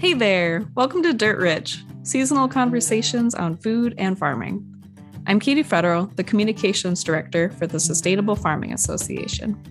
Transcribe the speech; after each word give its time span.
Hey 0.00 0.14
there! 0.14 0.64
Welcome 0.76 1.02
to 1.02 1.12
Dirt 1.12 1.38
Rich, 1.38 1.84
seasonal 2.04 2.48
conversations 2.48 3.34
on 3.34 3.58
food 3.58 3.94
and 3.98 4.18
farming. 4.18 4.64
I'm 5.26 5.38
Katie 5.38 5.62
Federal, 5.62 6.06
the 6.06 6.24
Communications 6.24 7.04
Director 7.04 7.50
for 7.50 7.66
the 7.66 7.78
Sustainable 7.78 8.34
Farming 8.34 8.72
Association. 8.72 9.62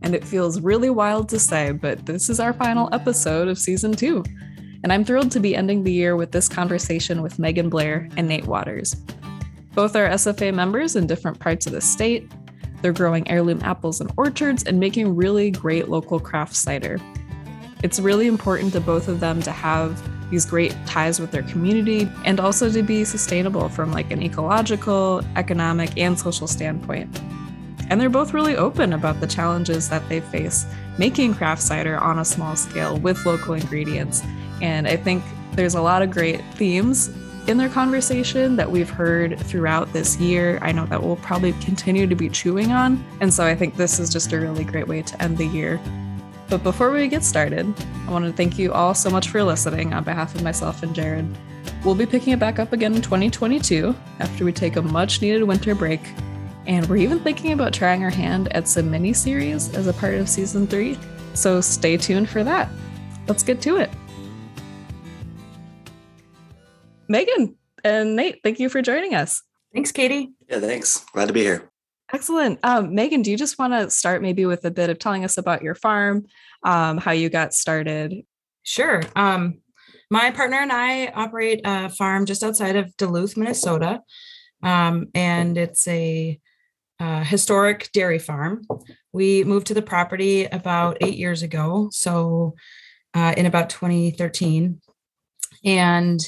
And 0.00 0.14
it 0.14 0.24
feels 0.24 0.62
really 0.62 0.88
wild 0.88 1.28
to 1.28 1.38
say, 1.38 1.72
but 1.72 2.06
this 2.06 2.30
is 2.30 2.40
our 2.40 2.54
final 2.54 2.88
episode 2.94 3.48
of 3.48 3.58
season 3.58 3.92
two. 3.92 4.24
And 4.82 4.94
I'm 4.94 5.04
thrilled 5.04 5.30
to 5.32 5.40
be 5.40 5.54
ending 5.54 5.84
the 5.84 5.92
year 5.92 6.16
with 6.16 6.32
this 6.32 6.48
conversation 6.48 7.20
with 7.20 7.38
Megan 7.38 7.68
Blair 7.68 8.08
and 8.16 8.26
Nate 8.26 8.46
Waters. 8.46 8.94
Both 9.74 9.94
are 9.94 10.08
SFA 10.08 10.54
members 10.54 10.96
in 10.96 11.06
different 11.06 11.38
parts 11.38 11.66
of 11.66 11.72
the 11.72 11.82
state. 11.82 12.32
They're 12.80 12.94
growing 12.94 13.28
heirloom 13.28 13.60
apples 13.62 14.00
in 14.00 14.08
orchards 14.16 14.62
and 14.62 14.80
making 14.80 15.16
really 15.16 15.50
great 15.50 15.90
local 15.90 16.18
craft 16.18 16.56
cider. 16.56 16.98
It's 17.82 18.00
really 18.00 18.26
important 18.26 18.72
to 18.72 18.80
both 18.80 19.08
of 19.08 19.20
them 19.20 19.42
to 19.42 19.52
have 19.52 20.02
these 20.30 20.46
great 20.46 20.74
ties 20.86 21.20
with 21.20 21.30
their 21.30 21.42
community 21.42 22.10
and 22.24 22.40
also 22.40 22.70
to 22.70 22.82
be 22.82 23.04
sustainable 23.04 23.68
from 23.68 23.92
like 23.92 24.10
an 24.10 24.22
ecological, 24.22 25.22
economic, 25.36 25.96
and 25.96 26.18
social 26.18 26.46
standpoint. 26.46 27.20
And 27.88 28.00
they're 28.00 28.08
both 28.08 28.34
really 28.34 28.56
open 28.56 28.92
about 28.92 29.20
the 29.20 29.26
challenges 29.26 29.88
that 29.90 30.08
they 30.08 30.20
face 30.20 30.66
making 30.98 31.34
craft 31.34 31.62
cider 31.62 31.98
on 31.98 32.18
a 32.18 32.24
small 32.24 32.56
scale 32.56 32.98
with 32.98 33.24
local 33.26 33.54
ingredients. 33.54 34.22
And 34.62 34.88
I 34.88 34.96
think 34.96 35.22
there's 35.52 35.74
a 35.74 35.82
lot 35.82 36.02
of 36.02 36.10
great 36.10 36.42
themes 36.54 37.10
in 37.46 37.58
their 37.58 37.68
conversation 37.68 38.56
that 38.56 38.68
we've 38.68 38.90
heard 38.90 39.38
throughout 39.38 39.92
this 39.92 40.16
year. 40.18 40.58
I 40.62 40.72
know 40.72 40.86
that 40.86 41.02
we'll 41.02 41.16
probably 41.16 41.52
continue 41.52 42.06
to 42.06 42.16
be 42.16 42.28
chewing 42.28 42.72
on. 42.72 43.04
And 43.20 43.32
so 43.32 43.44
I 43.44 43.54
think 43.54 43.76
this 43.76 44.00
is 44.00 44.10
just 44.10 44.32
a 44.32 44.40
really 44.40 44.64
great 44.64 44.88
way 44.88 45.02
to 45.02 45.22
end 45.22 45.38
the 45.38 45.46
year 45.46 45.78
but 46.48 46.62
before 46.62 46.90
we 46.90 47.08
get 47.08 47.24
started, 47.24 47.66
I 48.06 48.10
want 48.10 48.24
to 48.24 48.32
thank 48.32 48.58
you 48.58 48.72
all 48.72 48.94
so 48.94 49.10
much 49.10 49.28
for 49.28 49.42
listening 49.42 49.92
on 49.92 50.04
behalf 50.04 50.34
of 50.34 50.42
myself 50.42 50.82
and 50.82 50.94
Jared. 50.94 51.26
We'll 51.84 51.94
be 51.94 52.06
picking 52.06 52.32
it 52.32 52.38
back 52.38 52.58
up 52.58 52.72
again 52.72 52.94
in 52.94 53.02
2022 53.02 53.94
after 54.20 54.44
we 54.44 54.52
take 54.52 54.76
a 54.76 54.82
much 54.82 55.20
needed 55.20 55.42
winter 55.44 55.74
break. 55.74 56.00
And 56.66 56.86
we're 56.88 56.96
even 56.96 57.20
thinking 57.20 57.52
about 57.52 57.72
trying 57.72 58.02
our 58.02 58.10
hand 58.10 58.52
at 58.52 58.66
some 58.68 58.90
mini 58.90 59.12
series 59.12 59.74
as 59.74 59.86
a 59.86 59.92
part 59.92 60.14
of 60.14 60.28
season 60.28 60.66
three. 60.66 60.98
So 61.34 61.60
stay 61.60 61.96
tuned 61.96 62.28
for 62.28 62.42
that. 62.42 62.68
Let's 63.28 63.42
get 63.42 63.60
to 63.62 63.76
it. 63.76 63.90
Megan 67.08 67.56
and 67.84 68.16
Nate, 68.16 68.40
thank 68.42 68.58
you 68.58 68.68
for 68.68 68.82
joining 68.82 69.14
us. 69.14 69.42
Thanks, 69.72 69.92
Katie. 69.92 70.32
Yeah, 70.48 70.60
thanks. 70.60 71.04
Glad 71.12 71.26
to 71.26 71.32
be 71.32 71.42
here. 71.42 71.70
Excellent. 72.12 72.60
Um, 72.62 72.94
Megan, 72.94 73.22
do 73.22 73.30
you 73.30 73.36
just 73.36 73.58
want 73.58 73.72
to 73.72 73.90
start 73.90 74.22
maybe 74.22 74.46
with 74.46 74.64
a 74.64 74.70
bit 74.70 74.90
of 74.90 74.98
telling 74.98 75.24
us 75.24 75.38
about 75.38 75.62
your 75.62 75.74
farm, 75.74 76.26
um, 76.62 76.98
how 76.98 77.10
you 77.10 77.28
got 77.28 77.52
started? 77.52 78.24
Sure. 78.62 79.02
Um, 79.16 79.58
my 80.10 80.30
partner 80.30 80.58
and 80.58 80.72
I 80.72 81.08
operate 81.08 81.62
a 81.64 81.88
farm 81.88 82.26
just 82.26 82.44
outside 82.44 82.76
of 82.76 82.96
Duluth, 82.96 83.36
Minnesota. 83.36 84.02
Um, 84.62 85.08
and 85.14 85.58
it's 85.58 85.86
a, 85.88 86.38
a 87.00 87.24
historic 87.24 87.90
dairy 87.92 88.20
farm. 88.20 88.62
We 89.12 89.42
moved 89.42 89.66
to 89.68 89.74
the 89.74 89.82
property 89.82 90.44
about 90.44 90.98
eight 91.00 91.16
years 91.16 91.42
ago. 91.42 91.88
So, 91.90 92.54
uh, 93.16 93.32
in 93.36 93.46
about 93.46 93.70
2013. 93.70 94.80
And 95.64 96.20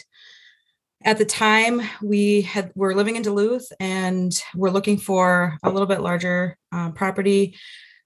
at 1.08 1.16
the 1.16 1.24
time 1.24 1.80
we 2.02 2.42
had 2.42 2.70
were 2.74 2.94
living 2.94 3.16
in 3.16 3.22
duluth 3.22 3.72
and 3.80 4.42
we're 4.54 4.68
looking 4.68 4.98
for 4.98 5.56
a 5.62 5.70
little 5.70 5.86
bit 5.86 6.02
larger 6.02 6.54
uh, 6.70 6.90
property 6.90 7.56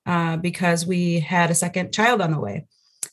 uh, 0.07 0.37
because 0.37 0.87
we 0.87 1.19
had 1.19 1.51
a 1.51 1.55
second 1.55 1.93
child 1.93 2.21
on 2.21 2.31
the 2.31 2.39
way. 2.39 2.65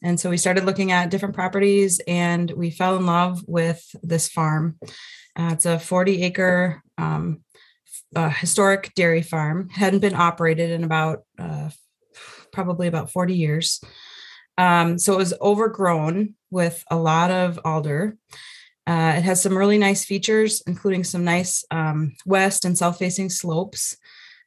And 0.04 0.20
so 0.20 0.30
we 0.30 0.38
started 0.38 0.64
looking 0.64 0.92
at 0.92 1.10
different 1.10 1.34
properties 1.34 2.00
and 2.08 2.52
we 2.52 2.70
fell 2.70 2.98
in 2.98 3.08
love 3.08 3.44
with 3.48 3.84
this 4.04 4.30
farm. 4.30 4.78
Uh, 5.36 5.50
it's 5.54 5.66
a 5.66 5.80
40 5.80 6.22
acre 6.22 6.84
um, 7.00 7.44
historic 8.16 8.94
dairy 8.94 9.24
farm. 9.24 9.70
Hadn't 9.70 10.02
been 10.02 10.14
operated 10.14 10.70
in 10.70 10.84
about 10.84 11.24
uh, 11.40 11.72
probably 12.54 12.86
about 12.86 13.10
40 13.10 13.34
years. 13.34 13.82
Um, 14.56 15.00
so 15.00 15.14
it 15.14 15.18
was 15.18 15.34
overgrown 15.42 16.36
with 16.52 16.84
a 16.92 16.96
lot 16.96 17.32
of 17.32 17.60
alder 17.66 18.18
uh, 18.88 19.14
it 19.18 19.22
has 19.22 19.42
some 19.42 19.58
really 19.58 19.78
nice 19.78 20.06
features, 20.06 20.62
including 20.66 21.04
some 21.04 21.24
nice 21.24 21.64
um, 21.72 22.16
west 22.26 22.66
and 22.66 22.78
south 22.78 22.98
facing 22.98 23.30
slopes. 23.30 23.98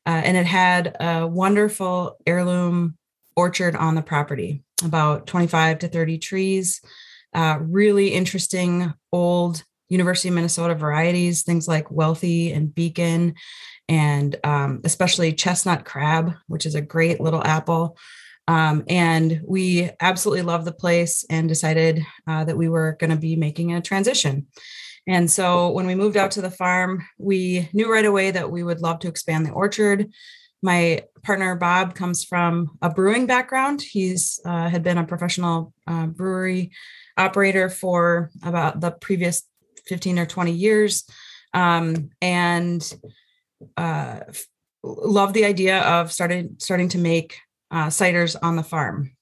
Uh, 0.04 0.20
and 0.25 0.37
it 0.37 0.47
had 0.47 0.97
a 1.00 1.26
wonderful 1.26 2.16
heirloom 2.26 2.97
orchard 3.37 3.76
on 3.76 3.94
the 3.94 4.03
property, 4.03 4.62
about 4.84 5.26
25 5.26 5.81
to 5.81 5.88
30 5.88 6.19
trees, 6.19 6.81
uh, 7.34 7.59
really 7.60 8.09
interesting 8.09 8.93
old 9.12 9.62
University 9.88 10.28
of 10.28 10.34
Minnesota 10.34 10.75
varieties, 10.75 11.43
things 11.43 11.69
like 11.69 11.91
Wealthy 11.91 12.53
and 12.53 12.75
Beacon, 12.75 13.34
and 13.88 14.37
um, 14.43 14.81
especially 14.84 15.32
chestnut 15.34 15.84
crab, 15.84 16.34
which 16.49 16.66
is 16.66 16.75
a 16.75 16.81
great 16.81 17.20
little 17.20 17.44
apple. 17.44 17.97
Um, 18.48 18.84
and 18.88 19.41
we 19.47 19.91
absolutely 20.00 20.42
loved 20.42 20.64
the 20.64 20.72
place 20.72 21.25
and 21.30 21.48
decided 21.48 22.04
uh, 22.26 22.44
that 22.44 22.56
we 22.56 22.69
were 22.69 22.97
going 22.98 23.10
to 23.10 23.16
be 23.16 23.36
making 23.36 23.72
a 23.72 23.80
transition. 23.80 24.47
And 25.06 25.30
so 25.30 25.70
when 25.70 25.86
we 25.86 25.94
moved 25.94 26.16
out 26.16 26.32
to 26.32 26.42
the 26.42 26.50
farm, 26.50 27.04
we 27.19 27.69
knew 27.72 27.92
right 27.92 28.04
away 28.04 28.31
that 28.31 28.50
we 28.50 28.62
would 28.62 28.81
love 28.81 29.00
to 29.00 29.08
expand 29.08 29.47
the 29.47 29.52
orchard. 29.52 30.10
My 30.62 31.02
partner 31.25 31.56
Bob 31.56 31.94
comes 31.94 32.25
from 32.25 32.78
a 32.81 32.91
brewing 32.91 33.26
background. 33.26 33.82
He's 33.82 34.41
uh, 34.44 34.69
had 34.69 34.84
been 34.84 34.98
a 34.98 35.06
professional 35.06 35.72
uh, 35.88 36.06
brewery 36.06 36.70
operator 37.16 37.69
for 37.69 38.31
about 38.44 38.81
the 38.81 38.92
previous 38.92 39.42
15 39.86 40.20
or 40.20 40.26
20 40.26 40.52
years, 40.52 41.04
um, 41.52 42.10
and 42.20 42.94
uh, 43.76 44.20
loved 44.84 45.34
the 45.34 45.44
idea 45.44 45.81
of 45.81 46.12
started 46.12 46.62
starting 46.62 46.88
to 46.91 46.98
make 46.98 47.38
uh, 47.72 47.86
ciders 47.86 48.36
on 48.42 48.56
the 48.56 48.62
farm. 48.62 49.12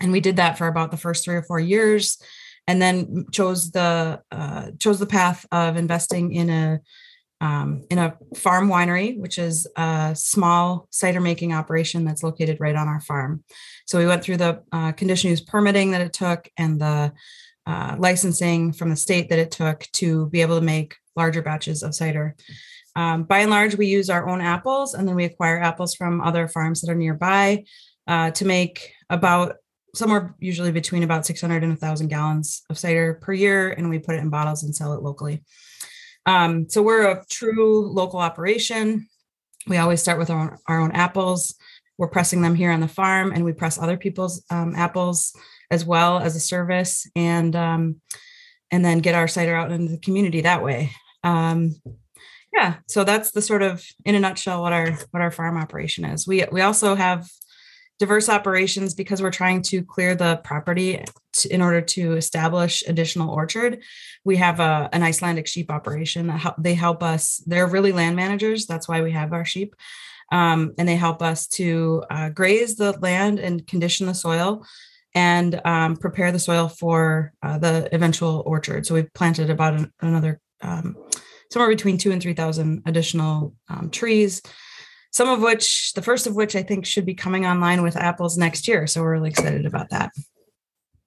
And 0.00 0.12
we 0.12 0.20
did 0.20 0.36
that 0.36 0.56
for 0.56 0.68
about 0.68 0.90
the 0.90 0.96
first 0.96 1.24
three 1.24 1.34
or 1.34 1.42
four 1.42 1.60
years, 1.60 2.22
and 2.66 2.80
then 2.80 3.26
chose 3.32 3.72
the 3.72 4.22
uh, 4.30 4.70
chose 4.78 4.98
the 4.98 5.06
path 5.06 5.44
of 5.50 5.76
investing 5.76 6.32
in 6.32 6.50
a 6.50 6.80
um, 7.40 7.84
in 7.90 7.98
a 7.98 8.16
farm 8.36 8.68
winery, 8.68 9.18
which 9.18 9.38
is 9.38 9.66
a 9.76 10.14
small 10.16 10.88
cider 10.90 11.20
making 11.20 11.52
operation 11.52 12.04
that's 12.04 12.22
located 12.22 12.58
right 12.60 12.74
on 12.74 12.88
our 12.88 13.00
farm. 13.00 13.44
So 13.86 13.98
we 13.98 14.06
went 14.06 14.22
through 14.22 14.38
the 14.38 14.62
uh, 14.72 14.92
condition 14.92 15.30
use 15.30 15.40
permitting 15.40 15.92
that 15.92 16.00
it 16.00 16.12
took 16.12 16.48
and 16.56 16.80
the 16.80 17.12
uh, 17.66 17.96
licensing 17.98 18.72
from 18.72 18.90
the 18.90 18.96
state 18.96 19.28
that 19.28 19.38
it 19.38 19.50
took 19.50 19.86
to 19.92 20.28
be 20.30 20.40
able 20.40 20.58
to 20.58 20.64
make 20.64 20.96
larger 21.16 21.42
batches 21.42 21.82
of 21.82 21.94
cider. 21.94 22.34
Um, 22.96 23.24
by 23.24 23.40
and 23.40 23.50
large, 23.50 23.76
we 23.76 23.86
use 23.86 24.10
our 24.10 24.28
own 24.28 24.40
apples 24.40 24.94
and 24.94 25.06
then 25.06 25.14
we 25.14 25.24
acquire 25.24 25.60
apples 25.60 25.94
from 25.94 26.20
other 26.20 26.48
farms 26.48 26.80
that 26.80 26.90
are 26.90 26.96
nearby 26.96 27.64
uh, 28.08 28.30
to 28.32 28.44
make 28.44 28.92
about 29.10 29.56
somewhere 29.94 30.34
usually 30.38 30.72
between 30.72 31.02
about 31.02 31.26
600 31.26 31.62
and 31.62 31.72
1,000 31.72 32.08
gallons 32.08 32.62
of 32.70 32.78
cider 32.78 33.14
per 33.22 33.32
year. 33.32 33.70
And 33.70 33.88
we 33.88 33.98
put 33.98 34.14
it 34.14 34.20
in 34.20 34.30
bottles 34.30 34.62
and 34.62 34.74
sell 34.74 34.94
it 34.94 35.02
locally. 35.02 35.42
Um, 36.26 36.68
so 36.68 36.82
we're 36.82 37.10
a 37.10 37.24
true 37.30 37.86
local 37.86 38.18
operation. 38.18 39.08
We 39.66 39.76
always 39.76 40.00
start 40.00 40.18
with 40.18 40.30
our 40.30 40.40
own, 40.40 40.58
our 40.66 40.80
own, 40.80 40.92
apples. 40.92 41.54
We're 41.96 42.08
pressing 42.08 42.42
them 42.42 42.54
here 42.54 42.70
on 42.70 42.80
the 42.80 42.88
farm, 42.88 43.32
and 43.32 43.44
we 43.44 43.52
press 43.52 43.78
other 43.78 43.96
people's 43.96 44.44
um, 44.50 44.74
apples 44.76 45.34
as 45.70 45.84
well 45.84 46.18
as 46.18 46.36
a 46.36 46.40
service, 46.40 47.10
and 47.16 47.56
um, 47.56 48.00
and 48.70 48.84
then 48.84 49.00
get 49.00 49.14
our 49.14 49.26
cider 49.26 49.54
out 49.54 49.72
into 49.72 49.92
the 49.92 49.98
community 49.98 50.42
that 50.42 50.62
way. 50.62 50.92
Um, 51.24 51.74
yeah, 52.52 52.76
so 52.86 53.04
that's 53.04 53.32
the 53.32 53.42
sort 53.42 53.62
of 53.62 53.84
in 54.04 54.14
a 54.14 54.20
nutshell 54.20 54.62
what 54.62 54.72
our 54.72 54.92
what 55.10 55.22
our 55.22 55.30
farm 55.30 55.56
operation 55.56 56.04
is. 56.04 56.26
We 56.26 56.44
we 56.52 56.60
also 56.60 56.94
have 56.94 57.28
diverse 57.98 58.28
operations 58.28 58.94
because 58.94 59.20
we're 59.20 59.30
trying 59.30 59.62
to 59.62 59.82
clear 59.82 60.14
the 60.14 60.36
property 60.44 61.04
to, 61.32 61.52
in 61.52 61.60
order 61.60 61.80
to 61.80 62.14
establish 62.14 62.82
additional 62.86 63.30
orchard. 63.30 63.82
We 64.24 64.36
have 64.36 64.60
a, 64.60 64.88
an 64.92 65.02
Icelandic 65.02 65.46
sheep 65.46 65.70
operation 65.70 66.28
that 66.28 66.38
help, 66.38 66.54
they 66.58 66.74
help 66.74 67.02
us. 67.02 67.42
They're 67.46 67.66
really 67.66 67.92
land 67.92 68.16
managers. 68.16 68.66
That's 68.66 68.88
why 68.88 69.02
we 69.02 69.12
have 69.12 69.32
our 69.32 69.44
sheep. 69.44 69.74
Um, 70.30 70.74
and 70.78 70.88
they 70.88 70.96
help 70.96 71.22
us 71.22 71.46
to 71.48 72.04
uh, 72.10 72.28
graze 72.28 72.76
the 72.76 72.92
land 73.00 73.38
and 73.38 73.66
condition 73.66 74.06
the 74.06 74.14
soil 74.14 74.64
and 75.14 75.60
um, 75.64 75.96
prepare 75.96 76.30
the 76.30 76.38
soil 76.38 76.68
for 76.68 77.32
uh, 77.42 77.58
the 77.58 77.88
eventual 77.92 78.42
orchard. 78.46 78.86
So 78.86 78.94
we've 78.94 79.12
planted 79.14 79.50
about 79.50 79.74
an, 79.74 79.92
another 80.00 80.40
um, 80.60 80.96
somewhere 81.50 81.70
between 81.70 81.98
two 81.98 82.12
and 82.12 82.22
3,000 82.22 82.82
additional 82.86 83.54
um, 83.68 83.90
trees 83.90 84.42
some 85.10 85.28
of 85.28 85.40
which, 85.40 85.92
the 85.94 86.02
first 86.02 86.26
of 86.26 86.34
which 86.34 86.54
I 86.54 86.62
think 86.62 86.86
should 86.86 87.06
be 87.06 87.14
coming 87.14 87.46
online 87.46 87.82
with 87.82 87.96
apples 87.96 88.36
next 88.36 88.68
year. 88.68 88.86
So 88.86 89.02
we're 89.02 89.12
really 89.12 89.30
excited 89.30 89.66
about 89.66 89.90
that. 89.90 90.12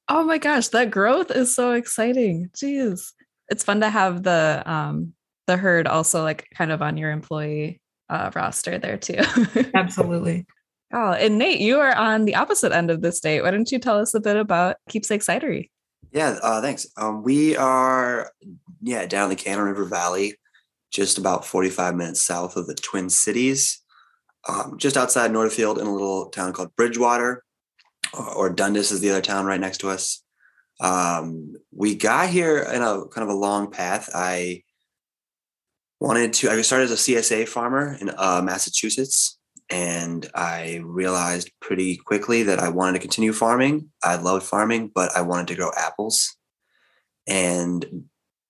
Oh 0.07 0.23
my 0.23 0.37
gosh, 0.37 0.69
that 0.69 0.91
growth 0.91 1.31
is 1.31 1.55
so 1.55 1.71
exciting. 1.73 2.49
Jeez. 2.53 3.13
It's 3.49 3.63
fun 3.63 3.81
to 3.81 3.89
have 3.89 4.23
the 4.23 4.63
um 4.65 5.13
the 5.47 5.57
herd 5.57 5.87
also 5.87 6.23
like 6.23 6.47
kind 6.55 6.71
of 6.71 6.81
on 6.81 6.97
your 6.97 7.11
employee 7.11 7.81
uh, 8.09 8.29
roster 8.35 8.77
there 8.77 8.97
too. 8.97 9.19
Absolutely. 9.73 10.45
Oh, 10.93 11.13
and 11.13 11.37
Nate, 11.37 11.61
you 11.61 11.79
are 11.79 11.95
on 11.95 12.25
the 12.25 12.35
opposite 12.35 12.73
end 12.73 12.91
of 12.91 13.01
the 13.01 13.11
state. 13.11 13.41
Why 13.41 13.51
don't 13.51 13.71
you 13.71 13.79
tell 13.79 13.97
us 13.97 14.13
a 14.13 14.19
bit 14.19 14.35
about 14.35 14.75
Keepsake 14.89 15.21
Cidery? 15.21 15.69
Yeah, 16.11 16.37
uh, 16.43 16.61
thanks. 16.61 16.85
Um, 16.97 17.23
we 17.23 17.55
are, 17.55 18.29
yeah, 18.81 19.05
down 19.05 19.29
the 19.29 19.35
Cannon 19.37 19.63
River 19.63 19.85
Valley, 19.85 20.35
just 20.91 21.17
about 21.17 21.45
45 21.45 21.95
minutes 21.95 22.21
south 22.21 22.57
of 22.57 22.67
the 22.67 22.75
Twin 22.75 23.09
Cities, 23.09 23.80
um, 24.47 24.77
just 24.77 24.97
outside 24.97 25.31
Northfield 25.31 25.77
in 25.77 25.87
a 25.87 25.91
little 25.93 26.29
town 26.29 26.53
called 26.53 26.75
Bridgewater, 26.75 27.43
or, 28.13 28.33
or 28.33 28.49
Dundas 28.49 28.91
is 28.91 29.01
the 29.01 29.11
other 29.11 29.21
town 29.21 29.45
right 29.45 29.59
next 29.59 29.79
to 29.79 29.89
us. 29.89 30.23
Um, 30.79 31.55
we 31.71 31.95
got 31.95 32.29
here 32.29 32.59
in 32.59 32.81
a 32.81 33.05
kind 33.07 33.27
of 33.27 33.29
a 33.29 33.37
long 33.37 33.69
path. 33.69 34.09
I 34.13 34.63
wanted 35.99 36.33
to, 36.33 36.49
I 36.49 36.61
started 36.61 36.85
as 36.85 37.07
a 37.07 37.11
CSA 37.11 37.47
farmer 37.47 37.95
in 38.01 38.09
uh, 38.17 38.41
Massachusetts 38.43 39.37
and 39.71 40.29
I 40.35 40.81
realized 40.83 41.49
pretty 41.61 41.95
quickly 41.95 42.43
that 42.43 42.59
I 42.59 42.69
wanted 42.69 42.93
to 42.93 42.99
continue 42.99 43.31
farming. 43.31 43.89
I 44.03 44.17
loved 44.17 44.45
farming, 44.45 44.91
but 44.93 45.15
I 45.15 45.21
wanted 45.21 45.47
to 45.47 45.55
grow 45.55 45.71
apples. 45.77 46.35
And 47.25 48.05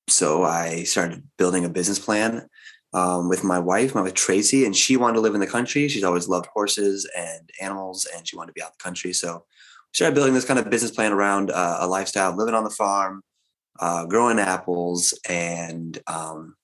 so 0.07 0.43
I 0.43 0.83
started 0.83 1.23
building 1.37 1.63
a 1.63 1.69
business 1.69 1.99
plan 1.99 2.47
um, 2.93 3.29
with 3.29 3.43
my 3.43 3.59
wife, 3.59 3.95
my 3.95 4.01
wife 4.01 4.13
Tracy, 4.13 4.65
and 4.65 4.75
she 4.75 4.97
wanted 4.97 5.15
to 5.15 5.21
live 5.21 5.33
in 5.33 5.39
the 5.39 5.47
country. 5.47 5.87
She's 5.87 6.03
always 6.03 6.27
loved 6.27 6.47
horses 6.47 7.09
and 7.17 7.49
animals, 7.61 8.07
and 8.15 8.27
she 8.27 8.35
wanted 8.35 8.47
to 8.47 8.53
be 8.53 8.61
out 8.61 8.73
the 8.77 8.83
country. 8.83 9.13
So 9.13 9.35
we 9.35 9.93
started 9.93 10.15
building 10.15 10.33
this 10.33 10.45
kind 10.45 10.59
of 10.59 10.69
business 10.69 10.91
plan 10.91 11.13
around 11.13 11.51
uh, 11.51 11.77
a 11.79 11.87
lifestyle, 11.87 12.35
living 12.35 12.55
on 12.55 12.63
the 12.63 12.69
farm, 12.69 13.23
uh, 13.79 14.05
growing 14.05 14.39
apples, 14.39 15.17
and 15.29 15.97
um, 16.07 16.55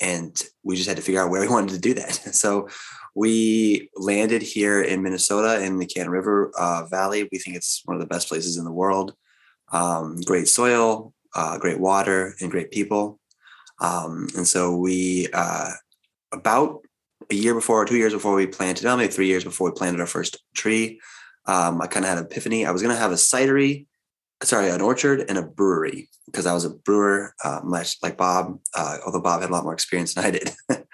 and 0.00 0.42
we 0.64 0.76
just 0.76 0.88
had 0.88 0.96
to 0.96 1.02
figure 1.02 1.22
out 1.22 1.30
where 1.30 1.40
we 1.40 1.48
wanted 1.54 1.70
to 1.70 1.80
do 1.80 1.94
that. 1.94 2.20
So 2.34 2.68
we 3.16 3.90
landed 3.96 4.42
here 4.42 4.82
in 4.82 5.02
Minnesota 5.02 5.64
in 5.64 5.78
the 5.78 5.86
Cannon 5.86 6.10
River 6.10 6.50
uh, 6.58 6.84
Valley. 6.90 7.28
We 7.30 7.38
think 7.38 7.56
it's 7.56 7.80
one 7.84 7.94
of 7.94 8.00
the 8.00 8.08
best 8.08 8.28
places 8.28 8.56
in 8.56 8.64
the 8.64 8.72
world. 8.72 9.14
Um, 9.72 10.20
great 10.22 10.48
soil, 10.48 11.14
uh, 11.34 11.58
great 11.58 11.78
water, 11.78 12.34
and 12.40 12.50
great 12.50 12.72
people. 12.72 13.20
Um, 13.80 14.28
and 14.36 14.46
so 14.46 14.76
we, 14.76 15.28
uh, 15.32 15.70
about 16.32 16.80
a 17.30 17.34
year 17.34 17.54
before, 17.54 17.82
or 17.82 17.84
two 17.84 17.96
years 17.96 18.12
before 18.12 18.34
we 18.34 18.46
planted, 18.46 18.84
maybe 18.84 19.12
three 19.12 19.26
years 19.26 19.44
before 19.44 19.70
we 19.70 19.76
planted 19.76 20.00
our 20.00 20.06
first 20.06 20.38
tree, 20.54 21.00
um, 21.46 21.80
I 21.80 21.86
kind 21.86 22.04
of 22.04 22.08
had 22.10 22.18
an 22.18 22.24
epiphany. 22.24 22.66
I 22.66 22.70
was 22.70 22.82
going 22.82 22.94
to 22.94 23.00
have 23.00 23.12
a 23.12 23.16
cidery 23.16 23.86
sorry, 24.42 24.70
an 24.70 24.80
orchard 24.80 25.24
and 25.28 25.38
a 25.38 25.42
brewery 25.42 26.08
because 26.26 26.46
I 26.46 26.52
was 26.52 26.64
a 26.64 26.70
brewer, 26.70 27.34
uh, 27.44 27.60
much 27.62 27.96
like 28.02 28.16
Bob, 28.16 28.58
uh, 28.74 28.98
although 29.04 29.20
Bob 29.20 29.40
had 29.40 29.50
a 29.50 29.52
lot 29.52 29.64
more 29.64 29.72
experience 29.72 30.14
than 30.14 30.24
I 30.24 30.30
did. 30.30 30.50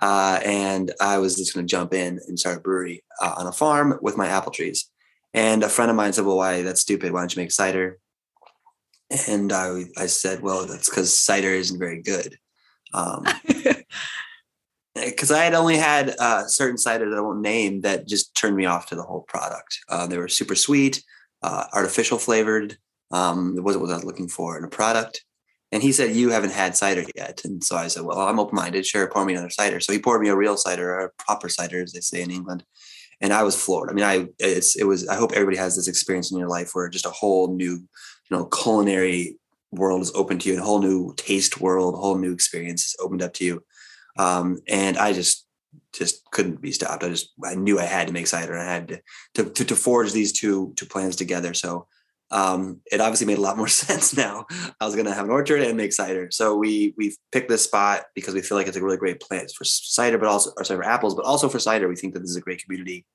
uh, 0.00 0.40
and 0.44 0.92
I 1.00 1.18
was 1.18 1.36
just 1.36 1.54
going 1.54 1.66
to 1.66 1.70
jump 1.70 1.94
in 1.94 2.20
and 2.26 2.38
start 2.38 2.58
a 2.58 2.60
brewery 2.60 3.04
uh, 3.22 3.34
on 3.38 3.46
a 3.46 3.52
farm 3.52 3.98
with 4.02 4.16
my 4.16 4.26
apple 4.26 4.52
trees. 4.52 4.90
And 5.34 5.62
a 5.62 5.68
friend 5.68 5.90
of 5.90 5.96
mine 5.96 6.12
said, 6.12 6.24
Well, 6.24 6.38
why? 6.38 6.62
That's 6.62 6.80
stupid. 6.80 7.12
Why 7.12 7.20
don't 7.20 7.34
you 7.34 7.42
make 7.42 7.52
cider? 7.52 7.98
And 9.10 9.52
I, 9.52 9.84
I 9.96 10.06
said, 10.06 10.42
Well, 10.42 10.66
that's 10.66 10.88
because 10.88 11.16
cider 11.16 11.50
isn't 11.50 11.78
very 11.78 12.02
good. 12.02 12.38
Um, 12.92 13.24
because 14.94 15.30
I 15.30 15.44
had 15.44 15.54
only 15.54 15.76
had 15.76 16.16
uh, 16.18 16.46
certain 16.46 16.78
cider 16.78 17.08
that 17.08 17.18
I 17.18 17.20
won't 17.20 17.40
name 17.40 17.82
that 17.82 18.08
just 18.08 18.34
turned 18.34 18.56
me 18.56 18.66
off 18.66 18.86
to 18.86 18.96
the 18.96 19.02
whole 19.02 19.22
product. 19.22 19.78
Uh, 19.88 20.06
they 20.06 20.18
were 20.18 20.28
super 20.28 20.54
sweet, 20.54 21.02
uh, 21.42 21.64
artificial 21.72 22.18
flavored, 22.18 22.76
um, 23.10 23.54
it 23.56 23.62
wasn't 23.62 23.82
what 23.82 23.90
I 23.90 23.96
was 23.96 24.04
looking 24.04 24.28
for 24.28 24.58
in 24.58 24.64
a 24.64 24.68
product. 24.68 25.24
And 25.70 25.82
he 25.82 25.92
said, 25.92 26.16
You 26.16 26.30
haven't 26.30 26.52
had 26.52 26.76
cider 26.76 27.04
yet. 27.14 27.42
And 27.44 27.62
so 27.62 27.76
I 27.76 27.88
said, 27.88 28.04
Well, 28.04 28.18
I'm 28.18 28.38
open 28.38 28.56
minded. 28.56 28.86
Sure, 28.86 29.06
pour 29.08 29.24
me 29.24 29.34
another 29.34 29.50
cider. 29.50 29.80
So 29.80 29.92
he 29.92 29.98
poured 29.98 30.22
me 30.22 30.28
a 30.28 30.36
real 30.36 30.56
cider, 30.56 30.94
or 30.94 31.00
a 31.00 31.10
proper 31.22 31.48
cider, 31.48 31.82
as 31.82 31.92
they 31.92 32.00
say 32.00 32.22
in 32.22 32.30
England. 32.30 32.64
And 33.20 33.32
I 33.32 33.42
was 33.42 33.60
floored. 33.60 33.90
I 33.90 33.92
mean, 33.92 34.04
I 34.04 34.28
it's 34.38 34.76
it 34.76 34.84
was 34.84 35.08
I 35.08 35.16
hope 35.16 35.32
everybody 35.32 35.58
has 35.58 35.76
this 35.76 35.88
experience 35.88 36.30
in 36.30 36.38
your 36.38 36.48
life 36.48 36.70
where 36.72 36.88
just 36.88 37.06
a 37.06 37.10
whole 37.10 37.54
new, 37.54 37.80
you 38.30 38.36
know, 38.36 38.44
culinary 38.46 39.38
world 39.70 40.02
is 40.02 40.12
open 40.14 40.38
to 40.38 40.48
you, 40.48 40.58
a 40.58 40.64
whole 40.64 40.80
new 40.80 41.14
taste 41.16 41.60
world, 41.60 41.94
a 41.94 41.98
whole 41.98 42.16
new 42.16 42.32
experience 42.32 42.86
is 42.86 42.96
opened 43.00 43.22
up 43.22 43.34
to 43.34 43.44
you. 43.44 43.64
Um, 44.18 44.58
and 44.66 44.96
I 44.96 45.12
just 45.12 45.46
just 45.92 46.28
couldn't 46.30 46.60
be 46.60 46.72
stopped. 46.72 47.04
I 47.04 47.08
just 47.08 47.32
I 47.44 47.54
knew 47.54 47.78
I 47.78 47.84
had 47.84 48.06
to 48.06 48.12
make 48.12 48.26
cider. 48.26 48.56
I 48.56 48.64
had 48.64 48.88
to 48.88 49.00
to, 49.34 49.50
to, 49.50 49.64
to 49.64 49.76
forge 49.76 50.12
these 50.12 50.32
two 50.32 50.72
two 50.76 50.86
plans 50.86 51.16
together. 51.16 51.54
So 51.54 51.86
um, 52.30 52.80
it 52.92 53.00
obviously 53.00 53.26
made 53.26 53.38
a 53.38 53.42
lot 53.42 53.56
more 53.62 53.68
sense 53.68 54.16
now. 54.16 54.46
I 54.80 54.84
was 54.84 54.94
going 54.94 55.06
to 55.06 55.14
have 55.14 55.24
an 55.24 55.30
orchard 55.30 55.62
and 55.62 55.76
make 55.76 55.92
cider. 55.92 56.30
So 56.30 56.56
we 56.56 56.94
we 56.96 57.16
picked 57.32 57.48
this 57.48 57.64
spot 57.64 58.04
because 58.14 58.34
we 58.34 58.42
feel 58.42 58.58
like 58.58 58.66
it's 58.66 58.76
a 58.76 58.82
really 58.82 58.96
great 58.96 59.20
place 59.20 59.52
for 59.52 59.64
cider, 59.64 60.18
but 60.18 60.28
also 60.28 60.50
or 60.56 60.64
sorry, 60.64 60.82
for 60.82 60.88
apples, 60.88 61.14
but 61.14 61.24
also 61.24 61.48
for 61.48 61.58
cider. 61.58 61.88
We 61.88 61.96
think 61.96 62.14
that 62.14 62.20
this 62.20 62.30
is 62.30 62.36
a 62.36 62.42
great 62.42 62.62
community 62.62 63.06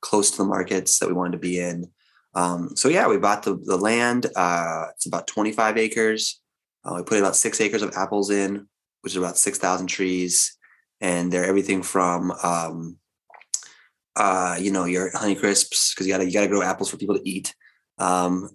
close 0.00 0.30
to 0.30 0.38
the 0.38 0.44
markets 0.44 0.98
that 0.98 1.08
we 1.08 1.14
wanted 1.14 1.32
to 1.32 1.38
be 1.38 1.58
in. 1.58 1.90
Um, 2.34 2.76
so 2.76 2.88
yeah, 2.88 3.08
we 3.08 3.16
bought 3.16 3.42
the, 3.42 3.56
the 3.56 3.76
land. 3.76 4.26
Uh, 4.36 4.86
it's 4.94 5.06
about 5.06 5.26
25 5.26 5.78
acres. 5.78 6.40
Uh, 6.84 6.94
we 6.96 7.02
put 7.02 7.18
about 7.18 7.36
six 7.36 7.60
acres 7.60 7.82
of 7.82 7.92
apples 7.96 8.30
in, 8.30 8.66
which 9.02 9.12
is 9.12 9.16
about 9.16 9.38
6,000 9.38 9.86
trees. 9.86 10.56
And 11.00 11.32
they're 11.32 11.44
everything 11.44 11.82
from, 11.82 12.32
um, 12.42 12.96
uh, 14.16 14.56
you 14.60 14.72
know, 14.72 14.84
your 14.84 15.16
honey 15.16 15.34
crisps, 15.34 15.94
because 15.94 16.06
you 16.06 16.12
gotta, 16.12 16.26
you 16.26 16.32
gotta 16.32 16.48
grow 16.48 16.62
apples 16.62 16.90
for 16.90 16.96
people 16.96 17.16
to 17.16 17.28
eat. 17.28 17.54
Um, 17.98 18.50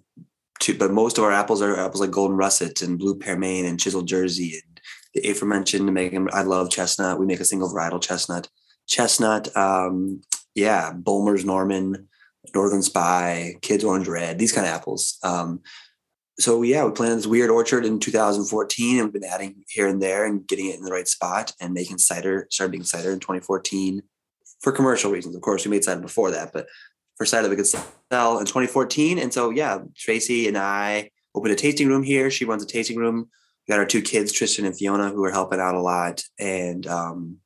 to, 0.60 0.76
but 0.76 0.92
most 0.92 1.18
of 1.18 1.24
our 1.24 1.32
apples 1.32 1.62
are 1.62 1.78
apples 1.78 2.00
like 2.00 2.10
golden 2.10 2.36
russet 2.36 2.82
and 2.82 2.98
blue 2.98 3.18
pearmain 3.18 3.66
and 3.66 3.80
chisel 3.80 4.02
jersey 4.02 4.60
and 4.62 4.80
the 5.14 5.30
aforementioned 5.30 5.92
Megan. 5.92 6.28
I 6.32 6.42
love 6.42 6.70
chestnut. 6.70 7.18
We 7.18 7.26
make 7.26 7.40
a 7.40 7.44
single 7.44 7.72
varietal 7.72 8.02
chestnut. 8.02 8.48
Chestnut, 8.86 9.54
um, 9.56 10.20
yeah, 10.54 10.92
Bulmer's 10.92 11.44
Norman, 11.44 12.08
Northern 12.54 12.82
Spy, 12.82 13.56
Kidd's 13.62 13.84
Orange 13.84 14.08
Red, 14.08 14.38
these 14.38 14.52
kind 14.52 14.66
of 14.66 14.72
apples. 14.72 15.18
Um, 15.22 15.60
so 16.38 16.62
yeah, 16.62 16.84
we 16.84 16.92
planted 16.92 17.16
this 17.16 17.26
weird 17.26 17.50
orchard 17.50 17.84
in 17.84 18.00
2014 18.00 18.96
and 18.96 19.04
we've 19.04 19.12
been 19.12 19.30
adding 19.30 19.64
here 19.68 19.86
and 19.86 20.02
there 20.02 20.26
and 20.26 20.46
getting 20.46 20.68
it 20.68 20.76
in 20.76 20.82
the 20.82 20.90
right 20.90 21.06
spot 21.06 21.52
and 21.60 21.72
making 21.72 21.98
cider, 21.98 22.48
started 22.50 22.72
making 22.72 22.86
cider 22.86 23.12
in 23.12 23.20
2014 23.20 24.02
for 24.60 24.72
commercial 24.72 25.12
reasons. 25.12 25.36
Of 25.36 25.42
course, 25.42 25.64
we 25.64 25.70
made 25.70 25.84
cider 25.84 26.00
before 26.00 26.32
that, 26.32 26.52
but 26.52 26.66
for 27.16 27.24
cider 27.24 27.48
we 27.48 27.56
could 27.56 27.66
sell 27.66 28.38
in 28.38 28.46
2014. 28.46 29.18
And 29.18 29.32
so, 29.32 29.50
yeah, 29.50 29.78
Tracy 29.96 30.48
and 30.48 30.58
I 30.58 31.10
opened 31.34 31.52
a 31.52 31.56
tasting 31.56 31.88
room 31.88 32.02
here. 32.02 32.30
She 32.30 32.44
runs 32.44 32.62
a 32.64 32.66
tasting 32.66 32.98
room. 32.98 33.28
We 33.66 33.72
got 33.72 33.78
our 33.78 33.86
two 33.86 34.02
kids, 34.02 34.32
Tristan 34.32 34.66
and 34.66 34.76
Fiona, 34.76 35.10
who 35.10 35.24
are 35.24 35.30
helping 35.30 35.60
out 35.60 35.74
a 35.74 35.80
lot. 35.80 36.24
And 36.38 36.86
um, 36.86 37.38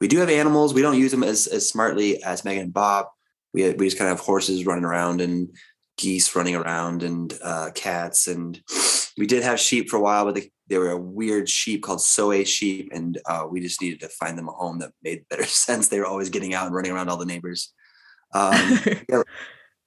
we 0.00 0.08
do 0.08 0.18
have 0.18 0.30
animals. 0.30 0.72
We 0.72 0.82
don't 0.82 0.98
use 0.98 1.10
them 1.10 1.22
as, 1.22 1.46
as 1.46 1.68
smartly 1.68 2.22
as 2.22 2.44
Megan 2.44 2.64
and 2.64 2.72
Bob. 2.72 3.06
We, 3.52 3.70
we 3.72 3.86
just 3.86 3.98
kind 3.98 4.10
of 4.10 4.18
have 4.18 4.26
horses 4.26 4.66
running 4.66 4.84
around 4.84 5.20
and 5.20 5.50
geese 5.98 6.34
running 6.34 6.56
around 6.56 7.02
and 7.02 7.32
uh, 7.42 7.70
cats. 7.74 8.26
And 8.26 8.60
we 9.18 9.26
did 9.26 9.42
have 9.42 9.60
sheep 9.60 9.90
for 9.90 9.96
a 9.96 10.00
while, 10.00 10.24
but 10.24 10.34
they, 10.34 10.50
they 10.68 10.78
were 10.78 10.90
a 10.90 10.98
weird 10.98 11.48
sheep 11.48 11.82
called 11.82 11.98
Soay 11.98 12.46
sheep. 12.46 12.90
And 12.92 13.18
uh, 13.26 13.46
we 13.48 13.60
just 13.60 13.80
needed 13.80 14.00
to 14.00 14.08
find 14.08 14.38
them 14.38 14.48
a 14.48 14.52
home 14.52 14.78
that 14.78 14.92
made 15.02 15.28
better 15.28 15.44
sense. 15.46 15.88
They 15.88 16.00
were 16.00 16.06
always 16.06 16.30
getting 16.30 16.54
out 16.54 16.66
and 16.66 16.74
running 16.74 16.92
around 16.92 17.08
all 17.08 17.18
the 17.18 17.26
neighbors. 17.26 17.72
Um, 18.32 18.54
so 19.10 19.24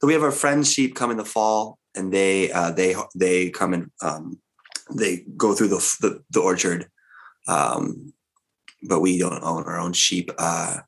we 0.03 0.13
have 0.13 0.23
our 0.23 0.31
friends 0.31 0.71
sheep 0.71 0.95
come 0.95 1.11
in 1.11 1.17
the 1.17 1.25
fall, 1.25 1.77
and 1.95 2.11
they 2.11 2.51
uh, 2.51 2.71
they 2.71 2.95
they 3.15 3.49
come 3.49 3.73
and 3.73 3.91
um, 4.01 4.39
they 4.93 5.25
go 5.37 5.53
through 5.53 5.69
the 5.69 5.97
the, 6.01 6.23
the 6.31 6.41
orchard, 6.41 6.87
um, 7.47 8.13
but 8.81 8.99
we 8.99 9.17
don't 9.17 9.43
own 9.43 9.63
our 9.63 9.79
own 9.79 9.93
sheep. 9.93 10.29
Uh, 10.37 10.79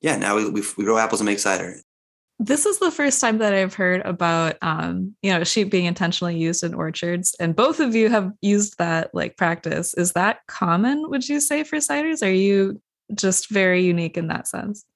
yeah, 0.00 0.16
now 0.16 0.36
we, 0.36 0.48
we, 0.48 0.62
we 0.78 0.84
grow 0.84 0.98
apples 0.98 1.20
and 1.20 1.26
make 1.26 1.38
cider. 1.38 1.76
This 2.42 2.64
is 2.64 2.78
the 2.78 2.90
first 2.90 3.20
time 3.20 3.36
that 3.38 3.52
I've 3.52 3.74
heard 3.74 4.00
about 4.00 4.56
um, 4.62 5.14
you 5.20 5.30
know 5.30 5.44
sheep 5.44 5.70
being 5.70 5.84
intentionally 5.84 6.38
used 6.38 6.64
in 6.64 6.72
orchards, 6.72 7.36
and 7.38 7.54
both 7.54 7.80
of 7.80 7.94
you 7.94 8.08
have 8.08 8.32
used 8.40 8.78
that 8.78 9.14
like 9.14 9.36
practice. 9.36 9.92
Is 9.92 10.12
that 10.12 10.38
common? 10.46 11.10
Would 11.10 11.28
you 11.28 11.38
say 11.38 11.64
for 11.64 11.76
ciders? 11.76 12.26
Are 12.26 12.32
you 12.32 12.80
just 13.14 13.50
very 13.50 13.82
unique 13.82 14.16
in 14.16 14.28
that 14.28 14.48
sense? 14.48 14.86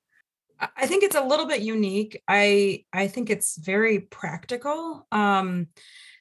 I 0.59 0.87
think 0.87 1.03
it's 1.03 1.17
a 1.17 1.23
little 1.23 1.45
bit 1.45 1.61
unique. 1.61 2.23
I 2.27 2.87
I 2.95 3.09
think 3.09 3.29
it's 3.29 3.59
very 3.59 4.01
practical. 4.01 5.07
Um, 5.13 5.67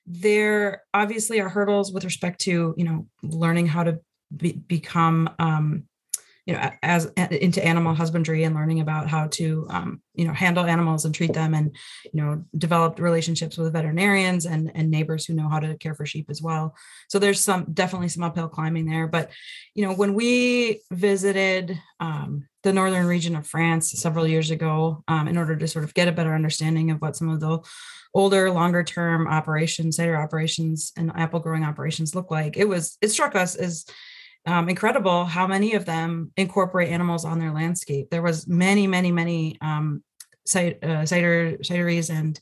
there 0.06 0.84
obviously 0.94 1.40
are 1.40 1.48
hurdles 1.48 1.94
with 1.94 2.04
respect 2.04 2.42
to 2.42 2.74
you 2.76 2.84
know 2.84 3.08
learning 3.22 3.68
how 3.68 3.84
to 3.84 4.02
be, 4.36 4.52
become 4.52 5.30
um, 5.40 5.86
you 6.46 6.54
know 6.54 6.72
as 6.82 7.06
into 7.32 7.64
animal 7.64 7.94
husbandry 7.94 8.44
and 8.44 8.56
learning 8.56 8.82
about 8.82 9.08
how 9.08 9.28
to 9.28 9.66
um, 9.70 10.02
you 10.14 10.26
know 10.26 10.34
handle 10.34 10.66
animals 10.66 11.06
and 11.06 11.16
treat 11.16 11.34
them 11.34 11.54
and 11.54 11.76
you 12.12 12.22
know 12.22 12.44
develop 12.58 13.00
relationships 13.00 13.58
with 13.58 13.74
veterinarians 13.74 14.46
and 14.46 14.72
and 14.76 14.92
neighbors 14.92 15.26
who 15.26 15.34
know 15.34 15.48
how 15.48 15.60
to 15.60 15.78
care 15.78 15.96
for 15.96 16.06
sheep 16.06 16.28
as 16.30 16.42
well. 16.42 16.76
So 17.10 17.20
there's 17.20 17.40
some 17.40 17.66
definitely 17.74 18.10
some 18.10 18.24
uphill 18.24 18.50
climbing 18.50 18.86
there. 18.86 19.08
But 19.08 19.32
you 19.74 19.86
know 19.86 19.94
when 19.94 20.14
we 20.14 20.82
visited 20.92 21.80
um, 22.00 22.48
the 22.64 22.74
northern 22.74 23.06
region 23.06 23.36
of 23.36 23.46
france 23.46 23.92
several 23.92 24.26
years 24.26 24.50
ago 24.50 25.04
um, 25.08 25.28
in 25.28 25.38
order 25.38 25.56
to 25.56 25.68
sort 25.68 25.84
of 25.84 25.94
get 25.94 26.08
a 26.08 26.14
better 26.14 26.34
understanding 26.34 26.92
of 26.92 27.02
what 27.02 27.16
some 27.16 27.30
of 27.30 27.40
the 27.40 27.60
older 28.14 28.50
longer 28.52 28.84
term 28.84 29.28
operations 29.28 29.98
cider 29.98 30.16
operations 30.16 30.94
and 30.98 31.12
apple 31.16 31.40
growing 31.40 31.64
operations 31.64 32.16
look 32.16 32.32
like 32.32 32.58
it 32.58 32.68
was 32.68 32.98
it 33.02 33.10
struck 33.10 33.36
us 33.36 33.56
as 33.56 33.86
um, 34.46 34.70
incredible 34.70 35.26
how 35.26 35.48
many 35.48 35.74
of 35.74 35.86
them 35.86 36.32
incorporate 36.36 36.90
animals 36.90 37.26
on 37.26 37.40
their 37.40 37.52
landscape. 37.52 38.10
There 38.10 38.22
was 38.22 38.48
many, 38.48 38.88
many, 38.88 39.12
many 39.12 39.58
um, 39.62 40.04
cider, 40.46 40.78
uh, 40.84 41.06
cider 41.06 41.58
cideries 41.62 42.10
and 42.10 42.40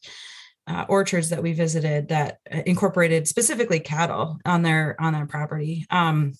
uh, 0.67 0.85
orchards 0.87 1.29
that 1.29 1.43
we 1.43 1.53
visited 1.53 2.09
that 2.09 2.39
uh, 2.51 2.61
incorporated 2.65 3.27
specifically 3.27 3.79
cattle 3.79 4.39
on 4.45 4.61
their 4.61 4.95
on 4.99 5.13
their 5.13 5.25
property. 5.25 5.85
Um, 5.89 6.33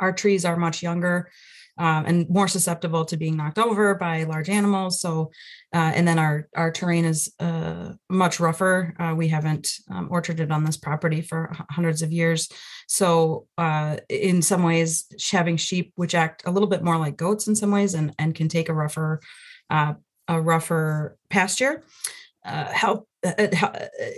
our 0.00 0.12
trees 0.12 0.44
are 0.44 0.56
much 0.56 0.82
younger 0.82 1.30
um, 1.78 2.04
and 2.06 2.28
more 2.28 2.48
susceptible 2.48 3.04
to 3.04 3.16
being 3.16 3.36
knocked 3.36 3.58
over 3.58 3.94
by 3.94 4.24
large 4.24 4.48
animals. 4.48 5.00
So, 5.00 5.30
uh, 5.72 5.92
and 5.94 6.06
then 6.06 6.18
our 6.18 6.48
our 6.56 6.72
terrain 6.72 7.04
is 7.04 7.32
uh, 7.38 7.92
much 8.10 8.40
rougher. 8.40 8.94
Uh, 8.98 9.14
we 9.14 9.28
haven't 9.28 9.70
um, 9.90 10.08
orcharded 10.10 10.50
on 10.50 10.64
this 10.64 10.76
property 10.76 11.20
for 11.22 11.52
hundreds 11.70 12.02
of 12.02 12.12
years. 12.12 12.48
So, 12.88 13.46
uh, 13.56 13.98
in 14.08 14.42
some 14.42 14.62
ways, 14.62 15.06
having 15.30 15.56
sheep, 15.56 15.92
which 15.94 16.14
act 16.14 16.42
a 16.46 16.50
little 16.50 16.68
bit 16.68 16.82
more 16.82 16.98
like 16.98 17.16
goats 17.16 17.46
in 17.46 17.54
some 17.54 17.70
ways, 17.70 17.94
and 17.94 18.12
and 18.18 18.34
can 18.34 18.48
take 18.48 18.68
a 18.68 18.74
rougher 18.74 19.20
uh, 19.70 19.94
a 20.26 20.40
rougher 20.40 21.16
pasture, 21.30 21.84
uh, 22.44 22.66
help. 22.66 23.08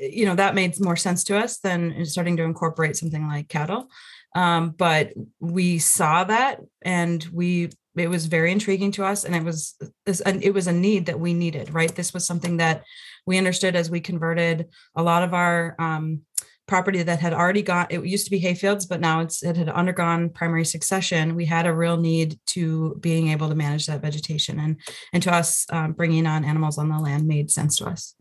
you 0.03 0.27
know 0.27 0.35
that 0.35 0.55
made 0.55 0.79
more 0.79 0.97
sense 0.97 1.25
to 1.25 1.39
us 1.39 1.59
than 1.61 2.05
starting 2.05 2.37
to 2.37 2.43
incorporate 2.43 2.97
something 2.97 3.27
like 3.27 3.49
cattle 3.49 3.89
um, 4.35 4.71
but 4.71 5.13
we 5.41 5.79
saw 5.79 6.25
that 6.25 6.61
and 6.83 7.27
we 7.33 7.71
it 7.97 8.09
was 8.09 8.27
very 8.27 8.53
intriguing 8.53 8.93
to 8.93 9.05
us 9.05 9.25
and 9.25 9.35
it 9.35 9.43
was 9.43 9.75
this 10.07 10.21
and 10.21 10.43
it 10.45 10.55
was 10.55 10.67
a 10.67 10.73
need 10.73 11.07
that 11.07 11.19
we 11.19 11.35
needed 11.35 11.73
right? 11.75 11.95
This 11.95 12.15
was 12.15 12.27
something 12.27 12.59
that 12.59 12.85
we 13.27 13.39
understood 13.39 13.77
as 13.77 13.91
we 13.91 14.01
converted 14.01 14.69
a 14.97 15.03
lot 15.03 15.23
of 15.23 15.35
our 15.35 15.75
um, 15.79 16.23
property 16.69 17.03
that 17.03 17.19
had 17.19 17.33
already 17.33 17.63
got 17.63 17.91
it 17.91 18.07
used 18.07 18.25
to 18.25 18.31
be 18.31 18.41
hayfields 18.41 18.89
but 18.89 19.01
now 19.01 19.21
it's 19.21 19.43
it 19.43 19.57
had 19.57 19.69
undergone 19.69 20.31
primary 20.31 20.65
succession. 20.65 21.35
We 21.35 21.45
had 21.47 21.67
a 21.67 21.75
real 21.75 21.97
need 21.97 22.39
to 22.51 22.97
being 23.01 23.29
able 23.29 23.49
to 23.49 23.57
manage 23.57 23.87
that 23.87 24.03
vegetation 24.03 24.61
and 24.61 24.81
and 25.13 25.23
to 25.25 25.33
us 25.35 25.67
um, 25.71 25.93
bringing 25.93 26.27
on 26.27 26.45
animals 26.45 26.79
on 26.79 26.89
the 26.89 26.99
land 26.99 27.27
made 27.27 27.51
sense 27.51 27.77
to 27.79 27.87
us 27.87 28.15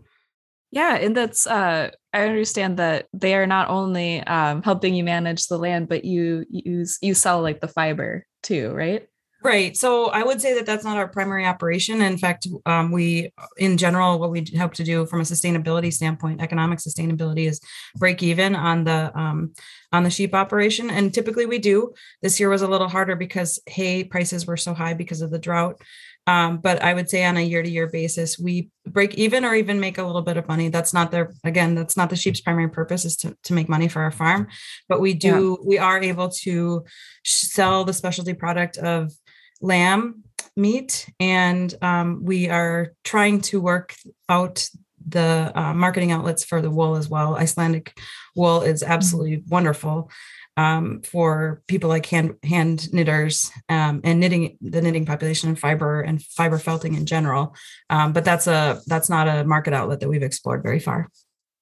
yeah, 0.72 0.96
and 0.96 1.16
that's 1.16 1.48
uh 1.48 1.92
I 2.14 2.24
understand 2.24 2.78
that 2.78 3.08
they 3.14 3.36
are 3.36 3.48
not 3.48 3.70
only 3.70 4.22
um 4.22 4.62
helping 4.64 4.94
you 4.94 5.04
manage 5.04 5.48
the 5.48 5.58
land, 5.58 5.90
but 5.90 6.06
you 6.06 6.46
use 6.50 6.98
you 7.02 7.14
sell 7.14 7.42
like 7.42 7.62
the 7.62 7.68
fiber 7.68 8.26
too, 8.44 8.72
right? 8.72 9.08
Right. 9.42 9.78
So 9.78 10.08
I 10.08 10.22
would 10.22 10.42
say 10.42 10.54
that 10.56 10.66
that's 10.66 10.84
not 10.84 10.98
our 10.98 11.08
primary 11.08 11.46
operation. 11.46 12.02
In 12.02 12.18
fact, 12.18 12.46
um, 12.66 12.92
we, 12.92 13.32
in 13.58 13.78
general, 13.78 14.20
what 14.20 14.32
we 14.32 14.44
hope 14.58 14.74
to 14.74 14.84
do 14.84 15.06
from 15.06 15.22
a 15.22 15.24
sustainability 15.24 15.94
standpoint, 15.94 16.42
economic 16.42 16.80
sustainability, 16.80 17.48
is 17.48 17.62
break 17.96 18.22
even 18.22 18.54
on 18.54 18.84
the 18.84 19.18
um, 19.18 19.54
on 19.94 20.04
the 20.04 20.10
sheep 20.10 20.34
operation. 20.36 20.90
And 20.90 21.14
typically 21.14 21.46
we 21.46 21.58
do. 21.58 21.94
This 22.22 22.38
year 22.38 22.50
was 22.50 22.64
a 22.64 22.68
little 22.68 22.90
harder 22.90 23.16
because 23.16 23.62
hay 23.66 24.04
prices 24.04 24.46
were 24.46 24.58
so 24.58 24.74
high 24.74 24.94
because 24.94 25.22
of 25.22 25.32
the 25.32 25.40
drought. 25.40 25.82
Um, 26.30 26.58
but 26.58 26.84
I 26.84 26.94
would 26.94 27.10
say 27.10 27.26
on 27.26 27.38
a 27.38 27.42
year 27.42 27.64
to 27.64 27.70
year 27.70 27.90
basis, 27.90 28.38
we 28.38 28.70
break 28.86 29.16
even 29.16 29.44
or 29.44 29.56
even 29.56 29.80
make 29.80 29.98
a 29.98 30.04
little 30.04 30.22
bit 30.22 30.38
of 30.38 30.48
money. 30.48 30.70
That's 30.70 30.94
not 30.94 31.10
their, 31.10 31.34
again, 31.44 31.74
that's 31.74 31.98
not 31.98 32.12
the 32.12 32.16
sheep's 32.16 32.40
primary 32.40 32.70
purpose 32.70 33.04
is 33.04 33.16
to, 33.18 33.36
to 33.46 33.54
make 33.54 33.68
money 33.68 33.88
for 33.88 34.04
our 34.04 34.12
farm. 34.12 34.48
But 34.88 35.02
we 35.02 35.16
do, 35.16 35.58
yeah. 35.60 35.68
we 35.68 35.78
are 35.80 36.00
able 36.00 36.30
to 36.44 36.86
sell 37.26 37.84
the 37.84 37.94
specialty 37.94 38.36
product 38.36 38.78
of 38.78 39.12
lamb 39.60 40.24
meat. 40.56 41.10
And 41.20 41.74
um, 41.82 42.24
we 42.24 42.48
are 42.48 42.94
trying 43.04 43.42
to 43.50 43.60
work 43.60 43.96
out 44.28 44.70
the 45.08 45.52
uh, 45.56 45.74
marketing 45.74 46.12
outlets 46.12 46.44
for 46.44 46.62
the 46.62 46.70
wool 46.70 46.96
as 46.96 47.10
well. 47.10 47.36
Icelandic 47.36 47.98
wool 48.36 48.62
is 48.62 48.82
mm-hmm. 48.82 48.92
absolutely 48.92 49.38
mm-hmm. 49.38 49.50
wonderful 49.50 50.10
um, 50.58 51.02
for 51.04 51.62
people 51.68 51.90
like 51.90 52.06
hand 52.06 52.36
hand 52.44 52.92
knitters 52.92 53.50
um, 53.70 54.02
and 54.04 54.20
knitting 54.20 54.58
the 54.62 54.82
knitting 54.82 55.06
population 55.06 55.50
and 55.50 55.58
fiber 55.58 56.02
and 56.02 56.22
fiber 56.22 56.58
felting 56.58 56.96
in 56.96 57.06
general. 57.06 57.56
Um, 57.90 58.12
but 58.12 58.26
that's 58.26 58.48
a 58.48 58.82
that's 58.86 59.10
not 59.10 59.28
a 59.28 59.46
market 59.46 59.74
outlet 59.74 60.02
that 60.02 60.10
we've 60.10 60.24
explored 60.24 60.62
very 60.62 60.80
far. 60.80 61.10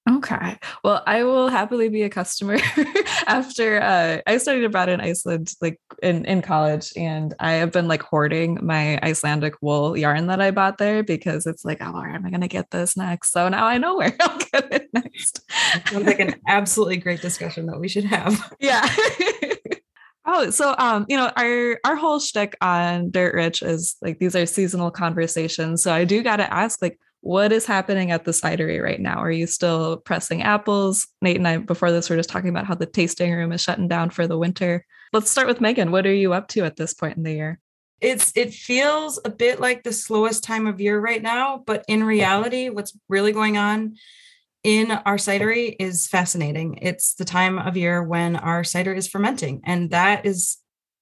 Okay. 0.09 0.57
Well, 0.83 1.03
I 1.05 1.23
will 1.23 1.49
happily 1.49 1.89
be 1.89 2.03
a 2.03 2.09
customer 2.09 2.57
after 3.27 3.81
uh, 3.81 4.21
I 4.25 4.37
studied 4.37 4.63
abroad 4.63 4.87
in 4.87 5.01
Iceland, 5.01 5.51
like 5.61 5.81
in, 6.01 6.23
in 6.25 6.41
college, 6.41 6.93
and 6.95 7.33
I 7.39 7.53
have 7.53 7.73
been 7.73 7.89
like 7.89 8.01
hoarding 8.01 8.59
my 8.61 8.99
Icelandic 9.03 9.55
wool 9.61 9.97
yarn 9.97 10.27
that 10.27 10.39
I 10.39 10.51
bought 10.51 10.77
there 10.77 11.03
because 11.03 11.45
it's 11.45 11.65
like, 11.65 11.79
oh, 11.81 11.91
where 11.91 12.09
am 12.09 12.25
I 12.25 12.29
going 12.29 12.41
to 12.41 12.47
get 12.47 12.71
this 12.71 12.95
next? 12.95 13.33
So 13.33 13.49
now 13.49 13.65
I 13.65 13.77
know 13.77 13.97
where 13.97 14.15
I'll 14.21 14.37
get 14.37 14.73
it 14.73 14.87
next. 14.93 15.41
Sounds 15.89 16.05
like 16.05 16.19
an 16.19 16.35
absolutely 16.47 16.97
great 16.97 17.21
discussion 17.21 17.65
that 17.65 17.79
we 17.79 17.87
should 17.89 18.05
have. 18.05 18.53
Yeah. 18.59 18.89
Oh, 20.29 20.49
so 20.49 20.75
um, 20.77 21.05
you 21.07 21.15
know, 21.15 21.31
our 21.37 21.79
our 21.85 21.95
whole 21.95 22.19
shtick 22.19 22.57
on 22.59 23.11
Dirt 23.11 23.33
Rich 23.33 23.61
is 23.61 23.95
like 24.01 24.19
these 24.19 24.35
are 24.35 24.45
seasonal 24.45 24.91
conversations. 24.91 25.81
So 25.81 25.93
I 25.93 26.03
do 26.03 26.21
got 26.21 26.37
to 26.37 26.53
ask, 26.53 26.81
like, 26.81 26.99
what 27.21 27.51
is 27.51 27.65
happening 27.65 28.11
at 28.11 28.25
the 28.25 28.31
cidery 28.31 28.81
right 28.81 28.99
now? 28.99 29.17
Are 29.17 29.31
you 29.31 29.47
still 29.47 29.97
pressing 29.97 30.43
apples? 30.43 31.07
Nate 31.21 31.37
and 31.37 31.47
I, 31.47 31.57
before 31.57 31.91
this, 31.91 32.09
were 32.09 32.15
just 32.15 32.29
talking 32.29 32.49
about 32.49 32.65
how 32.65 32.75
the 32.75 32.85
tasting 32.85 33.33
room 33.33 33.51
is 33.51 33.61
shutting 33.61 33.87
down 33.87 34.09
for 34.11 34.27
the 34.27 34.37
winter. 34.37 34.85
Let's 35.13 35.31
start 35.31 35.47
with 35.47 35.61
Megan. 35.61 35.91
What 35.91 36.05
are 36.05 36.13
you 36.13 36.33
up 36.33 36.47
to 36.49 36.63
at 36.63 36.75
this 36.75 36.93
point 36.93 37.17
in 37.17 37.23
the 37.23 37.33
year? 37.33 37.59
It's 37.99 38.31
it 38.35 38.53
feels 38.53 39.19
a 39.25 39.29
bit 39.29 39.59
like 39.59 39.83
the 39.83 39.91
slowest 39.91 40.43
time 40.43 40.67
of 40.67 40.79
year 40.79 40.99
right 40.99 41.21
now, 41.21 41.63
but 41.65 41.83
in 41.87 42.03
reality, 42.03 42.69
what's 42.69 42.95
really 43.09 43.31
going 43.31 43.57
on 43.57 43.95
in 44.63 44.91
our 44.91 45.17
cidery 45.17 45.75
is 45.79 46.07
fascinating. 46.07 46.77
It's 46.81 47.15
the 47.15 47.25
time 47.25 47.57
of 47.57 47.75
year 47.75 48.03
when 48.03 48.35
our 48.35 48.63
cider 48.63 48.93
is 48.93 49.07
fermenting, 49.07 49.61
and 49.63 49.89
that 49.89 50.27
is 50.27 50.57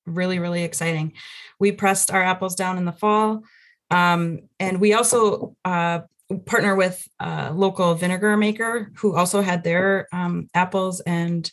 really 0.05 0.39
really 0.39 0.63
exciting. 0.63 1.13
We 1.59 1.73
pressed 1.73 2.11
our 2.11 2.23
apples 2.23 2.55
down 2.55 2.77
in 2.77 2.85
the 2.85 2.93
fall 2.93 3.43
um, 3.91 4.39
and 4.59 4.79
we 4.79 4.93
also 4.93 5.55
uh, 5.65 5.99
partner 6.45 6.75
with 6.75 7.07
a 7.19 7.51
local 7.53 7.93
vinegar 7.95 8.35
maker 8.35 8.91
who 8.95 9.15
also 9.15 9.41
had 9.41 9.63
their 9.63 10.07
um, 10.11 10.49
apples 10.53 10.99
and 11.01 11.51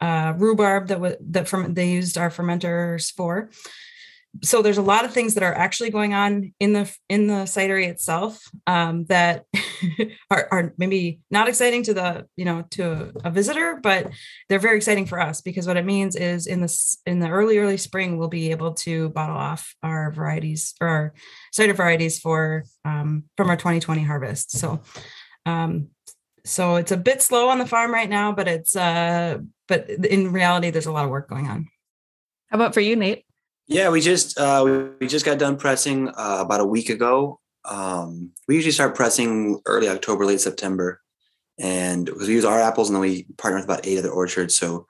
uh, 0.00 0.34
rhubarb 0.36 0.88
that 0.88 1.00
was 1.00 1.14
that 1.20 1.48
from 1.48 1.74
they 1.74 1.90
used 1.90 2.18
our 2.18 2.30
fermenters 2.30 3.12
for 3.12 3.50
so 4.42 4.62
there's 4.62 4.78
a 4.78 4.82
lot 4.82 5.04
of 5.04 5.12
things 5.12 5.34
that 5.34 5.42
are 5.42 5.54
actually 5.54 5.90
going 5.90 6.14
on 6.14 6.52
in 6.58 6.72
the 6.72 6.96
in 7.08 7.26
the 7.26 7.44
cidery 7.44 7.88
itself 7.88 8.42
um, 8.66 9.04
that 9.06 9.44
are, 10.30 10.48
are, 10.50 10.74
maybe 10.76 11.20
not 11.30 11.48
exciting 11.48 11.82
to 11.84 11.94
the 11.94 12.26
you 12.36 12.44
know 12.44 12.64
to 12.70 13.12
a 13.24 13.30
visitor 13.30 13.78
but 13.82 14.10
they're 14.48 14.58
very 14.58 14.76
exciting 14.76 15.06
for 15.06 15.20
us 15.20 15.40
because 15.40 15.66
what 15.66 15.76
it 15.76 15.84
means 15.84 16.16
is 16.16 16.46
in 16.46 16.60
this 16.60 16.98
in 17.06 17.20
the 17.20 17.28
early 17.28 17.58
early 17.58 17.76
spring 17.76 18.16
we'll 18.16 18.28
be 18.28 18.50
able 18.50 18.72
to 18.72 19.10
bottle 19.10 19.36
off 19.36 19.74
our 19.82 20.10
varieties 20.10 20.74
or 20.80 20.88
our 20.88 21.14
cider 21.52 21.74
varieties 21.74 22.18
for 22.18 22.64
um, 22.84 23.24
from 23.36 23.50
our 23.50 23.56
2020 23.56 24.02
harvest. 24.02 24.52
So 24.52 24.82
um, 25.46 25.88
so 26.44 26.76
it's 26.76 26.92
a 26.92 26.96
bit 26.96 27.22
slow 27.22 27.48
on 27.48 27.58
the 27.58 27.66
farm 27.66 27.92
right 27.92 28.08
now 28.08 28.32
but 28.32 28.48
it's 28.48 28.76
uh 28.76 29.38
but 29.68 29.88
in 29.88 30.32
reality 30.32 30.70
there's 30.70 30.86
a 30.86 30.92
lot 30.92 31.04
of 31.04 31.10
work 31.10 31.28
going 31.28 31.48
on. 31.48 31.68
How 32.48 32.56
about 32.56 32.74
for 32.74 32.80
you 32.80 32.96
nate 32.96 33.24
yeah, 33.66 33.88
we 33.88 34.00
just 34.00 34.38
uh, 34.38 34.90
we, 35.00 35.06
just 35.06 35.24
got 35.24 35.38
done 35.38 35.56
pressing 35.56 36.08
uh, 36.08 36.38
about 36.40 36.60
a 36.60 36.66
week 36.66 36.90
ago. 36.90 37.40
Um, 37.64 38.30
we 38.46 38.56
usually 38.56 38.72
start 38.72 38.94
pressing 38.94 39.60
early 39.66 39.88
October, 39.88 40.26
late 40.26 40.40
September, 40.40 41.00
and 41.58 42.04
because 42.04 42.28
we 42.28 42.34
use 42.34 42.44
our 42.44 42.60
apples, 42.60 42.88
and 42.88 42.96
then 42.96 43.00
we 43.00 43.26
partner 43.38 43.58
with 43.58 43.64
about 43.64 43.86
eight 43.86 43.98
other 43.98 44.10
orchards. 44.10 44.54
So 44.54 44.86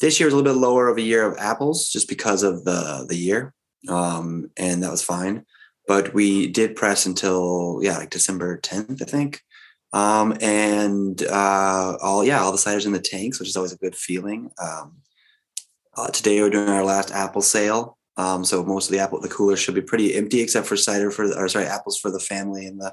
this 0.00 0.20
year 0.20 0.26
was 0.26 0.34
a 0.34 0.36
little 0.36 0.52
bit 0.52 0.60
lower 0.60 0.88
of 0.88 0.98
a 0.98 1.02
year 1.02 1.26
of 1.26 1.38
apples, 1.38 1.88
just 1.88 2.08
because 2.08 2.42
of 2.42 2.64
the 2.64 3.06
the 3.08 3.16
year, 3.16 3.54
um, 3.88 4.50
and 4.58 4.82
that 4.82 4.90
was 4.90 5.02
fine. 5.02 5.46
But 5.86 6.12
we 6.12 6.48
did 6.48 6.76
press 6.76 7.06
until 7.06 7.80
yeah, 7.82 7.96
like 7.96 8.10
December 8.10 8.58
tenth, 8.58 9.00
I 9.00 9.06
think. 9.06 9.40
Um, 9.94 10.36
and 10.42 11.22
uh, 11.22 11.96
all 12.02 12.22
yeah, 12.22 12.40
all 12.40 12.52
the 12.52 12.58
ciders 12.58 12.84
in 12.84 12.92
the 12.92 13.00
tanks, 13.00 13.40
which 13.40 13.48
is 13.48 13.56
always 13.56 13.72
a 13.72 13.78
good 13.78 13.96
feeling. 13.96 14.50
Um, 14.62 14.96
uh, 15.96 16.08
today 16.08 16.42
we're 16.42 16.50
doing 16.50 16.68
our 16.68 16.84
last 16.84 17.10
apple 17.10 17.40
sale 17.40 17.97
um, 18.18 18.44
so 18.44 18.64
most 18.64 18.86
of 18.86 18.92
the 18.92 18.98
apple, 18.98 19.20
the 19.20 19.28
cooler 19.28 19.56
should 19.56 19.76
be 19.76 19.80
pretty 19.80 20.14
empty, 20.16 20.40
except 20.40 20.66
for 20.66 20.76
cider 20.76 21.12
for, 21.12 21.28
the, 21.28 21.38
or 21.38 21.48
sorry, 21.48 21.66
apples 21.66 21.98
for 21.98 22.10
the 22.10 22.18
family 22.18 22.66
and 22.66 22.80
the 22.80 22.92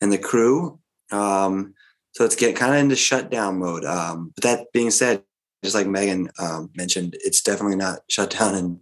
and 0.00 0.12
the 0.12 0.18
crew. 0.18 0.80
Um, 1.12 1.74
so 2.12 2.24
it's 2.24 2.34
getting 2.34 2.56
kind 2.56 2.74
of 2.74 2.80
into 2.80 2.96
shutdown 2.96 3.60
mode. 3.60 3.84
Um, 3.84 4.32
but 4.34 4.42
that 4.42 4.72
being 4.72 4.90
said, 4.90 5.22
just 5.62 5.76
like 5.76 5.86
Megan 5.86 6.30
um, 6.40 6.70
mentioned, 6.76 7.16
it's 7.20 7.42
definitely 7.42 7.76
not 7.76 8.00
shut 8.10 8.30
down 8.30 8.56
in 8.56 8.80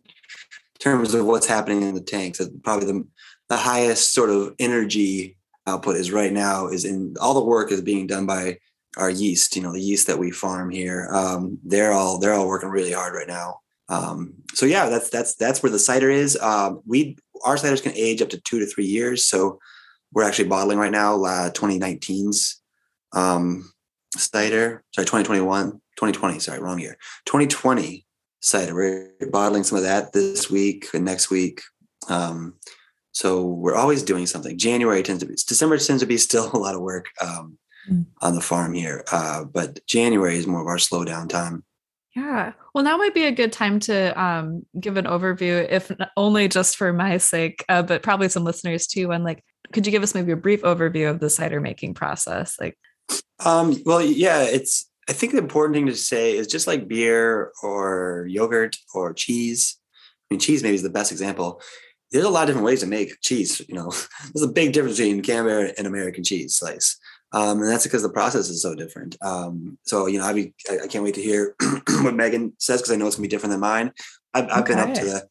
terms 0.81 1.12
of 1.12 1.26
what's 1.26 1.47
happening 1.47 1.83
in 1.83 1.95
the 1.95 2.00
tanks. 2.00 2.41
Probably 2.62 2.87
the 2.87 3.07
the 3.50 3.57
highest 3.59 4.14
sort 4.14 4.31
of 4.31 4.55
energy 4.59 5.37
output 5.67 5.97
is 5.97 6.11
right 6.11 6.33
now 6.33 6.69
is 6.69 6.87
in 6.87 7.14
all 7.21 7.35
the 7.35 7.45
work 7.45 7.71
is 7.71 7.83
being 7.83 8.07
done 8.07 8.25
by 8.25 8.59
our 8.97 9.11
yeast. 9.11 9.55
You 9.55 9.62
know, 9.62 9.73
the 9.73 9.83
yeast 9.83 10.07
that 10.07 10.19
we 10.19 10.31
farm 10.31 10.71
here. 10.71 11.11
Um, 11.12 11.59
they're 11.62 11.93
all 11.93 12.19
they're 12.19 12.33
all 12.33 12.49
working 12.49 12.71
really 12.71 12.93
hard 12.93 13.12
right 13.12 13.29
now 13.29 13.61
um, 13.88 14.35
so 14.55 14.67
yeah, 14.67 14.88
that's 14.88 15.11
that's 15.11 15.35
that's 15.35 15.62
where 15.62 15.73
the 15.73 15.79
cider 15.79 16.11
is. 16.11 16.37
Um, 16.41 16.81
we 16.87 17.17
our 17.45 17.57
ciders 17.57 17.83
can 17.83 17.93
age 17.95 18.23
up 18.23 18.31
to 18.31 18.41
two 18.41 18.59
to 18.59 18.67
three 18.67 18.87
years. 18.87 19.26
So 19.26 19.59
we're 20.12 20.23
actually 20.23 20.49
bottling 20.49 20.79
right 20.79 20.93
now 20.93 21.23
uh, 21.25 21.50
2019's 21.50 22.62
um, 23.12 23.71
cider. 24.17 24.85
Sorry, 24.95 25.05
2021, 25.05 25.73
2020. 25.73 26.38
Sorry, 26.38 26.61
wrong 26.61 26.79
year. 26.79 26.97
2020 27.26 28.07
cider. 28.41 28.75
We're 28.75 29.11
bottling 29.31 29.64
some 29.64 29.76
of 29.76 29.85
that 29.85 30.12
this 30.12 30.50
week 30.50 30.88
and 30.95 31.05
next 31.05 31.31
week. 31.31 31.61
Um, 32.09 32.55
so 33.12 33.45
we're 33.45 33.75
always 33.75 34.03
doing 34.03 34.26
something. 34.26 34.57
January 34.57 35.03
tends 35.03 35.23
to 35.23 35.29
be 35.29 35.35
December 35.35 35.79
tends 35.79 36.03
to 36.03 36.07
be 36.07 36.17
still 36.17 36.50
a 36.55 36.59
lot 36.59 36.75
of 36.75 36.81
work. 36.81 37.07
Um, 37.21 37.59
mm. 37.91 38.07
on 38.23 38.35
the 38.35 38.41
farm 38.41 38.75
here. 38.75 39.05
Uh, 39.11 39.45
but 39.45 39.85
January 39.87 40.37
is 40.37 40.47
more 40.47 40.61
of 40.61 40.67
our 40.67 40.79
slow 40.79 41.05
down 41.05 41.29
time. 41.29 41.64
Yeah. 42.14 42.53
Well, 42.75 42.83
now 42.83 42.97
might 42.97 43.14
be 43.14 43.25
a 43.25 43.33
good 43.33 43.52
time 43.52 43.78
to 43.81 44.21
um, 44.21 44.66
give 44.78 44.97
an 44.97 45.04
overview, 45.04 45.64
if 45.71 45.93
only 46.16 46.49
just 46.49 46.76
for 46.76 46.93
my 46.93 47.19
sake, 47.19 47.64
uh, 47.69 47.83
but 47.83 48.02
probably 48.02 48.28
some 48.28 48.43
listeners 48.43 48.88
too. 48.88 49.12
And 49.12 49.23
like, 49.23 49.45
could 49.73 49.87
you 49.87 49.93
give 49.93 50.02
us 50.02 50.14
maybe 50.14 50.33
a 50.33 50.37
brief 50.37 50.62
overview 50.62 51.09
of 51.09 51.21
the 51.21 51.31
cider 51.31 51.61
making 51.61 51.95
process? 51.95 52.57
Like, 52.61 52.76
um, 53.45 53.76
well, 53.87 54.02
yeah, 54.02 54.43
it's. 54.43 54.90
I 55.09 55.12
think 55.12 55.33
the 55.33 55.38
important 55.38 55.75
thing 55.75 55.87
to 55.87 55.95
say 55.95 56.35
is 56.35 56.47
just 56.47 56.66
like 56.66 56.88
beer 56.88 57.52
or 57.62 58.26
yogurt 58.28 58.76
or 58.95 59.12
cheese. 59.12 59.76
I 60.31 60.35
mean, 60.35 60.40
cheese 60.40 60.62
maybe 60.62 60.75
is 60.75 60.83
the 60.83 60.88
best 60.88 61.12
example. 61.12 61.61
There's 62.11 62.25
a 62.25 62.31
lot 62.31 62.45
of 62.45 62.49
different 62.49 62.64
ways 62.64 62.81
to 62.81 62.87
make 62.87 63.21
cheese. 63.21 63.61
You 63.69 63.75
know, 63.75 63.93
there's 64.35 64.49
a 64.49 64.52
big 64.52 64.73
difference 64.73 64.97
between 64.97 65.23
Camembert 65.23 65.75
and 65.76 65.87
American 65.87 66.25
cheese 66.25 66.57
slice. 66.57 66.99
Um, 67.35 67.61
and 67.61 67.69
that's 67.69 67.83
because 67.83 68.03
the 68.03 68.09
process 68.09 68.49
is 68.49 68.62
so 68.62 68.76
different. 68.76 69.17
Um, 69.21 69.76
so 69.83 70.07
you 70.07 70.19
know, 70.19 70.25
I, 70.25 70.33
be, 70.33 70.55
I, 70.71 70.85
I 70.85 70.87
can't 70.87 71.03
wait 71.03 71.17
to 71.17 71.23
hear 71.23 71.57
what 72.03 72.14
Megan 72.14 72.53
says 72.59 72.81
because 72.81 72.93
I 72.93 72.97
know 72.97 73.09
it's 73.09 73.17
gonna 73.17 73.26
be 73.26 73.29
different 73.29 73.50
than 73.50 73.61
mine. 73.61 73.93
I've, 74.33 74.49
I've 74.50 74.64
been 74.64 74.79
up 74.79 74.95
to 74.95 75.05
the 75.05 75.29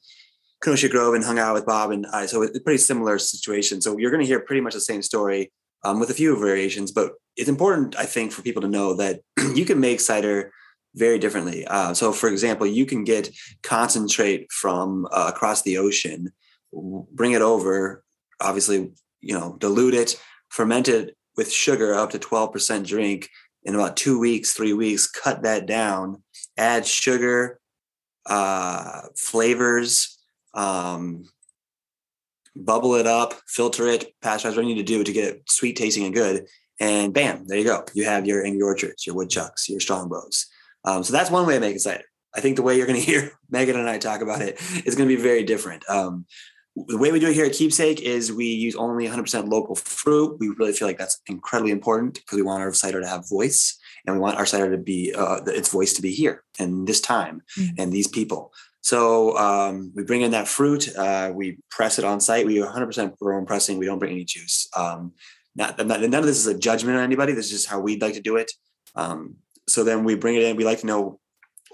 Kenosha 0.62 0.90
Grove 0.90 1.14
and 1.14 1.24
hung 1.24 1.40
out 1.40 1.54
with 1.54 1.66
Bob 1.66 1.92
and 1.92 2.06
I, 2.08 2.26
so 2.26 2.42
it's 2.42 2.58
a 2.58 2.62
pretty 2.62 2.78
similar 2.78 3.18
situation. 3.18 3.82
So 3.82 3.98
you're 3.98 4.12
gonna 4.12 4.26
hear 4.26 4.42
pretty 4.42 4.60
much 4.60 4.74
the 4.74 4.82
same 4.82 5.02
story 5.02 5.54
um, 5.86 6.00
with 6.02 6.10
a 6.10 6.14
few 6.14 6.38
variations, 6.38 6.92
but 6.92 7.14
it's 7.38 7.50
important, 7.50 7.98
I 7.98 8.06
think, 8.06 8.34
for 8.34 8.42
people 8.42 8.62
to 8.64 8.68
know 8.68 8.94
that 8.96 9.22
you 9.56 9.64
can 9.64 9.80
make 9.80 10.02
cider 10.02 10.52
very 10.96 11.18
differently. 11.20 11.66
Uh, 11.66 11.94
so, 11.94 12.12
for 12.12 12.28
example, 12.28 12.68
you 12.68 12.86
can 12.86 13.06
get 13.06 13.30
concentrate 13.64 14.52
from 14.52 15.08
uh, 15.12 15.32
across 15.34 15.62
the 15.62 15.78
ocean, 15.78 16.34
bring 17.14 17.32
it 17.32 17.42
over, 17.42 18.04
obviously, 18.42 18.92
you 19.22 19.34
know, 19.34 19.56
dilute 19.60 19.94
it, 19.94 20.22
ferment 20.50 20.90
it 20.90 21.16
with 21.38 21.52
sugar 21.52 21.94
up 21.94 22.12
to 22.12 22.20
12% 22.20 22.86
drink 22.86 23.30
in 23.64 23.76
about 23.76 23.98
two 23.98 24.20
weeks, 24.20 24.54
three 24.54 24.74
weeks, 24.74 25.10
cut 25.10 25.44
that 25.44 25.66
down, 25.66 26.22
add 26.58 26.86
sugar, 26.86 27.60
uh, 28.26 29.02
flavors, 29.16 30.20
um, 30.54 31.26
bubble 32.56 32.96
it 32.96 33.08
up, 33.08 33.34
filter 33.48 33.88
it, 33.88 34.14
pasteurize 34.22 34.56
what 34.56 34.66
you 34.66 34.76
need 34.76 34.76
to 34.76 34.84
do 34.84 35.04
to 35.04 35.12
get 35.12 35.36
it 35.36 35.44
sweet 35.50 35.76
tasting 35.76 36.06
and 36.06 36.14
good. 36.14 36.48
And 36.80 37.14
bam, 37.14 37.48
there 37.48 37.58
you 37.58 37.64
go. 37.64 37.86
You 37.94 38.06
have 38.06 38.26
your 38.26 38.46
Angry 38.46 38.62
Orchards, 38.62 39.06
your 39.06 39.16
Woodchucks, 39.16 39.70
your 39.70 39.80
Strongbows. 39.80 40.48
Um, 40.86 41.04
so 41.04 41.14
that's 41.14 41.32
one 41.32 41.46
way 41.48 41.56
of 41.56 41.62
making 41.62 41.80
cider. 41.80 42.04
I 42.36 42.42
think 42.42 42.56
the 42.56 42.64
way 42.64 42.78
you're 42.78 42.88
going 42.88 43.00
to 43.00 43.06
hear 43.06 43.32
Megan 43.50 43.80
and 43.80 43.90
I 43.90 43.98
talk 43.98 44.22
about 44.22 44.42
it 44.42 44.60
is 44.86 44.96
going 44.96 45.08
to 45.08 45.16
be 45.16 45.22
very 45.22 45.44
different. 45.44 45.88
Um, 45.90 46.26
the 46.76 46.98
way 46.98 47.12
we 47.12 47.20
do 47.20 47.28
it 47.28 47.34
here 47.34 47.46
at 47.46 47.54
Keepsake 47.54 48.02
is 48.02 48.32
we 48.32 48.46
use 48.46 48.76
only 48.76 49.08
100% 49.08 49.50
local 49.50 49.76
fruit. 49.76 50.38
We 50.40 50.50
really 50.50 50.74
feel 50.74 50.88
like 50.88 50.98
that's 50.98 51.22
incredibly 51.28 51.72
important 51.72 52.16
because 52.16 52.36
we 52.36 52.42
want 52.42 52.64
our 52.64 52.74
cider 52.74 53.00
to 53.00 53.08
have 53.08 53.30
voice 53.30 53.78
and 54.06 54.16
we 54.16 54.20
want 54.20 54.38
our 54.38 54.46
cider 54.46 54.72
to 54.72 54.78
be 54.78 55.14
uh, 55.16 55.42
its 55.46 55.70
voice 55.70 55.94
to 55.94 56.02
be 56.02 56.12
here 56.12 56.44
and 56.60 56.88
this 56.88 57.00
time 57.00 57.44
mm-hmm. 57.58 57.76
and 57.78 57.94
these 57.94 58.08
people. 58.08 58.52
So 58.82 59.38
um, 59.38 59.94
we 59.96 60.04
bring 60.04 60.24
in 60.24 60.32
that 60.32 60.48
fruit, 60.48 60.94
uh, 60.98 61.32
we 61.34 61.58
press 61.70 62.00
it 62.00 62.06
on 62.06 62.20
site. 62.20 62.46
We 62.46 62.56
100% 62.56 63.18
grown 63.18 63.46
pressing. 63.46 63.78
We 63.78 63.86
don't 63.86 64.00
bring 64.00 64.12
any 64.12 64.26
juice. 64.26 64.68
Um, 64.76 65.14
not, 65.56 65.78
not, 65.86 66.02
none 66.02 66.16
of 66.16 66.26
this 66.26 66.40
is 66.40 66.48
a 66.48 66.58
judgment 66.58 66.98
on 66.98 67.04
anybody. 67.04 67.34
This 67.34 67.46
is 67.46 67.52
just 67.52 67.70
how 67.70 67.80
we'd 67.80 68.02
like 68.02 68.16
to 68.16 68.22
do 68.22 68.36
it. 68.36 68.52
Um, 68.96 69.36
so 69.70 69.84
then 69.84 70.04
we 70.04 70.16
bring 70.16 70.36
it 70.36 70.44
in. 70.44 70.58
We 70.58 70.66
like 70.66 70.80
to 70.80 70.88
know. 70.88 71.20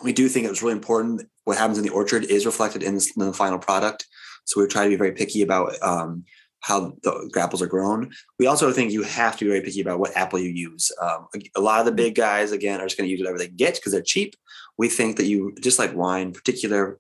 We 0.04 0.14
do 0.14 0.30
think 0.30 0.46
it 0.46 0.50
was 0.50 0.62
really 0.62 0.74
important. 0.74 1.24
What 1.46 1.58
happens 1.58 1.78
in 1.78 1.84
the 1.84 1.90
orchard 1.90 2.26
is 2.26 2.46
reflected 2.46 2.84
in, 2.84 2.94
this, 2.94 3.12
in 3.18 3.26
the 3.26 3.34
final 3.34 3.58
product. 3.58 4.06
So 4.50 4.60
we 4.60 4.68
try 4.68 4.84
to 4.84 4.90
be 4.90 4.96
very 4.96 5.12
picky 5.12 5.44
about 5.44 5.80
um, 5.84 6.26
how 6.62 6.94
the 7.04 7.32
apples 7.38 7.62
are 7.62 7.68
grown. 7.68 8.12
We 8.40 8.48
also 8.48 8.72
think 8.72 8.92
you 8.92 9.04
have 9.04 9.38
to 9.38 9.46
be 9.46 9.52
very 9.52 9.62
picky 9.62 9.80
about 9.80 10.00
what 10.00 10.18
apple 10.18 10.40
you 10.40 10.50
use. 10.50 10.92
Um, 11.00 11.28
a 11.56 11.62
lot 11.62 11.80
of 11.80 11.86
the 11.86 11.92
big 11.92 12.16
guys, 12.16 12.52
again, 12.52 12.82
are 12.82 12.86
just 12.86 12.98
going 12.98 13.08
to 13.08 13.12
use 13.12 13.22
whatever 13.22 13.38
they 13.38 13.48
get 13.48 13.76
because 13.76 13.92
they're 13.92 14.02
cheap. 14.02 14.36
We 14.78 14.90
think 14.90 15.18
that 15.18 15.28
you, 15.28 15.54
just 15.62 15.78
like 15.78 15.96
wine, 15.96 16.34
particular 16.34 17.00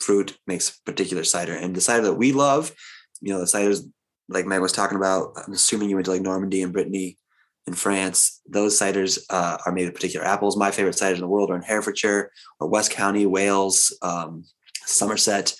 fruit 0.00 0.38
makes 0.46 0.70
particular 0.86 1.24
cider. 1.24 1.54
And 1.54 1.76
the 1.76 1.82
cider 1.82 2.04
that 2.04 2.14
we 2.14 2.32
love, 2.32 2.72
you 3.20 3.32
know, 3.34 3.38
the 3.38 3.44
ciders 3.44 3.86
like 4.28 4.46
Meg 4.46 4.60
was 4.60 4.72
talking 4.72 4.96
about, 4.96 5.34
I'm 5.46 5.52
assuming 5.52 5.90
you 5.90 5.96
went 5.96 6.06
to 6.06 6.12
like 6.12 6.22
Normandy 6.22 6.62
and 6.62 6.72
Brittany 6.72 7.18
in 7.66 7.74
France. 7.74 8.40
Those 8.48 8.80
ciders 8.80 9.20
uh, 9.28 9.58
are 9.66 9.72
made 9.72 9.88
of 9.88 9.94
particular 9.94 10.26
apples. 10.26 10.56
My 10.56 10.70
favorite 10.70 10.96
ciders 10.96 11.16
in 11.16 11.20
the 11.20 11.28
world 11.28 11.50
are 11.50 11.56
in 11.56 11.62
Herefordshire 11.62 12.32
or 12.58 12.68
West 12.68 12.90
County, 12.90 13.26
Wales, 13.26 13.96
um, 14.00 14.44
Somerset. 14.86 15.54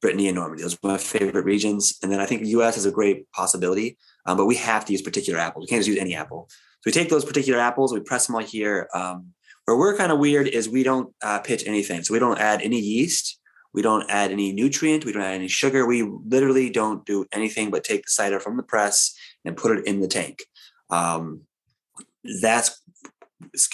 Brittany 0.00 0.28
and 0.28 0.36
Normandy. 0.36 0.62
Those 0.62 0.74
are 0.74 0.78
my 0.82 0.98
favorite 0.98 1.44
regions. 1.44 1.98
And 2.02 2.12
then 2.12 2.20
I 2.20 2.26
think 2.26 2.42
the 2.42 2.48
US 2.50 2.76
is 2.76 2.86
a 2.86 2.90
great 2.90 3.30
possibility, 3.32 3.98
um, 4.26 4.36
but 4.36 4.46
we 4.46 4.56
have 4.56 4.84
to 4.86 4.92
use 4.92 5.02
particular 5.02 5.38
apples. 5.38 5.64
We 5.64 5.68
can't 5.68 5.80
just 5.80 5.88
use 5.88 5.98
any 5.98 6.14
apple. 6.14 6.48
So 6.50 6.82
we 6.86 6.92
take 6.92 7.08
those 7.08 7.24
particular 7.24 7.58
apples, 7.58 7.92
we 7.92 8.00
press 8.00 8.26
them 8.26 8.36
all 8.36 8.42
here. 8.42 8.88
Um, 8.94 9.32
where 9.64 9.76
we're 9.76 9.96
kind 9.96 10.12
of 10.12 10.18
weird 10.18 10.48
is 10.48 10.68
we 10.68 10.82
don't 10.82 11.12
uh, 11.22 11.40
pitch 11.40 11.64
anything. 11.66 12.02
So 12.02 12.14
we 12.14 12.18
don't 12.18 12.38
add 12.38 12.62
any 12.62 12.78
yeast. 12.78 13.38
We 13.74 13.82
don't 13.82 14.08
add 14.08 14.32
any 14.32 14.52
nutrient. 14.52 15.04
We 15.04 15.12
don't 15.12 15.22
add 15.22 15.34
any 15.34 15.48
sugar. 15.48 15.86
We 15.86 16.02
literally 16.02 16.70
don't 16.70 17.04
do 17.04 17.26
anything 17.32 17.70
but 17.70 17.84
take 17.84 18.04
the 18.04 18.10
cider 18.10 18.40
from 18.40 18.56
the 18.56 18.62
press 18.62 19.14
and 19.44 19.56
put 19.56 19.76
it 19.76 19.86
in 19.86 20.00
the 20.00 20.08
tank. 20.08 20.42
Um, 20.88 21.42
that's, 22.40 22.80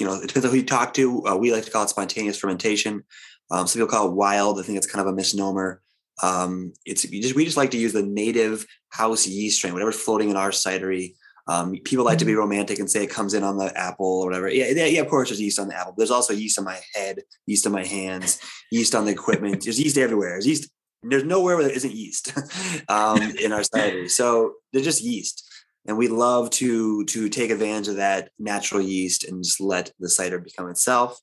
you 0.00 0.06
know, 0.06 0.14
it 0.14 0.26
depends 0.26 0.46
on 0.46 0.50
who 0.50 0.58
you 0.58 0.66
talk 0.66 0.94
to. 0.94 1.26
Uh, 1.26 1.36
we 1.36 1.52
like 1.52 1.64
to 1.64 1.70
call 1.70 1.84
it 1.84 1.90
spontaneous 1.90 2.38
fermentation. 2.38 3.04
Um, 3.50 3.66
some 3.68 3.78
people 3.80 3.88
call 3.88 4.08
it 4.08 4.14
wild. 4.14 4.58
I 4.58 4.62
think 4.62 4.78
it's 4.78 4.90
kind 4.90 5.06
of 5.06 5.12
a 5.12 5.16
misnomer. 5.16 5.80
Um, 6.22 6.72
it's 6.84 7.02
just 7.02 7.34
we 7.34 7.44
just 7.44 7.56
like 7.56 7.72
to 7.72 7.78
use 7.78 7.92
the 7.92 8.02
native 8.02 8.66
house 8.90 9.26
yeast 9.26 9.58
strain, 9.58 9.72
whatever's 9.72 10.00
floating 10.00 10.30
in 10.30 10.36
our 10.36 10.50
cidery. 10.50 11.14
Um, 11.46 11.76
people 11.84 12.06
like 12.06 12.18
to 12.18 12.24
be 12.24 12.32
mm-hmm. 12.32 12.40
romantic 12.40 12.78
and 12.78 12.90
say 12.90 13.04
it 13.04 13.10
comes 13.10 13.34
in 13.34 13.42
on 13.42 13.58
the 13.58 13.76
apple 13.76 14.22
or 14.22 14.26
whatever. 14.26 14.48
Yeah, 14.48 14.86
yeah, 14.86 15.00
of 15.00 15.08
course, 15.08 15.28
there's 15.28 15.40
yeast 15.40 15.58
on 15.58 15.68
the 15.68 15.76
apple. 15.76 15.94
There's 15.96 16.10
also 16.10 16.32
yeast 16.32 16.58
on 16.58 16.64
my 16.64 16.80
head, 16.94 17.20
yeast 17.46 17.66
on 17.66 17.72
my 17.72 17.84
hands, 17.84 18.40
yeast 18.70 18.94
on 18.94 19.04
the 19.04 19.12
equipment. 19.12 19.62
There's 19.64 19.80
yeast 19.80 19.98
everywhere. 19.98 20.30
There's 20.30 20.46
yeast. 20.46 20.70
There's 21.02 21.24
nowhere 21.24 21.56
where 21.56 21.66
there 21.66 21.76
isn't 21.76 21.92
yeast 21.92 22.32
um, 22.88 23.20
in 23.38 23.52
our 23.52 23.60
cidery. 23.60 24.10
So 24.10 24.54
there's 24.72 24.86
just 24.86 25.02
yeast, 25.02 25.44
and 25.86 25.98
we 25.98 26.08
love 26.08 26.48
to 26.50 27.04
to 27.06 27.28
take 27.28 27.50
advantage 27.50 27.88
of 27.88 27.96
that 27.96 28.30
natural 28.38 28.80
yeast 28.80 29.24
and 29.24 29.44
just 29.44 29.60
let 29.60 29.92
the 29.98 30.08
cider 30.08 30.38
become 30.38 30.70
itself 30.70 31.20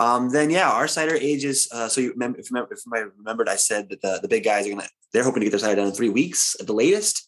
um, 0.00 0.30
then 0.30 0.50
yeah, 0.50 0.70
our 0.70 0.88
cider 0.88 1.16
ages. 1.16 1.68
Uh, 1.72 1.88
so 1.88 2.00
you 2.00 2.12
remember 2.12 2.38
if, 2.38 2.48
if 2.50 2.80
I 2.92 2.98
remembered, 3.16 3.48
I 3.48 3.56
said 3.56 3.88
that 3.90 4.02
the, 4.02 4.18
the 4.22 4.28
big 4.28 4.44
guys 4.44 4.66
are 4.66 4.70
gonna 4.70 4.88
they're 5.12 5.24
hoping 5.24 5.40
to 5.40 5.46
get 5.46 5.50
their 5.50 5.60
cider 5.60 5.76
done 5.76 5.88
in 5.88 5.92
three 5.92 6.08
weeks 6.08 6.56
at 6.60 6.66
the 6.66 6.72
latest. 6.72 7.26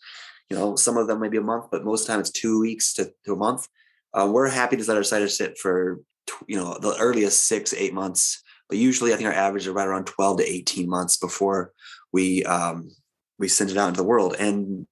You 0.51 0.57
know, 0.57 0.77
some 0.77 0.97
of 0.97 1.07
them 1.07 1.21
maybe 1.21 1.39
a 1.39 1.43
month, 1.43 1.67
but 1.71 1.85
most 1.85 2.03
of 2.03 2.07
the 2.07 2.13
time 2.13 2.21
it's 2.21 2.31
two 2.31 2.61
weeks 2.61 2.93
to, 2.95 3.13
to 3.25 3.33
a 3.33 3.37
month. 3.37 3.67
Uh, 4.13 4.29
we're 4.31 4.49
happy 4.49 4.77
to 4.77 4.85
let 4.85 4.97
our 4.97 5.03
cider 5.03 5.29
sit 5.29 5.59
for 5.59 6.01
you 6.47 6.57
know 6.57 6.79
the 6.81 6.97
earliest 6.99 7.47
six 7.47 7.73
eight 7.75 7.95
months, 7.95 8.43
but 8.69 8.79
usually 8.79 9.13
I 9.13 9.17
think 9.17 9.29
our 9.29 9.35
average 9.35 9.67
is 9.67 9.73
right 9.73 9.87
around 9.87 10.07
twelve 10.07 10.39
to 10.39 10.49
eighteen 10.49 10.89
months 10.89 11.17
before 11.17 11.73
we 12.13 12.45
um, 12.45 12.91
we 13.39 13.49
send 13.49 13.71
it 13.71 13.77
out 13.77 13.89
into 13.89 14.01
the 14.01 14.09
world. 14.09 14.37
And 14.39 14.87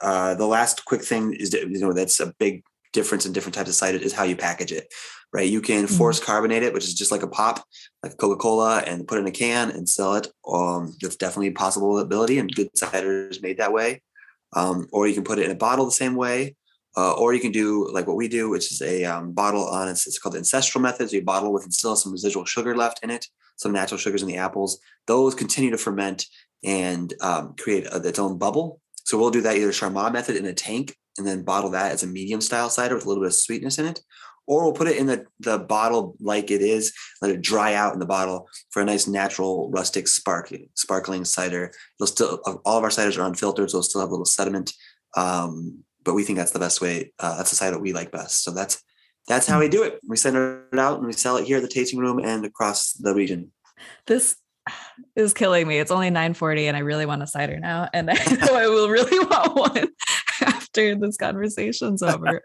uh, 0.00 0.34
the 0.34 0.46
last 0.46 0.84
quick 0.84 1.02
thing 1.02 1.34
is 1.34 1.52
you 1.52 1.80
know 1.80 1.92
that's 1.92 2.20
a 2.20 2.34
big 2.38 2.64
difference 2.92 3.24
in 3.24 3.32
different 3.32 3.54
types 3.54 3.68
of 3.68 3.76
cider 3.76 3.98
is 3.98 4.12
how 4.12 4.24
you 4.24 4.34
package 4.34 4.72
it 4.72 4.92
right? 5.32 5.48
You 5.48 5.60
can 5.60 5.84
mm-hmm. 5.84 5.96
force 5.96 6.20
carbonate 6.20 6.62
it, 6.62 6.72
which 6.72 6.84
is 6.84 6.94
just 6.94 7.12
like 7.12 7.22
a 7.22 7.28
pop, 7.28 7.64
like 8.02 8.16
Coca 8.16 8.36
Cola, 8.36 8.78
and 8.80 9.06
put 9.06 9.18
it 9.18 9.22
in 9.22 9.26
a 9.26 9.32
can 9.32 9.70
and 9.70 9.88
sell 9.88 10.14
it. 10.14 10.28
Um, 10.50 10.94
that's 11.00 11.16
definitely 11.16 11.48
a 11.48 11.52
possible 11.52 11.98
ability, 11.98 12.38
and 12.38 12.54
good 12.54 12.76
cider 12.76 13.28
is 13.28 13.42
made 13.42 13.58
that 13.58 13.72
way. 13.72 14.02
Um, 14.52 14.88
or 14.92 15.06
you 15.06 15.14
can 15.14 15.24
put 15.24 15.38
it 15.38 15.44
in 15.44 15.52
a 15.52 15.56
bottle 15.56 15.84
the 15.84 15.92
same 15.92 16.16
way. 16.16 16.56
Uh, 16.96 17.12
or 17.12 17.32
you 17.32 17.40
can 17.40 17.52
do 17.52 17.88
like 17.92 18.08
what 18.08 18.16
we 18.16 18.26
do, 18.26 18.50
which 18.50 18.72
is 18.72 18.82
a 18.82 19.04
um, 19.04 19.30
bottle 19.30 19.64
on 19.64 19.88
it's, 19.88 20.08
it's 20.08 20.18
called 20.18 20.34
the 20.34 20.38
ancestral 20.38 20.82
method. 20.82 21.08
So 21.08 21.16
you 21.16 21.22
bottle 21.22 21.52
with 21.52 21.70
still 21.72 21.94
some 21.94 22.10
residual 22.10 22.44
sugar 22.44 22.76
left 22.76 22.98
in 23.04 23.10
it, 23.10 23.26
some 23.56 23.70
natural 23.70 23.98
sugars 23.98 24.22
in 24.22 24.28
the 24.28 24.38
apples. 24.38 24.80
Those 25.06 25.36
continue 25.36 25.70
to 25.70 25.78
ferment 25.78 26.26
and 26.64 27.14
um, 27.20 27.54
create 27.56 27.86
a, 27.86 27.96
its 27.98 28.18
own 28.18 28.38
bubble. 28.38 28.80
So 29.04 29.18
we'll 29.18 29.30
do 29.30 29.40
that 29.42 29.56
either 29.56 29.70
Charmat 29.70 30.12
method 30.12 30.36
in 30.36 30.46
a 30.46 30.52
tank 30.52 30.96
and 31.16 31.26
then 31.26 31.42
bottle 31.42 31.70
that 31.70 31.92
as 31.92 32.02
a 32.02 32.06
medium 32.06 32.40
style 32.40 32.70
cider 32.70 32.94
with 32.94 33.04
a 33.04 33.08
little 33.08 33.22
bit 33.22 33.28
of 33.28 33.34
sweetness 33.34 33.78
in 33.78 33.86
it, 33.86 34.00
or 34.50 34.64
we'll 34.64 34.72
put 34.72 34.88
it 34.88 34.96
in 34.96 35.06
the, 35.06 35.24
the 35.38 35.60
bottle 35.60 36.16
like 36.18 36.50
it 36.50 36.60
is, 36.60 36.92
let 37.22 37.30
it 37.30 37.40
dry 37.40 37.72
out 37.72 37.94
in 37.94 38.00
the 38.00 38.04
bottle 38.04 38.48
for 38.70 38.82
a 38.82 38.84
nice 38.84 39.06
natural 39.06 39.70
rustic 39.70 40.08
sparkling 40.08 40.68
sparkling 40.74 41.24
cider. 41.24 41.70
It'll 41.96 42.08
still 42.08 42.40
all 42.64 42.76
of 42.76 42.82
our 42.82 42.90
ciders 42.90 43.16
are 43.16 43.24
unfiltered, 43.24 43.70
so 43.70 43.76
it'll 43.76 43.84
still 43.84 44.00
have 44.00 44.10
a 44.10 44.12
little 44.12 44.24
sediment. 44.24 44.72
Um, 45.16 45.84
but 46.02 46.14
we 46.14 46.24
think 46.24 46.36
that's 46.36 46.50
the 46.50 46.58
best 46.58 46.80
way. 46.80 47.12
Uh, 47.20 47.36
that's 47.36 47.50
the 47.50 47.56
cider 47.56 47.78
we 47.78 47.92
like 47.92 48.10
best. 48.10 48.42
So 48.42 48.50
that's 48.50 48.82
that's 49.28 49.46
how 49.46 49.60
we 49.60 49.68
do 49.68 49.84
it. 49.84 50.00
We 50.04 50.16
send 50.16 50.36
it 50.36 50.78
out 50.80 50.98
and 50.98 51.06
we 51.06 51.12
sell 51.12 51.36
it 51.36 51.46
here 51.46 51.58
at 51.58 51.62
the 51.62 51.68
tasting 51.68 52.00
room 52.00 52.18
and 52.18 52.44
across 52.44 52.94
the 52.94 53.14
region. 53.14 53.52
This 54.08 54.34
is 55.14 55.32
killing 55.32 55.68
me. 55.68 55.78
It's 55.78 55.92
only 55.92 56.10
9:40 56.10 56.62
and 56.62 56.76
I 56.76 56.80
really 56.80 57.06
want 57.06 57.22
a 57.22 57.28
cider 57.28 57.60
now. 57.60 57.88
And 57.94 58.10
I 58.10 58.14
know 58.14 58.56
I 58.56 58.66
will 58.66 58.88
really 58.88 59.18
want 59.26 59.54
one 59.54 59.88
after 60.40 60.96
this 60.96 61.16
conversation's 61.16 62.02
over 62.02 62.42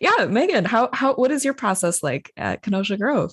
yeah, 0.00 0.26
Megan, 0.26 0.64
how 0.64 0.88
how 0.92 1.14
what 1.14 1.30
is 1.30 1.44
your 1.44 1.54
process 1.54 2.02
like 2.02 2.32
at 2.36 2.62
Kenosha 2.62 2.96
Grove? 2.96 3.32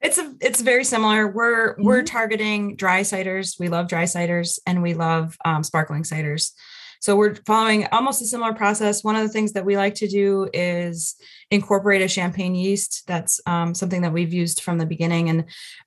It's 0.00 0.18
a 0.18 0.34
it's 0.40 0.60
very 0.60 0.84
similar. 0.84 1.28
We're 1.28 1.74
mm-hmm. 1.74 1.84
we're 1.84 2.02
targeting 2.02 2.76
dry 2.76 3.00
ciders. 3.00 3.58
We 3.58 3.68
love 3.68 3.88
dry 3.88 4.04
ciders 4.04 4.58
and 4.66 4.82
we 4.82 4.94
love 4.94 5.36
um, 5.44 5.62
sparkling 5.62 6.04
ciders. 6.04 6.52
So 7.00 7.16
we're 7.16 7.34
following 7.46 7.86
almost 7.92 8.20
a 8.20 8.26
similar 8.26 8.52
process. 8.52 9.02
One 9.02 9.16
of 9.16 9.22
the 9.22 9.32
things 9.32 9.52
that 9.52 9.64
we 9.64 9.74
like 9.74 9.94
to 9.96 10.06
do 10.06 10.50
is 10.52 11.16
incorporate 11.50 12.02
a 12.02 12.08
champagne 12.08 12.54
yeast. 12.54 13.04
That's 13.06 13.40
um, 13.46 13.74
something 13.74 14.02
that 14.02 14.12
we've 14.12 14.34
used 14.34 14.60
from 14.60 14.76
the 14.76 14.84
beginning. 14.84 15.30
And 15.30 15.44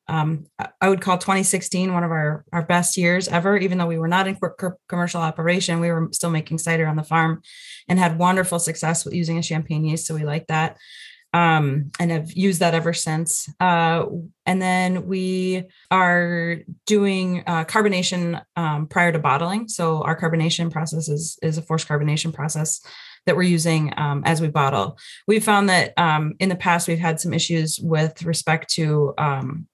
um, 0.07 0.47
I 0.81 0.89
would 0.89 1.01
call 1.01 1.19
2016 1.19 1.93
one 1.93 2.03
of 2.03 2.09
our, 2.09 2.43
our 2.51 2.63
best 2.63 2.97
years 2.97 3.27
ever, 3.27 3.55
even 3.57 3.77
though 3.77 3.85
we 3.85 3.99
were 3.99 4.07
not 4.07 4.27
in 4.27 4.39
commercial 4.89 5.21
operation, 5.21 5.79
we 5.79 5.91
were 5.91 6.09
still 6.11 6.31
making 6.31 6.57
cider 6.57 6.87
on 6.87 6.95
the 6.95 7.03
farm 7.03 7.43
and 7.87 7.99
had 7.99 8.17
wonderful 8.17 8.57
success 8.57 9.05
with 9.05 9.13
using 9.13 9.37
a 9.37 9.43
champagne 9.43 9.85
yeast. 9.85 10.07
So 10.07 10.15
we 10.15 10.25
like 10.25 10.47
that 10.47 10.77
um, 11.33 11.91
and 11.99 12.11
have 12.11 12.31
used 12.33 12.59
that 12.59 12.75
ever 12.75 12.93
since. 12.93 13.49
Uh, 13.59 14.05
and 14.45 14.61
then 14.61 15.07
we 15.07 15.63
are 15.89 16.57
doing 16.85 17.43
uh, 17.47 17.65
carbonation 17.65 18.41
um, 18.55 18.87
prior 18.87 19.11
to 19.11 19.19
bottling. 19.19 19.67
So 19.67 20.03
our 20.03 20.19
carbonation 20.19 20.71
process 20.71 21.09
is, 21.09 21.39
is 21.41 21.57
a 21.57 21.61
forced 21.61 21.87
carbonation 21.87 22.33
process 22.33 22.85
that 23.25 23.35
we're 23.35 23.43
using 23.43 23.93
um, 23.97 24.21
as 24.25 24.41
we 24.41 24.47
bottle. 24.47 24.97
We 25.27 25.39
found 25.39 25.69
that 25.69 25.93
um, 25.97 26.33
in 26.39 26.49
the 26.49 26.55
past 26.55 26.87
we've 26.87 26.99
had 26.99 27.19
some 27.19 27.33
issues 27.33 27.79
with 27.79 28.23
respect 28.23 28.69
to 28.75 29.13
um, 29.17 29.67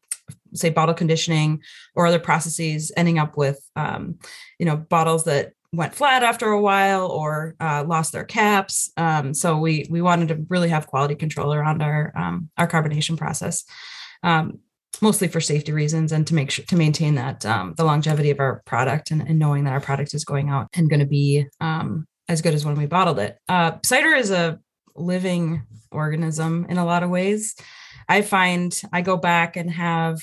say 0.53 0.69
bottle 0.69 0.95
conditioning 0.95 1.61
or 1.95 2.07
other 2.07 2.19
processes 2.19 2.91
ending 2.95 3.19
up 3.19 3.37
with 3.37 3.59
um, 3.75 4.19
you 4.59 4.65
know 4.65 4.77
bottles 4.77 5.25
that 5.25 5.53
went 5.71 5.93
flat 5.93 6.23
after 6.23 6.47
a 6.47 6.61
while 6.61 7.07
or 7.07 7.55
uh, 7.59 7.83
lost 7.87 8.11
their 8.11 8.23
caps. 8.23 8.91
Um, 8.97 9.33
so 9.33 9.57
we 9.57 9.85
we 9.89 10.01
wanted 10.01 10.29
to 10.29 10.45
really 10.49 10.69
have 10.69 10.87
quality 10.87 11.15
control 11.15 11.53
around 11.53 11.81
our 11.81 12.11
um, 12.15 12.49
our 12.57 12.67
carbonation 12.67 13.17
process, 13.17 13.65
um, 14.23 14.59
mostly 15.01 15.27
for 15.27 15.41
safety 15.41 15.71
reasons 15.71 16.11
and 16.11 16.25
to 16.27 16.35
make 16.35 16.51
sure 16.51 16.65
to 16.65 16.75
maintain 16.75 17.15
that 17.15 17.45
um, 17.45 17.73
the 17.77 17.83
longevity 17.83 18.31
of 18.31 18.39
our 18.39 18.61
product 18.65 19.11
and, 19.11 19.21
and, 19.21 19.37
knowing 19.37 19.63
that 19.63 19.73
our 19.73 19.79
product 19.81 20.13
is 20.13 20.25
going 20.25 20.49
out 20.49 20.67
and 20.73 20.89
going 20.89 20.99
to 20.99 21.05
be 21.05 21.45
um, 21.61 22.07
as 22.27 22.41
good 22.41 22.53
as 22.53 22.65
when 22.65 22.75
we 22.75 22.85
bottled 22.85 23.19
it. 23.19 23.37
Uh, 23.47 23.73
cider 23.83 24.13
is 24.15 24.31
a 24.31 24.59
living 24.95 25.61
organism 25.91 26.65
in 26.69 26.77
a 26.77 26.85
lot 26.85 27.03
of 27.03 27.09
ways. 27.09 27.55
I 28.07 28.23
find 28.23 28.79
I 28.91 29.01
go 29.01 29.17
back 29.17 29.55
and 29.55 29.69
have 29.69 30.19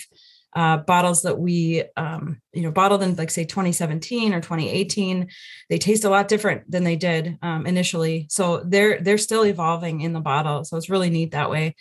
uh, 0.57 0.79
bottles 0.79 1.23
that 1.23 1.38
we 1.38 1.85
um, 1.99 2.40
you 2.55 2.62
know 2.62 2.71
bottled 2.71 3.03
in 3.03 3.14
like 3.14 3.31
say 3.31 3.45
2017 3.45 4.33
or 4.33 4.40
2018 4.40 5.29
they 5.69 5.77
taste 5.77 6.05
a 6.05 6.09
lot 6.09 6.29
different 6.29 6.69
than 6.71 6.83
they 6.83 6.97
did 6.97 7.38
um, 7.42 7.66
initially 7.66 8.27
so 8.31 8.62
they're 8.64 8.99
they're 9.01 9.19
still 9.19 9.45
evolving 9.45 10.01
in 10.01 10.14
the 10.14 10.21
bottle 10.21 10.64
so 10.64 10.79
it's 10.79 10.88
really 10.88 11.11
neat 11.11 11.33
that 11.33 11.51
way 11.51 11.77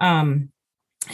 um, 0.00 0.50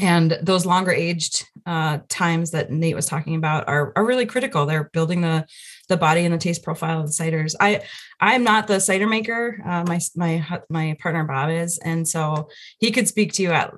and 0.00 0.36
those 0.42 0.66
longer 0.66 0.90
aged 0.90 1.46
uh, 1.64 1.98
times 2.08 2.50
that 2.50 2.72
Nate 2.72 2.96
was 2.96 3.06
talking 3.06 3.36
about 3.36 3.68
are, 3.68 3.92
are 3.94 4.04
really 4.04 4.26
critical. 4.26 4.66
They're 4.66 4.90
building 4.92 5.20
the 5.20 5.46
the 5.88 5.96
body 5.96 6.24
and 6.24 6.34
the 6.34 6.38
taste 6.38 6.64
profile 6.64 7.00
of 7.00 7.06
the 7.06 7.12
ciders. 7.12 7.54
I 7.60 7.82
I'm 8.20 8.42
not 8.42 8.66
the 8.66 8.80
cider 8.80 9.06
maker. 9.06 9.62
Uh, 9.64 9.84
my 9.84 10.00
my 10.16 10.60
my 10.68 10.96
partner 11.00 11.24
Bob 11.24 11.50
is, 11.50 11.78
and 11.78 12.06
so 12.06 12.48
he 12.78 12.90
could 12.90 13.06
speak 13.06 13.32
to 13.34 13.42
you 13.42 13.52
at 13.52 13.72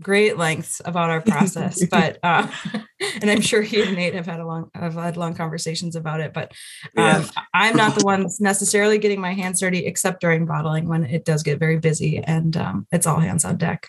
great 0.00 0.36
lengths 0.36 0.80
about 0.84 1.10
our 1.10 1.20
process 1.20 1.84
but 1.90 2.18
uh, 2.22 2.46
and 3.20 3.30
i'm 3.30 3.40
sure 3.40 3.62
he 3.62 3.82
and 3.82 3.94
nate 3.94 4.14
have 4.14 4.26
had 4.26 4.40
a 4.40 4.46
long 4.46 4.70
have 4.74 4.94
had 4.94 5.16
long 5.16 5.34
conversations 5.34 5.96
about 5.96 6.20
it 6.20 6.32
but 6.32 6.52
um, 6.96 7.22
yeah. 7.22 7.24
i'm 7.54 7.76
not 7.76 7.94
the 7.94 8.04
one 8.04 8.26
necessarily 8.40 8.98
getting 8.98 9.20
my 9.20 9.32
hands 9.32 9.60
dirty 9.60 9.86
except 9.86 10.20
during 10.20 10.46
bottling 10.46 10.88
when 10.88 11.04
it 11.04 11.24
does 11.24 11.42
get 11.42 11.58
very 11.58 11.78
busy 11.78 12.18
and 12.18 12.56
um, 12.56 12.86
it's 12.92 13.06
all 13.06 13.20
hands 13.20 13.44
on 13.44 13.56
deck 13.56 13.88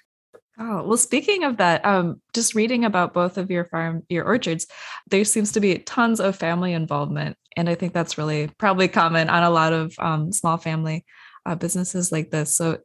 Oh, 0.62 0.84
well, 0.84 0.98
speaking 0.98 1.46
of 1.46 1.56
that, 1.58 1.86
um, 1.86 2.22
just 2.34 2.54
reading 2.54 2.84
about 2.84 3.14
both 3.14 3.38
of 3.38 3.50
your 3.50 3.64
farm, 3.64 4.04
your 4.10 4.26
orchards, 4.26 4.68
there 5.10 5.24
seems 5.24 5.54
to 5.54 5.62
be 5.62 5.78
tons 5.78 6.20
of 6.20 6.36
family 6.36 6.74
involvement. 6.74 7.38
And 7.56 7.70
I 7.70 7.76
think 7.76 7.94
that's 7.94 8.18
really 8.18 8.50
probably 8.58 8.90
common 8.90 9.30
on 9.30 9.44
a 9.44 9.50
lot 9.50 9.72
of 9.72 9.96
um, 10.00 10.34
small 10.34 10.58
family 10.58 11.06
uh, 11.46 11.56
businesses 11.56 12.12
like 12.12 12.30
this. 12.30 12.58
So 12.58 12.80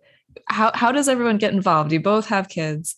how 0.49 0.71
how 0.75 0.93
does 0.93 1.09
everyone 1.09 1.39
get 1.39 1.53
involved? 1.53 1.93
You 1.93 2.01
both 2.01 2.27
have 2.27 2.49
kids. 2.49 2.97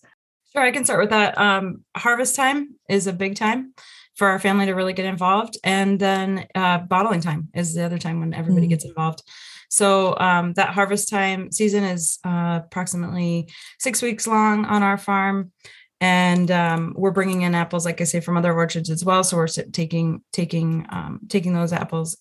Sure, 0.53 0.63
I 0.63 0.71
can 0.71 0.85
start 0.85 1.01
with 1.01 1.11
that. 1.11 1.37
Um, 1.39 1.85
harvest 1.97 2.37
time 2.37 2.77
is 2.89 3.07
a 3.07 3.13
big 3.13 3.37
time 3.37 3.75
for 4.15 4.29
our 4.29 4.39
family 4.39 4.67
to 4.67 4.73
really 4.73 4.95
get 4.95 5.05
involved, 5.05 5.59
and 5.65 5.99
then 6.01 6.47
uh, 6.55 6.79
bottling 6.79 7.21
time 7.21 7.49
is 7.55 7.75
the 7.75 7.85
other 7.85 7.99
time 7.99 8.21
when 8.21 8.33
everybody 8.35 8.67
mm. 8.67 8.71
gets 8.71 8.85
involved. 8.85 9.23
So 9.69 10.17
um, 10.19 10.53
that 10.55 10.71
harvest 10.71 11.09
time 11.11 11.51
season 11.53 11.85
is 11.85 12.19
uh, 12.25 12.61
approximately 12.65 13.49
six 13.79 14.01
weeks 14.01 14.27
long 14.27 14.65
on 14.65 14.83
our 14.83 14.97
farm, 14.97 15.53
and 16.01 16.51
um, 16.51 16.95
we're 16.97 17.11
bringing 17.11 17.43
in 17.43 17.55
apples, 17.55 17.85
like 17.85 18.01
I 18.01 18.05
say, 18.05 18.21
from 18.21 18.37
other 18.37 18.55
orchards 18.55 18.91
as 18.91 19.05
well. 19.05 19.25
So 19.25 19.37
we're 19.37 19.49
taking 19.49 20.23
taking 20.33 20.87
um, 20.91 21.21
taking 21.29 21.53
those 21.53 21.73
apples 21.73 22.17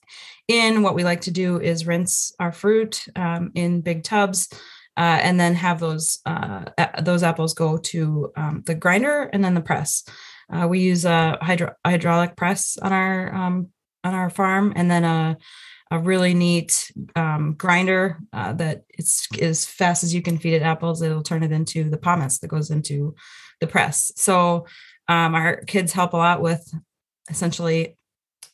in. 0.47 0.81
What 0.81 0.95
we 0.95 1.03
like 1.03 1.21
to 1.21 1.31
do 1.31 1.59
is 1.59 1.87
rinse 1.87 2.33
our 2.39 2.51
fruit 2.51 3.05
um, 3.15 3.51
in 3.55 3.81
big 3.81 4.03
tubs 4.03 4.49
uh, 4.97 5.19
and 5.21 5.39
then 5.39 5.55
have 5.55 5.79
those 5.79 6.19
uh, 6.25 6.65
those 7.01 7.23
apples 7.23 7.53
go 7.53 7.77
to 7.77 8.31
um, 8.35 8.63
the 8.65 8.75
grinder 8.75 9.23
and 9.33 9.43
then 9.43 9.53
the 9.53 9.61
press. 9.61 10.03
Uh, 10.51 10.67
we 10.67 10.79
use 10.79 11.05
a 11.05 11.37
hydro- 11.41 11.75
hydraulic 11.85 12.35
press 12.35 12.77
on 12.77 12.93
our 12.93 13.33
um, 13.33 13.69
on 14.03 14.13
our 14.13 14.29
farm, 14.29 14.73
and 14.75 14.89
then 14.89 15.03
a 15.03 15.37
a 15.91 15.99
really 15.99 16.33
neat 16.33 16.91
um, 17.15 17.53
grinder 17.57 18.19
uh, 18.33 18.53
that 18.53 18.83
it's 18.89 19.27
as 19.39 19.65
fast 19.65 20.03
as 20.03 20.13
you 20.13 20.21
can 20.21 20.37
feed 20.37 20.53
it 20.53 20.61
apples. 20.61 21.01
It'll 21.01 21.21
turn 21.23 21.43
it 21.43 21.51
into 21.51 21.89
the 21.89 21.97
pomace 21.97 22.39
that 22.39 22.47
goes 22.47 22.71
into 22.71 23.15
the 23.61 23.67
press. 23.67 24.11
So 24.15 24.65
um, 25.07 25.35
our 25.35 25.57
kids 25.57 25.93
help 25.93 26.13
a 26.13 26.17
lot 26.17 26.41
with 26.41 26.73
essentially 27.29 27.97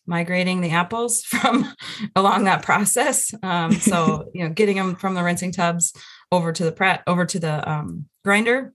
migrating 0.06 0.62
the 0.62 0.72
apples 0.72 1.24
from 1.24 1.74
along 2.16 2.46
that 2.46 2.64
process. 2.64 3.34
Um, 3.44 3.72
so 3.74 4.30
you 4.34 4.44
know, 4.44 4.54
getting 4.54 4.78
them 4.78 4.96
from 4.96 5.14
the 5.14 5.24
rinsing 5.24 5.52
tubs 5.52 5.94
over 6.32 6.52
to 6.52 6.64
the 6.64 6.72
pret 6.72 7.04
over 7.08 7.26
to 7.26 7.40
the 7.40 7.70
um, 7.70 8.06
grinder. 8.24 8.74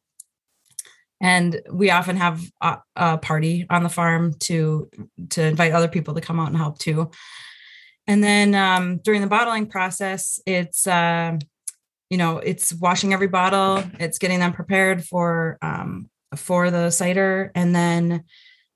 And 1.21 1.63
we 1.73 1.91
often 1.91 2.17
have 2.17 2.43
a, 2.61 2.79
a, 2.95 3.19
party 3.19 3.67
on 3.71 3.83
the 3.83 3.89
farm 3.89 4.35
to 4.41 4.91
to 5.31 5.43
invite 5.43 5.73
other 5.73 5.89
people 5.89 6.15
to 6.15 6.21
come 6.21 6.39
out 6.39 6.49
and 6.49 6.57
help 6.57 6.79
too. 6.79 7.11
And 8.07 8.23
then 8.23 8.55
um, 8.55 8.99
during 8.99 9.23
the 9.23 9.27
bottling 9.27 9.67
process, 9.67 10.39
it's 10.47 10.87
uh, 10.87 11.39
you 12.11 12.19
know 12.19 12.39
it's 12.39 12.73
washing 12.75 13.15
every 13.15 13.29
bottle, 13.29 13.83
it's 13.99 14.19
getting 14.19 14.41
them 14.41 14.53
prepared 14.53 15.05
for 15.05 15.57
um, 15.63 16.11
for 16.37 16.71
the 16.71 16.91
cider, 16.91 17.51
and 17.55 17.75
then 17.75 18.25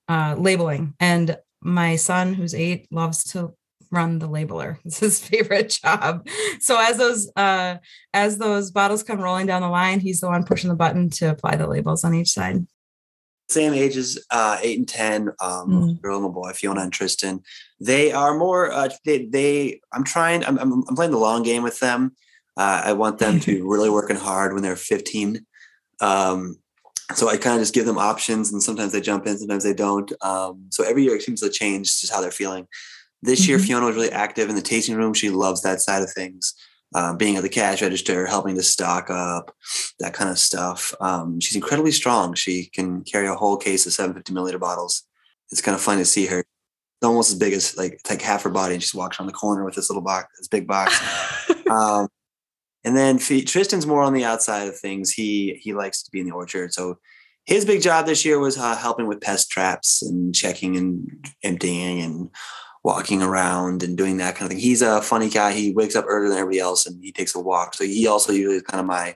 uh, 0.08 0.34
labeling. 0.38 0.94
And 0.98 1.36
my 1.60 1.96
son, 1.96 2.32
who's 2.32 2.54
eight, 2.54 2.88
loves 2.90 3.22
to 3.32 3.54
run 3.90 4.18
the 4.18 4.28
labeler. 4.28 4.78
It's 4.84 5.00
his 5.00 5.20
favorite 5.20 5.78
job. 5.82 6.26
So 6.60 6.78
as 6.78 6.96
those 6.96 7.30
uh, 7.36 7.76
as 8.14 8.38
those 8.38 8.70
bottles 8.70 9.02
come 9.02 9.20
rolling 9.20 9.46
down 9.46 9.62
the 9.62 9.68
line, 9.68 10.00
he's 10.00 10.20
the 10.20 10.28
one 10.28 10.44
pushing 10.44 10.70
the 10.70 10.76
button 10.76 11.10
to 11.10 11.30
apply 11.30 11.56
the 11.56 11.66
labels 11.66 12.04
on 12.04 12.14
each 12.14 12.30
side. 12.30 12.66
Same 13.48 13.74
ages, 13.74 14.24
uh, 14.30 14.58
eight 14.62 14.78
and 14.78 14.88
ten, 14.88 15.30
um, 15.40 15.68
mm. 15.68 16.02
girl 16.02 16.18
and 16.18 16.26
a 16.26 16.28
boy, 16.28 16.52
Fiona 16.52 16.82
and 16.82 16.92
Tristan. 16.92 17.42
They 17.80 18.12
are 18.12 18.36
more. 18.36 18.70
Uh, 18.70 18.90
they, 19.04 19.26
they. 19.26 19.80
I'm 19.92 20.04
trying. 20.04 20.44
I'm, 20.44 20.56
I'm, 20.58 20.84
I'm 20.88 20.94
playing 20.94 21.10
the 21.10 21.18
long 21.18 21.42
game 21.42 21.64
with 21.64 21.80
them. 21.80 22.12
Uh, 22.56 22.82
I 22.84 22.92
want 22.92 23.18
them 23.18 23.40
to 23.40 23.54
be 23.54 23.60
really 23.64 23.90
working 23.90 24.16
hard 24.16 24.52
when 24.52 24.62
they're 24.62 24.76
15. 24.76 25.44
Um, 26.00 26.58
so 27.14 27.28
I 27.28 27.36
kind 27.36 27.56
of 27.56 27.62
just 27.62 27.74
give 27.74 27.86
them 27.86 27.98
options, 27.98 28.52
and 28.52 28.62
sometimes 28.62 28.92
they 28.92 29.00
jump 29.00 29.26
in, 29.26 29.36
sometimes 29.36 29.64
they 29.64 29.74
don't. 29.74 30.12
Um, 30.22 30.66
so 30.70 30.84
every 30.84 31.02
year 31.02 31.16
it 31.16 31.22
seems 31.22 31.40
to 31.40 31.50
change 31.50 32.00
just 32.00 32.12
how 32.12 32.20
they're 32.20 32.30
feeling. 32.30 32.68
This 33.22 33.42
mm-hmm. 33.42 33.50
year, 33.50 33.58
Fiona 33.58 33.86
was 33.86 33.96
really 33.96 34.12
active 34.12 34.48
in 34.48 34.54
the 34.54 34.62
tasting 34.62 34.96
room. 34.96 35.14
She 35.14 35.30
loves 35.30 35.62
that 35.62 35.80
side 35.80 36.02
of 36.02 36.12
things. 36.12 36.54
Uh, 36.92 37.14
being 37.14 37.36
at 37.36 37.42
the 37.42 37.48
cash 37.48 37.82
register, 37.82 38.26
helping 38.26 38.56
to 38.56 38.62
stock 38.64 39.10
up, 39.10 39.54
that 40.00 40.12
kind 40.12 40.28
of 40.28 40.36
stuff. 40.36 40.92
Um, 41.00 41.38
she's 41.38 41.54
incredibly 41.54 41.92
strong. 41.92 42.34
She 42.34 42.64
can 42.64 43.04
carry 43.04 43.28
a 43.28 43.34
whole 43.36 43.56
case 43.56 43.86
of 43.86 43.92
750 43.92 44.32
milliliter 44.32 44.58
bottles. 44.58 45.04
It's 45.52 45.60
kind 45.60 45.76
of 45.76 45.80
fun 45.80 45.98
to 45.98 46.04
see 46.04 46.26
her. 46.26 46.40
It's 46.40 46.48
almost 47.04 47.30
as 47.30 47.38
big 47.38 47.52
as 47.52 47.76
like 47.76 47.92
it's 47.92 48.10
like 48.10 48.20
half 48.22 48.42
her 48.42 48.50
body, 48.50 48.74
and 48.74 48.82
she 48.82 48.98
walks 48.98 49.20
around 49.20 49.28
the 49.28 49.32
corner 49.32 49.64
with 49.64 49.76
this 49.76 49.88
little 49.88 50.02
box, 50.02 50.36
this 50.36 50.48
big 50.48 50.66
box. 50.66 51.00
um, 51.70 52.08
and 52.82 52.96
then 52.96 53.18
Tristan's 53.18 53.86
more 53.86 54.02
on 54.02 54.12
the 54.12 54.24
outside 54.24 54.66
of 54.66 54.76
things. 54.76 55.12
He 55.12 55.60
he 55.62 55.72
likes 55.72 56.02
to 56.02 56.10
be 56.10 56.18
in 56.18 56.26
the 56.26 56.34
orchard, 56.34 56.74
so 56.74 56.98
his 57.44 57.64
big 57.64 57.82
job 57.82 58.06
this 58.06 58.24
year 58.24 58.38
was 58.38 58.58
uh, 58.58 58.76
helping 58.76 59.06
with 59.06 59.20
pest 59.20 59.50
traps 59.50 60.02
and 60.02 60.34
checking 60.34 60.76
and 60.76 61.26
emptying 61.42 62.00
and 62.00 62.30
walking 62.82 63.22
around 63.22 63.82
and 63.82 63.96
doing 63.96 64.16
that 64.16 64.36
kind 64.36 64.46
of 64.46 64.50
thing. 64.50 64.62
He's 64.62 64.82
a 64.82 65.02
funny 65.02 65.28
guy. 65.28 65.52
He 65.52 65.72
wakes 65.72 65.96
up 65.96 66.06
earlier 66.08 66.30
than 66.30 66.38
everybody 66.38 66.60
else 66.60 66.86
and 66.86 67.02
he 67.02 67.12
takes 67.12 67.34
a 67.34 67.40
walk. 67.40 67.74
So 67.74 67.84
he 67.84 68.06
also 68.06 68.32
usually 68.32 68.56
is 68.56 68.62
kind 68.62 68.80
of 68.80 68.86
my, 68.86 69.10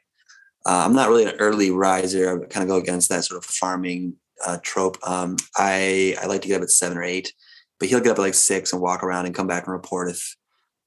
uh, 0.67 0.85
I'm 0.85 0.95
not 0.95 1.09
really 1.09 1.25
an 1.25 1.37
early 1.39 1.71
riser. 1.71 2.43
I 2.43 2.47
kind 2.47 2.63
of 2.63 2.69
go 2.69 2.77
against 2.77 3.09
that 3.09 3.25
sort 3.25 3.39
of 3.39 3.45
farming 3.45 4.17
uh, 4.45 4.59
trope. 4.63 4.99
Um, 5.03 5.37
I, 5.57 6.17
I 6.21 6.27
like 6.27 6.43
to 6.43 6.49
get 6.49 6.57
up 6.57 6.63
at 6.63 6.71
seven 6.71 6.99
or 6.99 7.03
eight, 7.03 7.33
but 7.81 7.89
he'll 7.89 8.01
get 8.01 8.13
up 8.13 8.19
at 8.19 8.23
like 8.23 8.35
six 8.35 8.73
and 8.73 8.83
walk 8.83 9.03
around 9.03 9.27
and 9.27 9.35
come 9.35 9.47
back 9.47 9.65
and 9.67 9.73
report 9.73 10.11
if, 10.11 10.37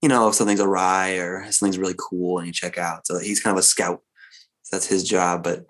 you 0.01 0.09
know, 0.09 0.27
if 0.27 0.35
something's 0.35 0.61
awry 0.61 1.13
or 1.13 1.51
something's 1.51 1.79
really 1.79 1.95
cool 1.97 2.37
and 2.37 2.45
you 2.45 2.53
check 2.53 2.77
out. 2.77 3.07
So 3.07 3.17
he's 3.17 3.41
kind 3.41 3.57
of 3.57 3.59
a 3.59 3.65
scout. 3.65 4.03
So 4.61 4.75
that's 4.75 4.85
his 4.85 5.03
job. 5.03 5.43
But 5.43 5.65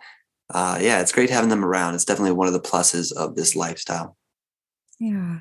uh, 0.49 0.79
yeah, 0.81 0.99
it's 0.99 1.13
great 1.13 1.29
having 1.29 1.49
them 1.49 1.63
around. 1.63 1.95
It's 1.95 2.05
definitely 2.05 2.33
one 2.33 2.47
of 2.47 2.53
the 2.53 2.59
pluses 2.59 3.15
of 3.15 3.35
this 3.35 3.55
lifestyle. 3.55 4.17
Yeah. 4.99 5.39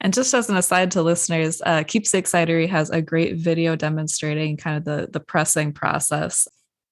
And 0.00 0.12
just 0.12 0.34
as 0.34 0.48
an 0.48 0.56
aside 0.56 0.90
to 0.92 1.02
listeners, 1.02 1.62
uh, 1.64 1.82
Keepsake 1.84 2.26
Cidery 2.26 2.68
has 2.68 2.90
a 2.90 3.02
great 3.02 3.36
video 3.36 3.76
demonstrating 3.76 4.56
kind 4.56 4.76
of 4.76 4.84
the 4.84 5.08
the 5.10 5.20
pressing 5.20 5.72
process. 5.72 6.46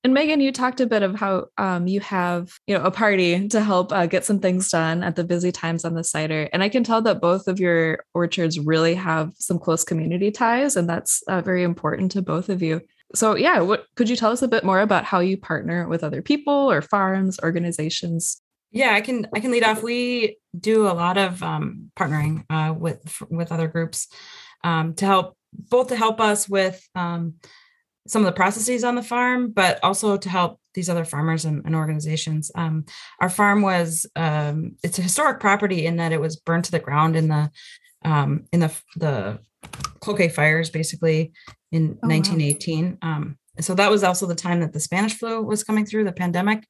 And 0.05 0.13
Megan, 0.13 0.43
you 0.43 0.53
talked 0.53 0.81
a 0.81 0.87
bit 0.87 1.03
of 1.03 1.15
how 1.15 1.47
um, 1.57 1.87
you 1.87 1.99
have, 2.01 2.53
you 2.67 2.77
know, 2.77 2.85
a 2.85 2.91
party 2.91 3.49
to 3.49 3.61
help 3.63 3.91
uh, 3.91 4.05
get 4.05 4.27
some 4.27 4.39
things 4.39 4.69
done 4.69 5.03
at 5.03 5.17
the 5.17 5.25
busy 5.25 5.51
times 5.51 5.83
on 5.83 5.95
the 5.95 6.05
cider. 6.05 6.47
And 6.53 6.63
I 6.63 6.69
can 6.69 6.85
tell 6.85 7.01
that 7.03 7.23
both 7.23 7.49
of 7.49 7.59
your 7.59 8.05
orchards 8.13 8.61
really 8.61 8.95
have 8.97 9.33
some 9.39 9.59
close 9.59 9.83
community 9.83 10.31
ties, 10.31 10.77
and 10.77 10.87
that's 10.87 11.23
uh, 11.23 11.41
very 11.41 11.63
important 11.63 12.13
to 12.13 12.23
both 12.23 12.51
of 12.51 12.61
you. 12.61 12.83
So, 13.15 13.35
yeah, 13.35 13.61
what 13.61 13.87
could 13.95 14.11
you 14.11 14.17
tell 14.17 14.31
us 14.31 14.43
a 14.43 14.49
bit 14.49 14.63
more 14.63 14.81
about 14.81 15.05
how 15.05 15.21
you 15.21 15.39
partner 15.39 15.89
with 15.89 16.05
other 16.05 16.21
people 16.21 16.71
or 16.71 16.83
farms, 16.83 17.41
organizations 17.43 18.43
yeah, 18.75 18.93
I 18.93 19.01
can 19.01 19.29
I 19.33 19.39
can 19.39 19.53
lead 19.53 19.63
off. 19.63 19.83
We 19.85 20.37
do 20.59 20.89
a 20.89 20.93
lot 20.93 21.17
of 21.17 21.41
um, 21.43 21.93
partnering 21.97 22.45
uh, 22.51 22.75
with 22.75 23.23
with 23.31 23.53
other 23.53 23.69
groups 23.69 24.09
um, 24.65 24.95
to 24.95 25.07
help 25.07 25.37
both 25.53 25.89
to 25.89 25.97
help 25.97 26.21
us 26.21 26.49
with 26.49 26.85
um, 26.97 27.35
some 28.09 28.23
of 28.23 28.27
the 28.27 28.37
processes 28.37 28.83
on 28.83 28.97
the 28.97 29.03
farm, 29.03 29.53
but 29.53 29.79
also 29.85 30.17
to 30.17 30.29
help 30.29 30.61
these 30.75 30.89
other 30.89 31.05
farmers 31.05 31.45
and, 31.45 31.65
and 31.65 31.77
organizations. 31.77 32.51
Um, 32.57 32.85
our 33.21 33.31
farm 33.31 33.63
was 33.63 34.07
um, 34.17 34.73
it's 34.83 34.99
a 34.99 35.03
historic 35.03 35.39
property 35.39 35.87
in 35.87 35.97
that 35.99 36.13
it 36.13 36.21
was 36.21 36.35
burned 36.35 36.65
to 36.65 36.73
the 36.73 36.81
ground 36.81 37.15
in 37.15 37.29
the 37.29 37.53
um, 38.05 38.47
in 38.53 38.59
the 38.59 38.75
the 38.97 39.39
Cloquet 40.01 40.31
fires, 40.31 40.69
basically 40.69 41.33
in 41.71 41.97
oh, 42.03 42.09
1918. 42.09 42.99
Wow. 43.01 43.25
so 43.61 43.77
that 43.77 43.91
was 43.91 44.03
also 44.03 44.27
the 44.27 44.35
time 44.35 44.61
that 44.61 44.73
the 44.73 44.81
Spanish 44.81 45.15
flu 45.15 45.43
was 45.43 45.63
coming 45.63 45.87
through, 45.87 46.05
the 46.05 46.13
pandemic. 46.13 46.67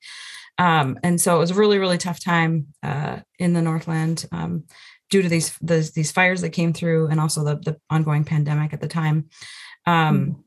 Um, 0.58 0.98
and 1.02 1.20
so 1.20 1.36
it 1.36 1.40
was 1.40 1.50
a 1.50 1.54
really, 1.54 1.78
really 1.78 1.98
tough 1.98 2.20
time 2.20 2.68
uh, 2.82 3.20
in 3.38 3.52
the 3.52 3.62
Northland 3.62 4.26
um, 4.32 4.64
due 5.10 5.22
to 5.22 5.28
these, 5.28 5.56
these, 5.60 5.92
these 5.92 6.12
fires 6.12 6.40
that 6.42 6.50
came 6.50 6.72
through 6.72 7.08
and 7.08 7.20
also 7.20 7.44
the, 7.44 7.56
the 7.56 7.76
ongoing 7.90 8.24
pandemic 8.24 8.72
at 8.72 8.80
the 8.80 8.88
time. 8.88 9.28
Um, 9.86 10.20
mm 10.20 10.44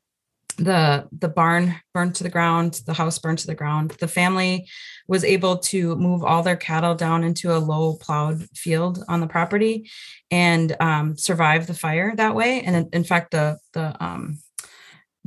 the 0.58 1.08
the 1.12 1.30
barn 1.30 1.76
burned 1.94 2.16
to 2.16 2.24
the 2.24 2.30
ground 2.30 2.82
the 2.86 2.94
house 2.94 3.20
burned 3.20 3.40
to 3.40 3.48
the 3.48 3.56
ground. 3.56 3.92
The 4.00 4.08
family 4.08 4.68
was 5.08 5.24
able 5.24 5.60
to 5.60 5.96
move 5.96 6.24
all 6.24 6.44
their 6.44 6.56
cattle 6.56 6.96
down 6.96 7.24
into 7.24 7.56
a 7.56 7.60
low 7.60 7.96
plowed 7.96 8.48
field 8.56 9.04
on 9.08 9.22
the 9.22 9.28
property 9.28 9.90
and 10.32 10.76
um, 10.80 11.18
survive 11.18 11.68
the 11.68 11.74
fire 11.74 12.16
that 12.16 12.36
way. 12.36 12.62
And 12.62 12.76
in, 12.76 12.90
in 12.92 13.04
fact 13.04 13.32
the 13.32 13.58
the 13.74 13.96
um, 14.04 14.40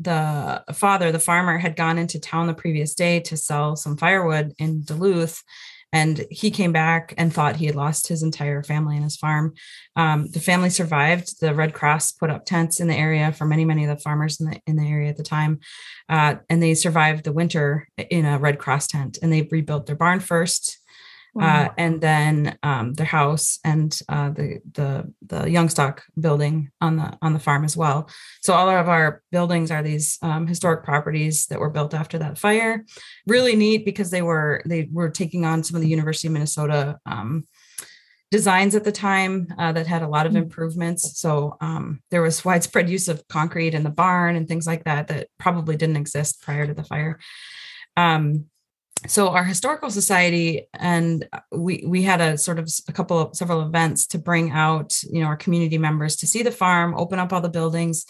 the 0.01 0.65
father, 0.73 1.13
the 1.13 1.19
farmer, 1.19 1.59
had 1.59 1.77
gone 1.77 1.99
into 1.99 2.19
town 2.19 2.47
the 2.47 2.55
previous 2.55 2.95
day 2.95 3.21
to 3.21 3.37
sell 3.37 3.77
some 3.77 3.97
firewood 3.97 4.55
in 4.59 4.83
Duluth. 4.83 5.43
And 5.93 6.25
he 6.31 6.53
came 6.53 6.73
back 6.73 7.15
and 7.19 7.33
thought 7.33 7.57
he 7.57 7.67
had 7.67 7.75
lost 7.75 8.07
his 8.07 8.23
entire 8.23 8.63
family 8.63 8.95
and 8.95 9.03
his 9.03 9.17
farm. 9.17 9.55
Um, 9.97 10.29
the 10.31 10.39
family 10.39 10.71
survived. 10.71 11.41
The 11.41 11.53
Red 11.53 11.75
Cross 11.75 12.13
put 12.13 12.31
up 12.31 12.45
tents 12.45 12.79
in 12.79 12.87
the 12.87 12.95
area 12.95 13.33
for 13.33 13.45
many, 13.45 13.65
many 13.65 13.85
of 13.85 13.91
the 13.91 14.03
farmers 14.03 14.41
in 14.41 14.51
the 14.51 14.61
in 14.69 14.77
the 14.77 14.89
area 14.89 15.09
at 15.09 15.17
the 15.17 15.25
time, 15.25 15.59
uh, 16.09 16.37
and 16.49 16.63
they 16.63 16.75
survived 16.75 17.25
the 17.25 17.33
winter 17.33 17.89
in 17.99 18.25
a 18.25 18.39
Red 18.39 18.61
Cross 18.61 18.87
tent. 18.87 19.19
And 19.21 19.33
they 19.33 19.49
rebuilt 19.51 19.87
their 19.87 19.97
barn 19.97 20.21
first, 20.21 20.79
uh, 21.39 21.69
and 21.79 22.01
then 22.01 22.59
um, 22.63 22.95
their 22.95 23.07
house 23.07 23.59
and 23.65 23.99
uh, 24.09 24.31
the 24.31 24.61
the 24.73 25.13
the 25.27 25.51
Youngstock 25.51 26.03
building 26.19 26.71
on 26.81 26.97
the 26.97 27.17
on 27.23 27.33
the 27.33 27.39
farm 27.39 27.65
as 27.65 27.77
well. 27.77 28.09
So 28.43 28.55
all 28.55 28.69
of 28.69 28.89
our 28.89 29.23
buildings 29.31 29.71
are 29.71 29.83
these 29.83 30.19
um, 30.23 30.47
historic 30.47 30.85
properties 30.85 31.47
that 31.47 31.61
were 31.61 31.71
built 31.71 31.95
after 31.95 32.19
that 32.19 32.39
fire. 32.39 32.85
Really 33.27 33.57
neat 33.57 33.85
because 33.85 34.11
they 34.11 34.23
were 34.23 34.63
they 34.67 34.89
were 34.91 35.11
taking 35.11 35.45
on 35.45 35.63
some 35.63 35.77
of 35.77 35.83
the 35.83 35.89
University 35.89 36.29
of 36.29 36.33
Minnesota 36.33 36.99
um, 37.07 37.47
designs 38.31 38.75
at 38.75 38.85
the 38.85 38.93
time 38.93 39.53
uh, 39.59 39.73
that 39.73 39.87
had 39.87 40.03
a 40.03 40.09
lot 40.09 40.27
of 40.27 40.33
mm. 40.33 40.43
improvements. 40.43 41.19
So 41.19 41.57
um, 41.61 42.01
there 42.11 42.23
was 42.23 42.45
widespread 42.45 42.89
use 42.89 43.09
of 43.09 43.27
concrete 43.29 43.75
in 43.75 43.83
the 43.83 43.91
barn 43.91 44.37
and 44.37 44.47
things 44.47 44.67
like 44.67 44.85
that 44.85 45.09
that 45.09 45.29
probably 45.39 45.77
didn't 45.77 45.97
exist 45.97 46.43
prior 46.43 46.67
to 46.67 46.75
the 46.75 46.85
fire. 46.85 47.19
Um, 47.97 48.47
so 49.07 49.29
our 49.29 49.45
historical 49.45 49.91
society 49.91 50.69
and 50.75 51.27
we 51.51 51.83
we 51.87 52.03
had 52.03 52.21
a 52.21 52.37
sort 52.37 52.59
of 52.59 52.69
a 52.87 52.93
couple 52.93 53.19
of 53.19 53.35
several 53.35 53.63
events 53.63 54.07
to 54.09 54.19
bring 54.19 54.51
out 54.51 55.03
you 55.05 55.21
know 55.21 55.27
our 55.27 55.37
community 55.37 55.79
members 55.79 56.17
to 56.17 56.27
see 56.27 56.43
the 56.43 56.51
farm 56.51 56.95
open 56.97 57.19
up 57.19 57.33
all 57.33 57.41
the 57.41 57.49
buildings 57.49 58.05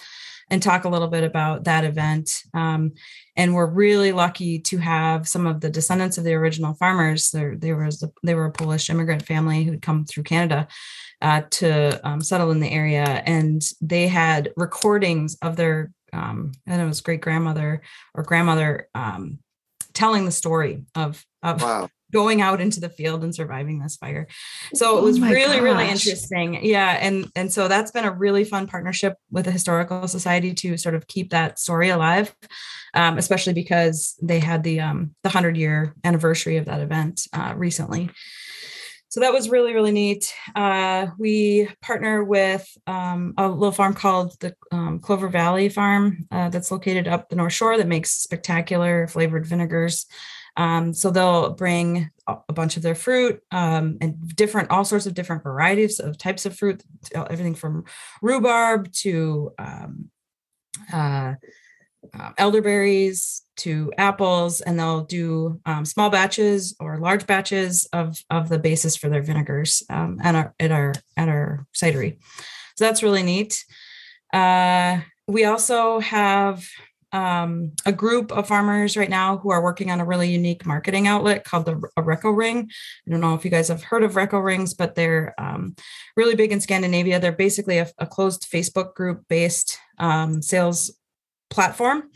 and 0.51 0.63
talk 0.63 0.85
a 0.85 0.89
little 0.89 1.09
bit 1.09 1.23
about 1.23 1.65
that 1.65 1.85
event. 1.85 2.43
Um, 2.55 2.93
and 3.37 3.55
we're 3.55 3.71
really 3.71 4.13
lucky 4.13 4.59
to 4.59 4.79
have 4.79 5.29
some 5.29 5.47
of 5.47 5.61
the 5.61 5.71
descendants 5.71 6.19
of 6.19 6.25
the 6.25 6.35
original 6.35 6.75
farmers. 6.75 7.31
There 7.31 7.57
was 7.77 8.03
a, 8.03 8.11
they 8.25 8.35
were 8.35 8.47
a 8.47 8.53
polish 8.53 8.91
immigrant 8.91 9.25
family 9.25 9.63
who'd 9.65 9.81
come 9.81 10.05
through 10.05 10.25
canada 10.25 10.67
uh, 11.23 11.43
to 11.51 12.01
um, 12.07 12.21
settle 12.21 12.51
in 12.51 12.61
the 12.61 12.71
area. 12.71 13.05
And 13.05 13.63
they 13.81 14.09
had 14.09 14.53
recordings 14.57 15.37
of 15.41 15.57
their 15.57 15.93
um, 16.13 16.51
and 16.67 16.83
it 16.83 16.87
was 16.87 17.03
great 17.03 17.21
grandmother 17.21 17.83
or 18.15 18.25
grandmother 18.25 18.89
um, 18.97 19.39
telling 19.93 20.25
the 20.25 20.31
story 20.31 20.85
of 20.95 21.25
of 21.43 21.63
wow. 21.63 21.89
going 22.13 22.43
out 22.43 22.61
into 22.61 22.81
the 22.81 22.89
field 22.89 23.23
and 23.23 23.35
surviving 23.35 23.79
this 23.79 23.97
fire. 23.97 24.27
So 24.75 24.99
it 24.99 25.01
oh 25.01 25.05
was 25.05 25.19
oh 25.19 25.23
really 25.23 25.57
gosh. 25.57 25.63
really 25.63 25.89
interesting. 25.89 26.65
Yeah, 26.65 26.99
and 27.01 27.31
and 27.37 27.53
so 27.53 27.69
that's 27.69 27.91
been 27.91 28.05
a 28.05 28.13
really 28.13 28.45
fun 28.45 28.67
partnership 28.67 29.15
with 29.31 29.45
the 29.45 29.51
historical 29.51 30.07
society 30.09 30.55
to 30.55 30.77
sort 30.77 30.95
of 30.95 31.07
keep 31.07 31.31
that 31.31 31.59
story 31.59 31.89
alive. 31.89 32.35
Um, 32.93 33.19
especially 33.19 33.53
because 33.53 34.17
they 34.21 34.41
had 34.41 34.65
the 34.65 34.81
um, 34.81 35.15
the 35.23 35.29
hundred 35.29 35.57
year 35.57 35.95
anniversary 36.03 36.57
of 36.57 36.65
that 36.65 36.81
event 36.81 37.29
uh, 37.33 37.55
recently 37.57 38.11
so 39.11 39.21
that 39.21 39.33
was 39.33 39.51
really 39.51 39.75
really 39.75 39.93
neat. 39.93 40.33
Uh, 40.55 41.09
we 41.19 41.69
partner 41.83 42.25
with 42.25 42.67
um, 42.87 43.35
a 43.37 43.49
little 43.49 43.73
farm 43.73 43.93
called 43.93 44.39
the 44.41 44.55
um, 44.73 45.01
clover 45.01 45.29
valley 45.29 45.69
farm 45.69 46.27
uh, 46.31 46.49
that's 46.49 46.71
located 46.71 47.09
up 47.09 47.29
the 47.29 47.37
north 47.37 47.53
shore 47.53 47.77
that 47.77 47.89
makes 47.89 48.13
spectacular 48.13 49.07
flavored 49.09 49.45
vinegars. 49.45 50.07
Um, 50.57 50.95
so 50.95 51.11
they'll 51.11 51.51
bring 51.55 52.11
a 52.27 52.53
bunch 52.53 52.77
of 52.77 52.83
their 52.83 52.95
fruit 52.95 53.43
um, 53.51 53.99
and 54.01 54.35
different 54.37 54.71
all 54.71 54.85
sorts 54.85 55.07
of 55.07 55.15
different 55.15 55.43
varieties 55.43 56.01
of 56.01 56.19
types 56.19 56.47
of 56.47 56.57
fruit 56.57 56.83
everything 57.15 57.55
from 57.55 57.85
rhubarb 58.21 58.93
to 58.93 59.53
um, 59.59 60.11
uh, 60.93 61.35
uh, 62.19 62.31
elderberries 62.39 63.43
to 63.61 63.93
apples, 63.99 64.61
and 64.61 64.79
they'll 64.79 65.05
do 65.05 65.61
um, 65.67 65.85
small 65.85 66.11
batches 66.11 66.75
or 66.81 66.99
large 66.99 67.27
batches 67.27 67.87
of 67.93 68.19
of 68.31 68.49
the 68.49 68.59
basis 68.59 68.97
for 68.97 69.09
their 69.09 69.23
vinegars 69.23 69.83
um, 69.91 70.19
at 70.23 70.35
our 70.35 70.55
at 70.59 70.73
our 70.73 70.93
at 71.17 71.29
our 71.29 71.67
cidery. 71.75 72.19
So 72.77 72.85
that's 72.85 73.03
really 73.03 73.23
neat. 73.23 73.65
Uh, 74.33 75.01
we 75.27 75.45
also 75.45 76.01
have 76.01 76.65
um, 77.13 77.73
a 77.85 77.93
group 77.93 78.33
of 78.33 78.47
farmers 78.47 78.97
right 78.97 79.11
now 79.11 79.39
who 79.39 79.51
are 79.51 79.63
working 79.63 79.91
on 79.91 80.01
a 80.01 80.05
really 80.05 80.31
unique 80.31 80.65
marketing 80.65 81.07
outlet 81.07 81.45
called 81.45 81.67
the 81.67 81.75
REKO 81.99 82.37
Ring. 82.37 82.71
I 83.07 83.11
don't 83.11 83.21
know 83.21 83.35
if 83.35 83.45
you 83.45 83.51
guys 83.51 83.69
have 83.69 83.83
heard 83.83 84.05
of 84.05 84.15
REKO 84.15 84.43
Rings, 84.43 84.75
but 84.75 84.95
they're 84.95 85.35
um, 85.39 85.75
really 86.17 86.37
big 86.37 86.53
in 86.53 86.61
Scandinavia. 86.61 87.19
They're 87.19 87.33
basically 87.33 87.79
a, 87.79 87.91
a 87.99 88.07
closed 88.07 88.47
Facebook 88.51 88.95
group 88.95 89.25
based 89.29 89.79
um, 89.99 90.41
sales 90.41 90.97
platform. 91.51 92.11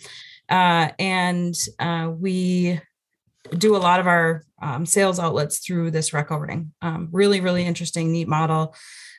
Uh, 0.49 0.91
and 0.99 1.55
uh, 1.79 2.11
we 2.17 2.81
do 3.57 3.77
a 3.77 3.79
lot 3.79 4.01
of 4.01 4.07
our 4.07 4.45
um, 4.61 4.87
sales 4.87 5.19
outlets 5.19 5.59
through 5.59 5.91
this 5.91 6.13
Ring. 6.13 6.73
Um, 6.81 7.09
really, 7.13 7.41
really 7.41 7.65
interesting, 7.65 8.13
neat 8.13 8.29
model. 8.29 8.75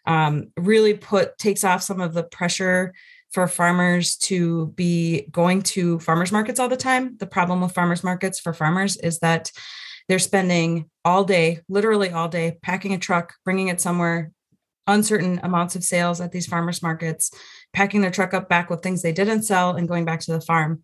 Um, 0.06 0.52
really 0.58 0.94
put 0.94 1.38
takes 1.38 1.64
off 1.64 1.82
some 1.82 2.00
of 2.00 2.14
the 2.14 2.24
pressure 2.24 2.94
for 3.32 3.48
farmers 3.48 4.16
to 4.16 4.68
be 4.76 5.28
going 5.32 5.62
to 5.62 6.00
farmers 6.00 6.32
markets 6.32 6.60
all 6.60 6.70
the 6.70 6.78
time. 6.78 7.18
The 7.18 7.28
problem 7.28 7.62
with 7.62 7.74
farmers 7.74 8.04
markets 8.04 8.40
for 8.40 8.54
farmers 8.54 8.98
is 8.98 9.20
that 9.20 9.52
they're 10.08 10.20
spending 10.20 10.90
all 11.04 11.24
day, 11.24 11.60
literally 11.68 12.12
all 12.12 12.28
day, 12.28 12.58
packing 12.62 12.94
a 12.94 12.98
truck, 12.98 13.34
bringing 13.44 13.68
it 13.68 13.82
somewhere, 13.82 14.32
uncertain 14.88 15.40
amounts 15.44 15.76
of 15.76 15.84
sales 15.84 16.22
at 16.22 16.32
these 16.32 16.48
farmers 16.48 16.82
markets, 16.82 17.32
packing 17.74 18.02
their 18.02 18.12
truck 18.12 18.34
up 18.34 18.50
back 18.50 18.70
with 18.70 18.82
things 18.82 19.02
they 19.02 19.12
didn't 19.12 19.44
sell 19.44 19.76
and 19.76 19.88
going 19.88 20.06
back 20.06 20.20
to 20.22 20.32
the 20.32 20.42
farm. 20.42 20.82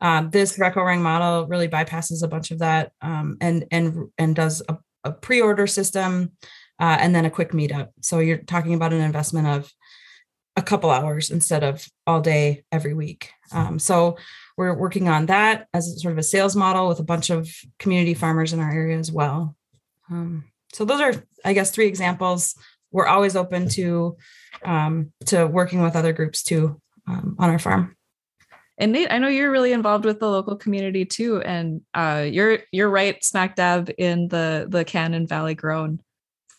Um, 0.00 0.30
this 0.30 0.58
REKO 0.58 0.84
Ring 0.84 1.02
model 1.02 1.46
really 1.46 1.68
bypasses 1.68 2.22
a 2.22 2.28
bunch 2.28 2.50
of 2.50 2.60
that 2.60 2.92
um, 3.02 3.36
and 3.40 3.64
and 3.70 4.10
and 4.16 4.36
does 4.36 4.62
a, 4.68 4.78
a 5.04 5.12
pre-order 5.12 5.66
system 5.66 6.32
uh, 6.78 6.96
and 7.00 7.14
then 7.14 7.24
a 7.24 7.30
quick 7.30 7.50
meetup. 7.50 7.88
So 8.02 8.20
you're 8.20 8.38
talking 8.38 8.74
about 8.74 8.92
an 8.92 9.00
investment 9.00 9.48
of 9.48 9.72
a 10.56 10.62
couple 10.62 10.90
hours 10.90 11.30
instead 11.30 11.62
of 11.62 11.86
all 12.06 12.20
day 12.20 12.64
every 12.72 12.94
week. 12.94 13.30
Um, 13.52 13.78
so 13.78 14.16
we're 14.56 14.74
working 14.74 15.08
on 15.08 15.26
that 15.26 15.68
as 15.72 16.00
sort 16.02 16.12
of 16.12 16.18
a 16.18 16.22
sales 16.22 16.56
model 16.56 16.88
with 16.88 16.98
a 16.98 17.04
bunch 17.04 17.30
of 17.30 17.48
community 17.78 18.14
farmers 18.14 18.52
in 18.52 18.60
our 18.60 18.70
area 18.70 18.98
as 18.98 19.10
well. 19.10 19.56
Um, 20.10 20.44
so 20.72 20.84
those 20.84 21.00
are, 21.00 21.14
I 21.44 21.52
guess, 21.52 21.70
three 21.70 21.86
examples 21.86 22.56
we're 22.90 23.06
always 23.06 23.36
open 23.36 23.68
to 23.70 24.16
um, 24.64 25.12
to 25.26 25.46
working 25.46 25.82
with 25.82 25.96
other 25.96 26.12
groups 26.12 26.42
too 26.42 26.80
um, 27.06 27.36
on 27.38 27.50
our 27.50 27.58
farm. 27.58 27.96
And 28.80 28.92
Nate, 28.92 29.10
I 29.10 29.18
know 29.18 29.28
you're 29.28 29.50
really 29.50 29.72
involved 29.72 30.04
with 30.04 30.20
the 30.20 30.30
local 30.30 30.56
community 30.56 31.04
too, 31.04 31.42
and 31.42 31.80
uh, 31.94 32.26
you're 32.28 32.60
you're 32.70 32.88
right 32.88 33.22
smack 33.24 33.56
dab 33.56 33.90
in 33.98 34.28
the 34.28 34.66
the 34.68 34.84
Cannon 34.84 35.26
Valley 35.26 35.54
Grown 35.54 36.00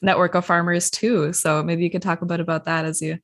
network 0.01 0.35
of 0.35 0.45
farmers 0.45 0.89
too. 0.89 1.33
So 1.33 1.63
maybe 1.63 1.83
you 1.83 1.89
could 1.89 2.01
talk 2.01 2.21
a 2.21 2.25
bit 2.25 2.39
about 2.39 2.65
that 2.65 2.85
as 2.85 3.01
you 3.01 3.19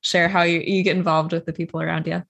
share 0.00 0.28
how 0.28 0.42
you, 0.42 0.60
you 0.60 0.82
get 0.82 0.96
involved 0.96 1.32
with 1.32 1.46
the 1.46 1.52
people 1.52 1.80
around 1.80 2.06
you. 2.06 2.22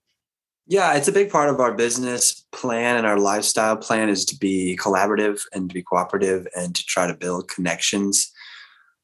Yeah, 0.66 0.94
it's 0.94 1.08
a 1.08 1.12
big 1.12 1.30
part 1.30 1.48
of 1.48 1.60
our 1.60 1.72
business 1.72 2.44
plan 2.52 2.96
and 2.96 3.06
our 3.06 3.18
lifestyle 3.18 3.76
plan 3.76 4.08
is 4.08 4.24
to 4.26 4.36
be 4.36 4.78
collaborative 4.80 5.40
and 5.54 5.70
to 5.70 5.74
be 5.74 5.82
cooperative 5.82 6.46
and 6.54 6.74
to 6.74 6.84
try 6.84 7.06
to 7.06 7.14
build 7.14 7.48
connections 7.48 8.30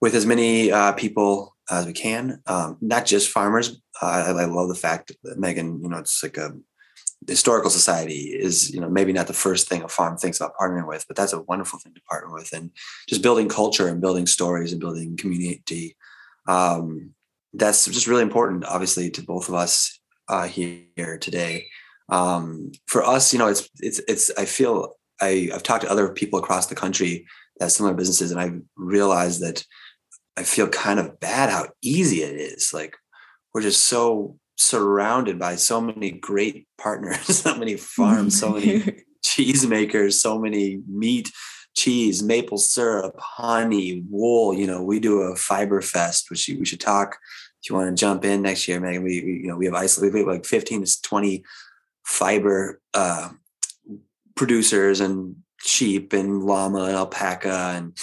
with 0.01 0.15
as 0.15 0.27
many 0.27 0.71
uh, 0.71 0.93
people 0.93 1.55
as 1.71 1.87
we 1.87 1.93
can, 1.93 2.43
um, 2.47 2.77
not 2.81 3.07
just 3.07 3.31
farmers. 3.31 3.81
Uh, 4.03 4.35
I, 4.39 4.45
love 4.45 4.69
the 4.69 4.75
fact 4.75 5.13
that 5.23 5.39
Megan, 5.39 5.83
you 5.83 5.89
know, 5.89 5.99
it's 5.99 6.23
like 6.23 6.37
a 6.37 6.53
historical 7.27 7.71
society 7.71 8.37
is, 8.39 8.73
you 8.73 8.81
know, 8.81 8.91
maybe 8.91 9.13
not 9.13 9.27
the 9.27 9.33
first 9.33 9.69
thing 9.69 9.83
a 9.83 9.89
farm 9.89 10.17
thinks 10.17 10.39
about 10.39 10.57
partnering 10.61 10.87
with, 10.87 11.07
but 11.07 11.17
that's 11.17 11.33
a 11.33 11.43
wonderful 11.43 11.79
thing 11.79 11.95
to 11.95 12.01
partner 12.03 12.33
with, 12.33 12.53
and 12.53 12.71
just 13.09 13.23
building 13.23 13.49
culture 13.49 13.89
and 13.89 14.01
building 14.01 14.27
stories 14.27 14.73
and 14.73 14.81
building 14.81 15.17
community. 15.17 15.97
Um, 16.47 17.15
that's 17.55 17.87
just 17.87 18.07
really 18.07 18.23
important, 18.23 18.65
obviously, 18.67 19.11
to 19.13 19.23
both 19.23 19.49
of 19.49 19.55
us 19.55 19.99
uh, 20.29 20.47
here 20.47 21.19
today. 21.19 21.67
Um, 22.09 22.73
for 22.87 23.03
us, 23.03 23.33
you 23.33 23.39
know, 23.39 23.49
it's 23.49 23.69
it's 23.81 24.01
it's. 24.09 24.31
I 24.37 24.45
feel 24.45 24.97
I 25.21 25.49
I've 25.55 25.63
talked 25.63 25.85
to 25.85 25.91
other 25.91 26.09
people 26.11 26.39
across 26.39 26.67
the 26.67 26.75
country 26.75 27.27
that 27.59 27.71
similar 27.71 27.95
businesses, 27.95 28.31
and 28.31 28.41
I've 28.41 28.61
realized 28.77 29.41
that 29.41 29.65
I 30.37 30.43
feel 30.43 30.69
kind 30.69 30.99
of 30.99 31.21
bad 31.21 31.51
how 31.51 31.69
easy 31.83 32.23
it 32.23 32.37
is. 32.37 32.73
Like 32.73 32.97
we're 33.53 33.63
just 33.63 33.85
so 33.85 34.39
surrounded 34.57 35.39
by 35.39 35.57
so 35.57 35.81
many 35.81 36.11
great 36.13 36.67
partners, 36.79 37.21
so 37.43 37.57
many 37.57 37.77
farms, 37.77 38.39
so 38.39 38.53
many 38.53 39.05
cheese 39.25 39.67
makers, 39.67 40.21
so 40.21 40.39
many 40.39 40.81
meat, 40.89 41.31
cheese, 41.77 42.23
maple 42.23 42.59
syrup, 42.59 43.15
honey, 43.19 44.05
wool. 44.09 44.55
You 44.55 44.67
know, 44.67 44.83
we 44.83 45.01
do 45.01 45.23
a 45.23 45.37
fiber 45.37 45.81
fest, 45.81 46.31
which 46.31 46.49
we 46.49 46.65
should 46.65 46.81
talk. 46.81 47.17
If 47.63 47.71
you 47.71 47.77
want 47.77 47.97
to 47.97 48.01
jump 48.01 48.25
in 48.25 48.43
next 48.43 48.69
year, 48.69 48.79
Megan, 48.81 49.03
we, 49.03 49.23
we 49.25 49.41
you 49.43 49.49
know 49.49 49.57
we 49.57 49.67
have 49.67 49.75
isolated 49.75 50.13
we 50.13 50.21
have 50.21 50.29
like 50.29 50.45
15 50.45 50.85
to 50.85 51.03
20 51.03 51.45
fiber 52.05 52.81
uh, 52.93 53.31
producers 54.35 55.01
and 55.01 55.37
sheep 55.61 56.13
and 56.13 56.43
llama 56.43 56.85
and 56.85 56.95
alpaca 56.95 57.73
and 57.75 57.97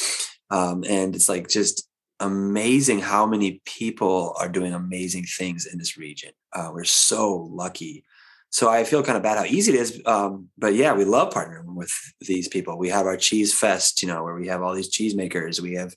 um, 0.50 0.84
and 0.90 1.16
it's 1.16 1.30
like 1.30 1.48
just 1.48 1.88
amazing 2.22 3.00
how 3.00 3.26
many 3.26 3.62
people 3.66 4.36
are 4.40 4.48
doing 4.48 4.74
amazing 4.74 5.26
things 5.26 5.66
in 5.66 5.78
this 5.78 5.98
region. 5.98 6.32
Uh, 6.54 6.72
we're 6.74 6.84
so 6.84 7.50
lucky. 7.52 8.04
So 8.50 8.70
I 8.70 8.84
feel 8.84 9.04
kind 9.04 9.18
of 9.18 9.24
bad 9.24 9.38
how 9.38 9.46
easy 9.46 9.74
it 9.74 9.80
is. 9.80 10.02
Um, 10.06 10.50
but 10.58 10.74
yeah, 10.74 10.94
we 10.94 11.06
love 11.06 11.34
partnering 11.34 11.76
with 11.76 11.92
these 12.20 12.48
people. 12.48 12.78
We 12.78 12.90
have 12.90 13.06
our 13.06 13.18
cheese 13.18 13.58
fest, 13.58 14.02
you 14.02 14.08
know, 14.08 14.24
where 14.24 14.36
we 14.36 14.48
have 14.48 14.62
all 14.62 14.76
these 14.76 14.90
cheese 14.90 15.16
makers. 15.16 15.62
We 15.62 15.74
have 15.76 15.96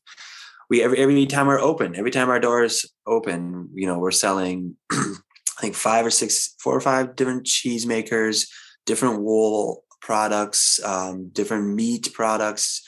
we 0.70 0.82
every 0.82 0.98
every 0.98 1.26
time 1.26 1.46
we're 1.46 1.60
open, 1.60 1.96
every 1.96 2.10
time 2.10 2.30
our 2.30 2.40
doors 2.40 2.86
open, 3.06 3.70
you 3.74 3.86
know, 3.86 3.98
we're 3.98 4.12
selling 4.12 4.76
I 4.92 5.60
think 5.60 5.74
five 5.74 6.06
or 6.06 6.10
six, 6.10 6.54
four 6.58 6.76
or 6.76 6.80
five 6.80 7.16
different 7.16 7.46
cheese 7.46 7.86
makers, 7.86 8.50
different 8.86 9.22
wool 9.22 9.84
products, 10.00 10.82
um, 10.84 11.28
different 11.30 11.74
meat 11.74 12.10
products, 12.12 12.82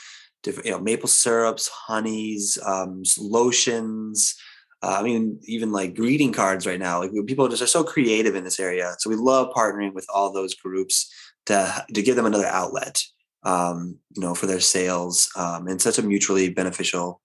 different, 0.46 0.66
you 0.66 0.72
know, 0.72 0.78
maple 0.78 1.08
syrups, 1.08 1.68
honeys, 1.68 2.56
um, 2.64 3.02
lotions. 3.18 4.34
Uh, 4.80 4.96
I 5.00 5.02
mean, 5.02 5.40
even 5.44 5.72
like 5.72 5.96
greeting 5.96 6.32
cards 6.32 6.66
right 6.66 6.78
now. 6.78 7.00
Like 7.00 7.10
people 7.26 7.48
just 7.48 7.62
are 7.62 7.66
so 7.66 7.82
creative 7.82 8.36
in 8.36 8.44
this 8.44 8.60
area. 8.60 8.94
So 8.98 9.10
we 9.10 9.16
love 9.16 9.52
partnering 9.52 9.92
with 9.92 10.06
all 10.14 10.32
those 10.32 10.54
groups 10.54 11.12
to 11.46 11.84
to 11.92 12.02
give 12.02 12.16
them 12.16 12.26
another 12.26 12.46
outlet, 12.46 13.02
um, 13.42 13.98
you 14.14 14.22
know, 14.22 14.34
for 14.34 14.46
their 14.46 14.60
sales, 14.60 15.28
um, 15.36 15.66
and 15.66 15.82
such 15.82 15.98
a 15.98 16.02
mutually 16.02 16.48
beneficial 16.48 17.20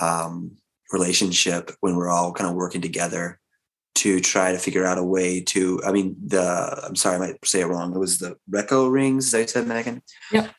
um, 0.00 0.56
relationship 0.92 1.70
when 1.80 1.96
we're 1.96 2.10
all 2.10 2.32
kind 2.32 2.50
of 2.50 2.56
working 2.56 2.82
together 2.82 3.40
to 3.94 4.20
try 4.20 4.52
to 4.52 4.58
figure 4.58 4.84
out 4.84 4.98
a 4.98 5.02
way 5.02 5.40
to. 5.40 5.80
I 5.86 5.92
mean, 5.92 6.16
the 6.22 6.84
I'm 6.86 6.96
sorry, 6.96 7.16
I 7.16 7.18
might 7.18 7.46
say 7.46 7.60
it 7.62 7.66
wrong. 7.66 7.94
It 7.94 7.98
was 7.98 8.18
the 8.18 8.36
REKO 8.50 8.92
rings, 8.92 9.32
as 9.32 9.34
I 9.34 9.46
said, 9.46 9.66
Megan. 9.66 10.02
Yep. 10.32 10.50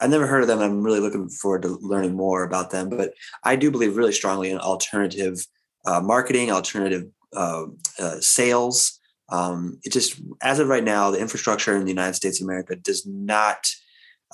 I've 0.00 0.10
never 0.10 0.26
heard 0.26 0.42
of 0.42 0.48
them. 0.48 0.60
I'm 0.60 0.82
really 0.82 1.00
looking 1.00 1.28
forward 1.28 1.62
to 1.62 1.78
learning 1.80 2.14
more 2.14 2.42
about 2.42 2.70
them. 2.70 2.88
But 2.88 3.14
I 3.44 3.56
do 3.56 3.70
believe 3.70 3.96
really 3.96 4.12
strongly 4.12 4.50
in 4.50 4.58
alternative 4.58 5.46
uh, 5.84 6.00
marketing, 6.00 6.50
alternative 6.50 7.06
uh, 7.34 7.66
uh, 7.98 8.20
sales. 8.20 8.98
Um, 9.28 9.78
it 9.84 9.92
just, 9.92 10.20
as 10.42 10.58
of 10.58 10.68
right 10.68 10.84
now, 10.84 11.10
the 11.10 11.20
infrastructure 11.20 11.76
in 11.76 11.84
the 11.84 11.90
United 11.90 12.14
States 12.14 12.40
of 12.40 12.46
America 12.46 12.76
does 12.76 13.06
not 13.06 13.66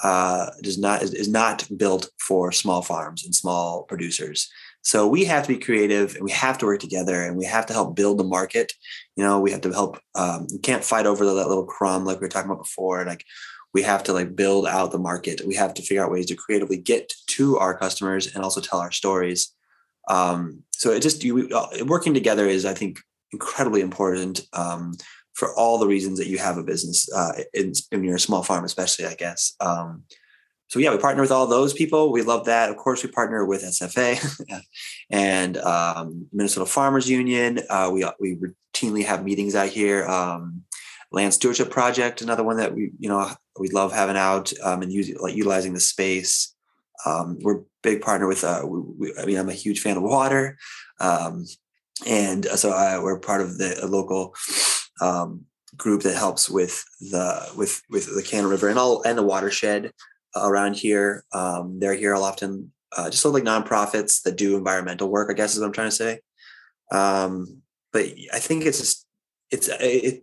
uh, 0.02 0.50
does 0.62 0.79
not 0.79 1.02
is, 1.02 1.14
is 1.14 1.29
not 1.29 1.66
built 1.74 2.11
for 2.18 2.52
small 2.52 2.83
farms 2.83 3.24
and 3.24 3.35
small 3.35 3.85
producers. 3.85 4.50
So 4.83 5.07
we 5.07 5.24
have 5.24 5.42
to 5.46 5.55
be 5.55 5.59
creative 5.59 6.14
and 6.14 6.24
we 6.24 6.31
have 6.31 6.59
to 6.59 6.66
work 6.66 6.81
together 6.81 7.22
and 7.22 7.37
we 7.37 7.44
have 7.46 7.66
to 7.66 7.72
help 7.72 7.96
build 7.96 8.18
the 8.18 8.24
market. 8.24 8.72
You 9.16 9.24
know, 9.24 9.40
we 9.40 9.50
have 9.50 9.62
to 9.62 9.72
help. 9.72 9.98
Um, 10.14 10.46
can't 10.62 10.85
fight 10.85 11.07
over 11.07 11.24
that 11.24 11.48
little 11.48 11.64
crumb 11.64 12.05
like 12.05 12.20
we 12.20 12.26
were 12.26 12.29
talking 12.29 12.50
about 12.50 12.62
before. 12.62 13.05
Like 13.05 13.24
we 13.76 13.82
have 13.82 14.02
to 14.02 14.14
like 14.14 14.34
build 14.34 14.66
out 14.66 14.90
the 14.90 14.98
market. 14.98 15.42
We 15.46 15.54
have 15.56 15.74
to 15.74 15.82
figure 15.82 16.02
out 16.02 16.10
ways 16.10 16.24
to 16.26 16.34
creatively 16.34 16.78
get 16.78 17.12
to 17.36 17.58
our 17.58 17.76
customers 17.76 18.34
and 18.34 18.42
also 18.42 18.62
tell 18.62 18.78
our 18.80 18.90
stories. 18.90 19.52
Um, 20.08 20.62
so 20.70 20.92
it 20.92 21.00
just 21.02 21.22
you, 21.22 21.50
uh, 21.50 21.84
working 21.84 22.14
together 22.14 22.46
is 22.46 22.64
i 22.64 22.72
think 22.72 23.00
incredibly 23.32 23.82
important 23.82 24.40
um, 24.54 24.94
for 25.34 25.54
all 25.54 25.76
the 25.76 25.86
reasons 25.86 26.18
that 26.18 26.26
you 26.28 26.38
have 26.38 26.56
a 26.56 26.62
business 26.62 27.06
uh, 27.12 27.32
in, 27.52 27.74
in 27.92 28.02
your 28.02 28.16
small 28.16 28.42
farm 28.42 28.64
especially 28.64 29.04
i 29.04 29.14
guess. 29.14 29.54
Um, 29.60 30.04
so 30.68 30.78
yeah 30.78 30.90
we 30.90 30.96
partner 30.96 31.20
with 31.20 31.30
all 31.30 31.46
those 31.46 31.74
people. 31.74 32.10
We 32.12 32.22
love 32.22 32.46
that. 32.46 32.70
Of 32.70 32.78
course 32.78 33.02
we 33.02 33.10
partner 33.10 33.44
with 33.44 33.62
sfa 33.62 34.08
and 35.10 35.58
um, 35.58 36.28
minnesota 36.32 36.64
farmers 36.64 37.10
union. 37.10 37.60
Uh, 37.68 37.90
we, 37.92 38.06
we 38.18 38.38
routinely 38.40 39.04
have 39.04 39.22
meetings 39.22 39.54
out 39.54 39.68
here. 39.68 40.06
Um, 40.06 40.62
land 41.12 41.32
stewardship 41.32 41.70
project 41.70 42.20
another 42.20 42.42
one 42.42 42.56
that 42.56 42.74
we 42.74 42.90
you 42.98 43.08
know 43.08 43.30
we 43.58 43.68
love 43.68 43.92
having 43.92 44.16
out 44.16 44.52
um, 44.62 44.82
and 44.82 44.92
using 44.92 45.16
like 45.20 45.34
utilizing 45.34 45.74
the 45.74 45.80
space 45.80 46.54
um, 47.04 47.38
we're 47.42 47.62
big 47.82 48.00
partner 48.00 48.26
with 48.26 48.44
uh, 48.44 48.62
we, 48.66 48.80
we, 48.98 49.18
i 49.20 49.24
mean 49.24 49.38
i'm 49.38 49.48
a 49.48 49.54
huge 49.54 49.80
fan 49.80 49.96
of 49.96 50.02
water 50.02 50.56
um, 51.00 51.44
and 52.04 52.46
uh, 52.46 52.56
so 52.56 52.70
I, 52.72 52.98
we're 52.98 53.18
part 53.18 53.40
of 53.40 53.58
the 53.58 53.86
local 53.86 54.34
um, 55.00 55.44
group 55.76 56.02
that 56.02 56.16
helps 56.16 56.50
with 56.50 56.84
the 57.00 57.50
with 57.56 57.82
with 57.88 58.14
the 58.14 58.22
Cannon 58.22 58.50
River 58.50 58.68
and 58.68 58.78
all 58.78 59.02
and 59.02 59.16
the 59.16 59.22
watershed 59.22 59.92
around 60.34 60.74
here. 60.74 61.24
Um, 61.32 61.78
they're 61.78 61.94
here 61.94 62.14
all 62.14 62.24
often, 62.24 62.72
uh, 62.96 63.08
just 63.08 63.24
like 63.24 63.44
nonprofits 63.44 64.22
that 64.22 64.36
do 64.36 64.56
environmental 64.56 65.08
work. 65.08 65.30
I 65.30 65.34
guess 65.34 65.54
is 65.54 65.60
what 65.60 65.66
I'm 65.66 65.72
trying 65.72 65.90
to 65.90 65.96
say. 65.96 66.20
Um, 66.92 67.62
but 67.92 68.06
I 68.32 68.38
think 68.38 68.64
it's 68.64 68.78
just 68.78 69.06
it's 69.50 69.68
it, 69.68 70.22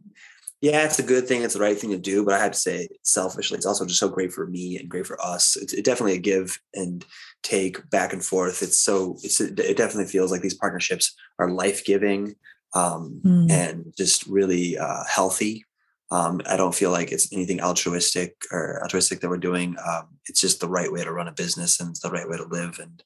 yeah, 0.63 0.86
it's 0.86 0.97
a 0.97 1.04
good 1.04 1.28
thing. 1.28 1.41
It's 1.43 1.56
the 1.56 1.60
right 1.60 1.78
thing 1.78 1.89
to 1.89 1.97
do. 1.97 2.23
But 2.23 2.36
I 2.36 2.39
have 2.39 2.54
to 2.54 2.58
say, 2.58 2.88
selfishly, 3.02 3.58
it's 3.58 3.65
also 3.65 3.86
just 3.86 3.99
so 3.99 4.08
great 4.08 4.32
for 4.32 4.47
me 4.47 4.78
and 4.78 4.88
great 4.88 5.06
for 5.06 5.21
us. 5.21 5.58
It's 5.58 5.73
it 5.73 5.84
definitely 5.84 6.13
a 6.13 6.19
give 6.19 6.58
and 6.73 7.06
take 7.43 7.89
back 7.89 8.13
and 8.13 8.23
forth. 8.23 8.63
It's 8.63 8.78
so 8.78 9.17
it's 9.23 9.41
it 9.41 9.76
definitely 9.76 10.06
feels 10.06 10.32
like 10.32 10.41
these 10.41 10.54
partnerships 10.54 11.13
are 11.38 11.49
life 11.49 11.84
giving 11.84 12.36
um, 12.73 13.19
mm. 13.26 13.52
and 13.52 13.93
just 13.97 14.26
really 14.26 14.78
uh, 14.78 15.04
healthy. 15.06 15.65
Um, 16.12 16.39
I 16.47 16.56
don't 16.56 16.73
feel 16.73 16.91
like 16.91 17.12
it's 17.12 17.34
anything 17.34 17.60
altruistic 17.60 18.38
or 18.49 18.82
altruistic 18.84 19.19
that 19.19 19.30
we're 19.30 19.38
doing. 19.39 19.76
Um, 19.86 20.17
it's 20.30 20.39
just 20.39 20.62
the 20.62 20.69
right 20.69 20.91
way 20.93 21.04
to 21.04 21.12
run 21.12 21.28
a 21.28 21.34
business 21.34 21.82
and 21.82 21.89
it's 21.89 21.99
the 21.99 22.10
right 22.10 22.30
way 22.30 22.38
to 22.38 22.45
live. 22.45 22.80
And 22.80 23.04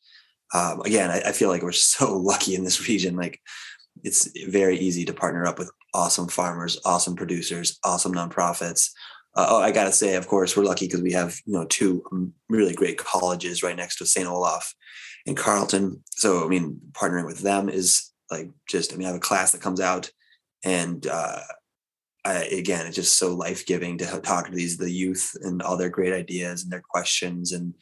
um, 0.53 0.81
again, 0.81 1.09
I, 1.09 1.29
I, 1.29 1.31
feel 1.31 1.49
like 1.49 1.63
we're 1.63 1.71
so 1.71 2.15
lucky 2.17 2.53
in 2.53 2.63
this 2.63 2.87
region. 2.87 3.15
Like 3.15 3.41
it's 4.03 4.29
very 4.47 4.77
easy 4.77 5.05
to 5.05 5.13
partner 5.13 5.47
up 5.47 5.57
with 5.57 5.71
awesome 5.93 6.27
farmers, 6.27 6.79
awesome 6.85 7.15
producers, 7.15 7.79
awesome 7.83 8.13
nonprofits. 8.13 8.89
Uh, 9.35 9.47
oh, 9.49 9.61
I 9.61 9.71
gotta 9.71 9.91
say, 9.91 10.15
of 10.15 10.27
course, 10.27 10.57
we're 10.57 10.63
lucky 10.63 10.87
because 10.87 11.01
we 11.01 11.11
have 11.13 11.37
you 11.45 11.53
know 11.53 11.65
two 11.65 12.03
um, 12.11 12.33
really 12.49 12.73
great 12.73 12.97
colleges 12.97 13.63
right 13.63 13.75
next 13.75 13.97
to 13.97 14.05
St. 14.05 14.27
Olaf 14.27 14.73
and 15.25 15.37
Carleton. 15.37 16.01
So 16.11 16.43
I 16.43 16.47
mean, 16.47 16.79
partnering 16.91 17.25
with 17.25 17.39
them 17.39 17.69
is 17.69 18.11
like 18.31 18.49
just. 18.67 18.93
I 18.93 18.97
mean, 18.97 19.05
I 19.05 19.11
have 19.11 19.17
a 19.17 19.21
class 19.21 19.51
that 19.51 19.61
comes 19.61 19.79
out, 19.79 20.09
and 20.63 21.05
uh, 21.05 21.41
I, 22.25 22.43
again, 22.45 22.85
it's 22.85 22.95
just 22.95 23.17
so 23.17 23.33
life 23.35 23.65
giving 23.65 23.97
to 23.99 24.05
talk 24.21 24.47
to 24.47 24.55
these 24.55 24.77
the 24.77 24.91
youth 24.91 25.31
and 25.41 25.61
all 25.61 25.77
their 25.77 25.89
great 25.89 26.13
ideas 26.13 26.63
and 26.63 26.71
their 26.71 26.83
questions. 26.87 27.53
And 27.53 27.73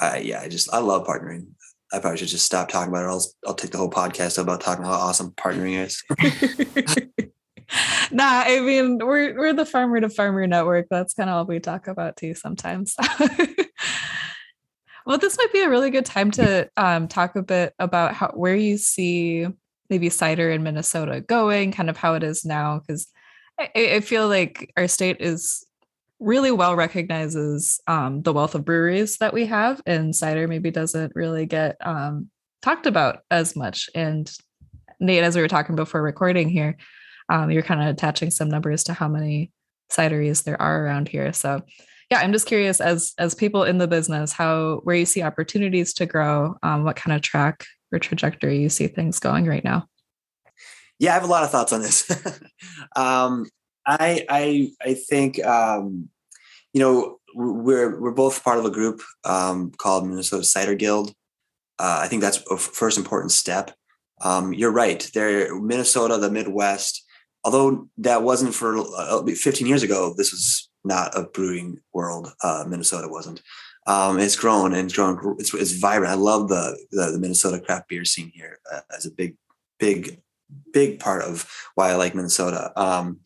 I, 0.00 0.18
yeah, 0.18 0.40
I 0.40 0.48
just 0.48 0.72
I 0.72 0.78
love 0.78 1.06
partnering. 1.06 1.46
I 1.92 2.00
probably 2.00 2.18
should 2.18 2.28
just 2.28 2.46
stop 2.46 2.68
talking 2.68 2.92
about 2.92 3.04
it. 3.04 3.08
I'll 3.08 3.24
I'll 3.46 3.54
take 3.54 3.70
the 3.70 3.78
whole 3.78 3.90
podcast 3.90 4.38
about 4.38 4.60
talking 4.60 4.84
about 4.84 5.00
how 5.00 5.06
awesome 5.06 5.32
partnering 5.32 5.84
is. 5.84 7.14
nah, 8.10 8.42
I 8.46 8.60
mean 8.60 8.98
we're 8.98 9.36
we're 9.36 9.52
the 9.52 9.66
farmer 9.66 10.00
to 10.00 10.08
farmer 10.08 10.46
network. 10.46 10.86
That's 10.90 11.14
kind 11.14 11.30
of 11.30 11.36
all 11.36 11.46
we 11.46 11.60
talk 11.60 11.86
about 11.86 12.16
too 12.16 12.34
sometimes. 12.34 12.96
well, 15.06 15.18
this 15.18 15.38
might 15.38 15.52
be 15.52 15.62
a 15.62 15.70
really 15.70 15.90
good 15.90 16.06
time 16.06 16.30
to 16.32 16.68
um, 16.76 17.08
talk 17.08 17.36
a 17.36 17.42
bit 17.42 17.74
about 17.78 18.14
how 18.14 18.32
where 18.34 18.56
you 18.56 18.78
see 18.78 19.46
maybe 19.90 20.10
cider 20.10 20.50
in 20.50 20.62
Minnesota 20.62 21.20
going, 21.20 21.72
kind 21.72 21.88
of 21.88 21.96
how 21.96 22.14
it 22.14 22.22
is 22.22 22.44
now, 22.44 22.80
because 22.80 23.06
I, 23.58 23.70
I 23.74 24.00
feel 24.00 24.28
like 24.28 24.70
our 24.76 24.88
state 24.88 25.16
is 25.20 25.64
really 26.20 26.50
well 26.50 26.74
recognizes 26.76 27.80
um, 27.86 28.22
the 28.22 28.32
wealth 28.32 28.54
of 28.54 28.64
breweries 28.64 29.18
that 29.18 29.32
we 29.32 29.46
have, 29.46 29.80
and 29.86 30.14
cider 30.14 30.48
maybe 30.48 30.70
doesn't 30.70 31.12
really 31.14 31.46
get 31.46 31.76
um, 31.80 32.28
talked 32.62 32.86
about 32.86 33.20
as 33.30 33.54
much. 33.54 33.88
And 33.94 34.30
Nate, 35.00 35.24
as 35.24 35.36
we 35.36 35.42
were 35.42 35.48
talking 35.48 35.76
before 35.76 36.02
recording 36.02 36.48
here, 36.48 36.76
um, 37.28 37.50
you're 37.50 37.62
kind 37.62 37.82
of 37.82 37.88
attaching 37.88 38.30
some 38.30 38.48
numbers 38.48 38.84
to 38.84 38.94
how 38.94 39.08
many 39.08 39.52
cideries 39.90 40.44
there 40.44 40.60
are 40.60 40.84
around 40.84 41.08
here. 41.08 41.32
So 41.32 41.62
yeah, 42.10 42.18
I'm 42.18 42.32
just 42.32 42.46
curious 42.46 42.80
as 42.80 43.12
as 43.18 43.34
people 43.34 43.64
in 43.64 43.78
the 43.78 43.86
business, 43.86 44.32
how 44.32 44.80
where 44.84 44.96
you 44.96 45.06
see 45.06 45.22
opportunities 45.22 45.92
to 45.94 46.06
grow, 46.06 46.56
um, 46.62 46.84
what 46.84 46.96
kind 46.96 47.14
of 47.14 47.22
track 47.22 47.66
or 47.92 47.98
trajectory 47.98 48.58
you 48.58 48.68
see 48.68 48.86
things 48.86 49.18
going 49.18 49.46
right 49.46 49.64
now. 49.64 49.86
Yeah, 50.98 51.12
I 51.12 51.14
have 51.14 51.24
a 51.24 51.28
lot 51.28 51.44
of 51.44 51.50
thoughts 51.50 51.72
on 51.72 51.82
this. 51.82 52.10
um, 52.96 53.46
I 53.88 54.26
I 54.28 54.70
I 54.82 54.94
think 54.94 55.44
um, 55.44 56.10
you 56.72 56.80
know 56.80 57.18
we're 57.34 57.98
we're 57.98 58.12
both 58.12 58.44
part 58.44 58.58
of 58.58 58.66
a 58.66 58.70
group 58.70 59.00
um, 59.24 59.72
called 59.72 60.06
Minnesota 60.06 60.44
Cider 60.44 60.74
Guild. 60.74 61.14
Uh, 61.78 62.00
I 62.02 62.08
think 62.08 62.22
that's 62.22 62.42
a 62.50 62.56
first 62.56 62.98
important 62.98 63.32
step. 63.32 63.72
Um, 64.20 64.52
you're 64.52 64.72
right. 64.72 65.08
There, 65.14 65.58
Minnesota, 65.60 66.18
the 66.18 66.30
Midwest. 66.30 67.04
Although 67.44 67.88
that 67.98 68.24
wasn't 68.24 68.54
for 68.54 68.78
uh, 68.78 69.24
15 69.24 69.66
years 69.66 69.84
ago, 69.84 70.12
this 70.16 70.32
was 70.32 70.68
not 70.84 71.16
a 71.16 71.22
brewing 71.22 71.78
world. 71.92 72.32
Uh, 72.42 72.64
Minnesota 72.66 73.06
wasn't. 73.08 73.40
Um, 73.86 74.18
it's 74.18 74.34
grown 74.34 74.74
and 74.74 74.86
it's 74.86 74.94
grown. 74.94 75.36
It's, 75.38 75.54
it's 75.54 75.72
vibrant. 75.72 76.12
I 76.12 76.16
love 76.16 76.48
the, 76.48 76.76
the, 76.90 77.12
the 77.12 77.18
Minnesota 77.18 77.60
craft 77.60 77.88
beer 77.88 78.04
scene 78.04 78.32
here 78.34 78.58
uh, 78.72 78.80
as 78.94 79.06
a 79.06 79.10
big, 79.12 79.36
big, 79.78 80.20
big 80.72 80.98
part 80.98 81.22
of 81.22 81.48
why 81.76 81.90
I 81.90 81.94
like 81.94 82.14
Minnesota. 82.14 82.72
Um, 82.74 83.20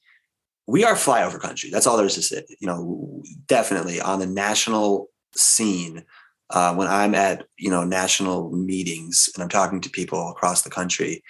we 0.66 0.84
are 0.84 0.94
flyover 0.94 1.40
country. 1.40 1.70
That's 1.70 1.86
all 1.86 1.96
there 1.96 2.06
is 2.06 2.14
to 2.14 2.22
say. 2.22 2.44
You 2.60 2.66
know, 2.66 3.22
definitely 3.46 4.00
on 4.00 4.18
the 4.18 4.26
national 4.26 5.08
scene. 5.34 6.04
Uh, 6.50 6.74
when 6.74 6.86
I'm 6.86 7.14
at 7.14 7.46
you 7.58 7.70
know 7.70 7.84
national 7.84 8.50
meetings 8.50 9.30
and 9.34 9.42
I'm 9.42 9.48
talking 9.48 9.80
to 9.80 9.90
people 9.90 10.30
across 10.30 10.62
the 10.62 10.70
country, 10.70 11.22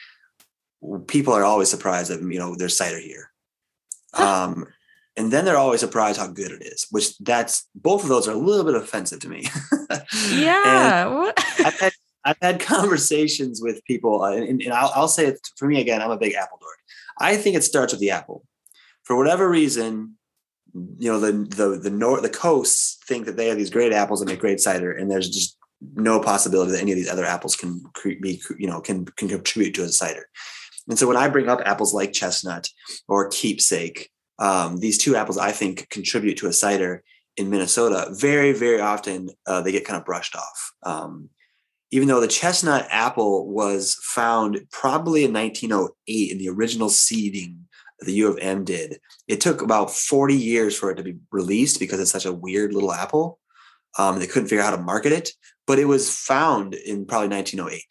people 1.07 1.33
are 1.33 1.45
always 1.45 1.71
surprised 1.71 2.11
that 2.11 2.23
you 2.23 2.39
know 2.39 2.55
there's 2.57 2.77
cider 2.77 2.99
here. 2.99 3.31
Um, 4.15 4.67
and 5.17 5.33
then 5.33 5.45
they're 5.45 5.57
always 5.57 5.81
surprised 5.81 6.19
how 6.19 6.27
good 6.27 6.51
it 6.51 6.63
is 6.63 6.87
which 6.91 7.17
that's 7.19 7.69
both 7.75 8.03
of 8.03 8.09
those 8.09 8.29
are 8.29 8.33
a 8.33 8.37
little 8.37 8.65
bit 8.65 8.75
offensive 8.75 9.21
to 9.21 9.29
me 9.29 9.47
yeah 10.31 11.33
I've, 11.59 11.79
had, 11.79 11.93
I've 12.25 12.37
had 12.41 12.61
conversations 12.61 13.61
with 13.63 13.85
people 13.85 14.23
uh, 14.23 14.33
and, 14.33 14.63
and 14.63 14.73
I'll, 14.73 14.93
I'll, 14.95 15.09
say 15.09 15.27
it 15.27 15.41
for 15.57 15.69
me 15.69 15.81
again 15.81 16.03
i'm 16.03 16.11
a 16.11 16.19
big 16.19 16.35
apple 16.35 16.59
dork 16.61 16.79
i 17.19 17.37
think 17.37 17.57
it 17.57 17.65
starts 17.65 17.93
with 17.93 18.01
the 18.01 18.11
apple 18.11 18.45
for 19.05 19.17
whatever 19.17 19.49
reason 19.49 20.17
you 20.99 21.11
know 21.11 21.21
the 21.21 21.33
the 21.33 21.79
the 21.79 21.91
north 21.91 22.23
the 22.23 22.31
coasts 22.31 22.99
think 23.07 23.27
that 23.27 23.37
they 23.37 23.49
have 23.49 23.59
these 23.59 23.71
great 23.71 23.93
apples 23.93 24.21
that 24.21 24.27
make 24.27 24.41
great 24.41 24.61
cider 24.61 24.93
and 24.93 25.11
there's 25.11 25.29
just 25.29 25.59
no 25.95 26.21
possibility 26.21 26.73
that 26.73 26.81
any 26.81 26.93
of 26.93 26.97
these 26.97 27.11
other 27.11 27.25
apples 27.25 27.57
can 27.57 27.83
be 28.21 28.41
you 28.59 28.67
know 28.67 28.81
can 28.81 29.05
can 29.05 29.29
contribute 29.29 29.75
to 29.75 29.83
a 29.83 29.89
cider 29.89 30.27
and 30.89 30.99
so 30.99 31.07
when 31.07 31.17
i 31.17 31.29
bring 31.29 31.49
up 31.49 31.61
apples 31.67 31.93
like 31.93 32.13
chestnut 32.13 32.69
or 33.09 33.29
keepsake 33.29 34.11
um, 34.43 34.79
these 34.79 34.99
two 34.99 35.17
apples 35.17 35.39
I 35.39 35.53
think 35.53 35.89
contribute 35.89 36.37
to 36.39 36.49
a 36.49 36.53
cider 36.53 37.05
in 37.37 37.49
Minnesota. 37.49 38.09
Very, 38.11 38.53
very 38.53 38.81
often 38.81 39.31
uh, 39.47 39.63
they 39.63 39.73
get 39.73 39.85
kind 39.85 39.99
of 39.99 40.05
brushed 40.05 40.35
off. 40.37 40.73
Um, 40.83 41.31
even 41.93 42.09
though 42.09 42.21
the 42.21 42.29
chestnut 42.29 42.89
apple 42.91 43.49
was 43.49 43.99
found 44.03 44.61
probably 44.71 45.25
in 45.25 45.33
1908 45.33 46.33
in 46.33 46.39
the 46.39 46.49
original 46.49 46.89
seeding 46.89 47.62
the 48.05 48.13
U 48.15 48.29
of 48.29 48.39
M 48.41 48.65
did, 48.65 48.99
it 49.29 49.41
took 49.41 49.63
about 49.63 49.91
40 49.91 50.35
years 50.35 50.77
for 50.77 50.91
it 50.91 50.97
to 50.97 51.03
be 51.03 51.17
released 51.31 51.79
because 51.81 52.01
it's 52.01 52.11
such 52.11 52.27
a 52.27 52.33
weird 52.33 52.75
little 52.75 52.93
apple. 52.93 53.39
Um, 53.99 54.19
they 54.19 54.27
couldn't 54.27 54.49
figure 54.49 54.63
out 54.63 54.71
how 54.71 54.77
to 54.77 54.83
market 54.83 55.13
it, 55.13 55.31
but 55.67 55.79
it 55.79 55.85
was 55.85 56.15
found 56.15 56.75
in 56.75 57.07
probably 57.07 57.29
1908. 57.29 57.83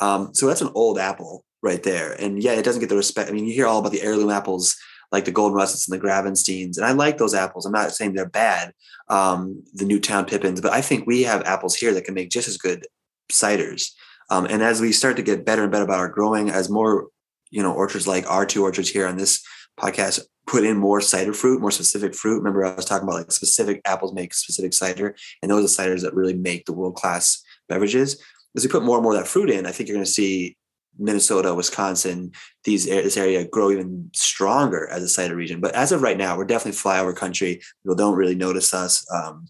Um, 0.00 0.34
so 0.34 0.46
that's 0.46 0.62
an 0.62 0.70
old 0.74 0.98
apple 0.98 1.44
right 1.62 1.82
there. 1.82 2.12
And 2.12 2.42
yeah, 2.42 2.52
it 2.52 2.64
doesn't 2.64 2.80
get 2.80 2.88
the 2.88 2.96
respect. 2.96 3.28
I 3.28 3.32
mean, 3.32 3.44
you 3.44 3.52
hear 3.52 3.66
all 3.66 3.78
about 3.78 3.92
the 3.92 4.02
heirloom 4.02 4.30
apples 4.30 4.76
like 5.12 5.24
the 5.24 5.32
Golden 5.32 5.56
Russets 5.56 5.88
and 5.88 6.00
the 6.00 6.04
Gravensteins. 6.04 6.76
And 6.76 6.86
I 6.86 6.92
like 6.92 7.18
those 7.18 7.34
apples. 7.34 7.66
I'm 7.66 7.72
not 7.72 7.92
saying 7.92 8.14
they're 8.14 8.28
bad, 8.28 8.72
um, 9.08 9.62
the 9.74 9.84
Newtown 9.84 10.24
Pippins, 10.24 10.60
but 10.60 10.72
I 10.72 10.80
think 10.80 11.06
we 11.06 11.24
have 11.24 11.42
apples 11.42 11.74
here 11.74 11.92
that 11.94 12.04
can 12.04 12.14
make 12.14 12.30
just 12.30 12.48
as 12.48 12.56
good 12.56 12.86
ciders. 13.30 13.90
Um, 14.30 14.46
and 14.46 14.62
as 14.62 14.80
we 14.80 14.92
start 14.92 15.16
to 15.16 15.22
get 15.22 15.44
better 15.44 15.62
and 15.62 15.72
better 15.72 15.84
about 15.84 15.98
our 15.98 16.08
growing, 16.08 16.50
as 16.50 16.70
more, 16.70 17.08
you 17.50 17.62
know, 17.62 17.72
orchards 17.72 18.06
like 18.06 18.30
our 18.30 18.46
two 18.46 18.62
orchards 18.62 18.88
here 18.88 19.06
on 19.06 19.16
this 19.16 19.44
podcast 19.80 20.20
put 20.46 20.64
in 20.64 20.76
more 20.76 21.00
cider 21.00 21.32
fruit, 21.32 21.60
more 21.60 21.70
specific 21.70 22.14
fruit. 22.14 22.38
Remember, 22.38 22.64
I 22.64 22.74
was 22.74 22.84
talking 22.84 23.06
about 23.06 23.18
like 23.18 23.32
specific 23.32 23.80
apples 23.84 24.12
make 24.12 24.34
specific 24.34 24.72
cider, 24.72 25.14
and 25.42 25.50
those 25.50 25.64
are 25.64 25.82
ciders 25.82 26.02
that 26.02 26.14
really 26.14 26.34
make 26.34 26.66
the 26.66 26.72
world 26.72 26.96
class 26.96 27.42
beverages. 27.68 28.22
As 28.56 28.64
we 28.64 28.70
put 28.70 28.82
more 28.82 28.96
and 28.96 29.04
more 29.04 29.14
of 29.14 29.20
that 29.20 29.28
fruit 29.28 29.48
in, 29.48 29.66
I 29.66 29.70
think 29.70 29.88
you're 29.88 29.96
going 29.96 30.04
to 30.04 30.10
see 30.10 30.56
Minnesota, 30.98 31.54
Wisconsin, 31.54 32.32
these 32.64 32.86
this 32.86 33.16
area 33.16 33.46
grow 33.46 33.70
even 33.70 34.10
stronger 34.12 34.88
as 34.88 35.02
a 35.02 35.08
cider 35.08 35.36
region. 35.36 35.60
But 35.60 35.74
as 35.74 35.92
of 35.92 36.02
right 36.02 36.18
now, 36.18 36.36
we're 36.36 36.44
definitely 36.44 36.78
flyover 36.78 37.14
country. 37.14 37.62
People 37.82 37.94
don't 37.94 38.16
really 38.16 38.34
notice 38.34 38.74
us, 38.74 39.06
um, 39.12 39.46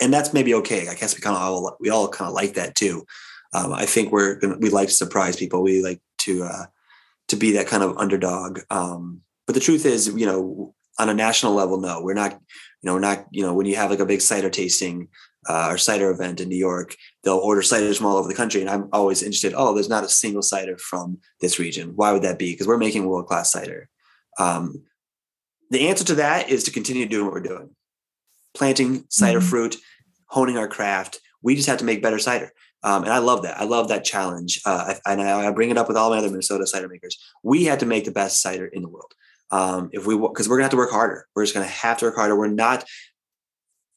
and 0.00 0.12
that's 0.12 0.32
maybe 0.32 0.54
okay. 0.54 0.88
I 0.88 0.94
guess 0.94 1.14
we 1.14 1.20
kind 1.20 1.36
of 1.36 1.42
all 1.42 1.76
we 1.80 1.90
all 1.90 2.08
kind 2.08 2.28
of 2.28 2.34
like 2.34 2.54
that 2.54 2.74
too. 2.76 3.04
Um, 3.52 3.72
I 3.72 3.84
think 3.84 4.12
we're 4.12 4.38
we 4.58 4.70
like 4.70 4.88
to 4.88 4.94
surprise 4.94 5.36
people. 5.36 5.62
We 5.62 5.82
like 5.82 6.00
to 6.18 6.44
uh, 6.44 6.66
to 7.28 7.36
be 7.36 7.52
that 7.52 7.66
kind 7.66 7.82
of 7.82 7.98
underdog. 7.98 8.60
Um, 8.70 9.22
but 9.46 9.54
the 9.54 9.60
truth 9.60 9.86
is, 9.86 10.08
you 10.08 10.26
know, 10.26 10.74
on 10.98 11.08
a 11.08 11.14
national 11.14 11.54
level, 11.54 11.80
no, 11.80 12.02
we're 12.02 12.14
not. 12.14 12.32
You 12.32 12.88
know, 12.88 12.94
we're 12.94 13.00
not. 13.00 13.26
You 13.30 13.42
know, 13.42 13.54
when 13.54 13.66
you 13.66 13.76
have 13.76 13.90
like 13.90 14.00
a 14.00 14.06
big 14.06 14.20
cider 14.20 14.50
tasting, 14.50 15.08
uh, 15.48 15.68
our 15.68 15.78
cider 15.78 16.10
event 16.10 16.40
in 16.40 16.48
New 16.48 16.56
York, 16.56 16.96
they'll 17.22 17.36
order 17.36 17.60
ciders 17.60 17.96
from 17.96 18.06
all 18.06 18.16
over 18.16 18.28
the 18.28 18.34
country. 18.34 18.60
And 18.60 18.70
I'm 18.70 18.88
always 18.92 19.22
interested, 19.22 19.54
oh, 19.56 19.74
there's 19.74 19.88
not 19.88 20.04
a 20.04 20.08
single 20.08 20.42
cider 20.42 20.76
from 20.78 21.18
this 21.40 21.58
region. 21.58 21.92
Why 21.94 22.12
would 22.12 22.22
that 22.22 22.38
be? 22.38 22.52
Because 22.52 22.66
we're 22.66 22.78
making 22.78 23.06
world 23.06 23.26
class 23.26 23.52
cider. 23.52 23.88
Um, 24.38 24.82
the 25.70 25.88
answer 25.88 26.04
to 26.04 26.14
that 26.16 26.48
is 26.48 26.64
to 26.64 26.70
continue 26.70 27.06
doing 27.06 27.24
what 27.24 27.34
we're 27.34 27.40
doing 27.40 27.70
planting 28.56 29.04
cider 29.10 29.38
mm-hmm. 29.38 29.48
fruit, 29.48 29.76
honing 30.28 30.56
our 30.56 30.66
craft. 30.66 31.20
We 31.42 31.54
just 31.54 31.68
have 31.68 31.78
to 31.78 31.84
make 31.84 32.02
better 32.02 32.18
cider. 32.18 32.52
Um, 32.82 33.04
and 33.04 33.12
I 33.12 33.18
love 33.18 33.42
that. 33.42 33.60
I 33.60 33.64
love 33.64 33.88
that 33.88 34.04
challenge. 34.04 34.60
Uh, 34.64 34.94
I, 35.04 35.12
and 35.12 35.20
I, 35.20 35.46
I, 35.46 35.50
bring 35.50 35.70
it 35.70 35.78
up 35.78 35.88
with 35.88 35.96
all 35.96 36.10
my 36.10 36.18
other 36.18 36.30
Minnesota 36.30 36.66
cider 36.66 36.88
makers. 36.88 37.18
We 37.42 37.64
had 37.64 37.80
to 37.80 37.86
make 37.86 38.04
the 38.04 38.12
best 38.12 38.40
cider 38.40 38.66
in 38.66 38.82
the 38.82 38.88
world. 38.88 39.12
Um, 39.50 39.90
if 39.92 40.06
we, 40.06 40.16
because 40.18 40.48
we're 40.48 40.56
gonna 40.56 40.64
have 40.64 40.70
to 40.72 40.76
work 40.76 40.90
harder. 40.90 41.26
We're 41.34 41.44
just 41.44 41.54
gonna 41.54 41.66
have 41.66 41.98
to 41.98 42.06
work 42.06 42.16
harder. 42.16 42.36
We're 42.36 42.48
not 42.48 42.84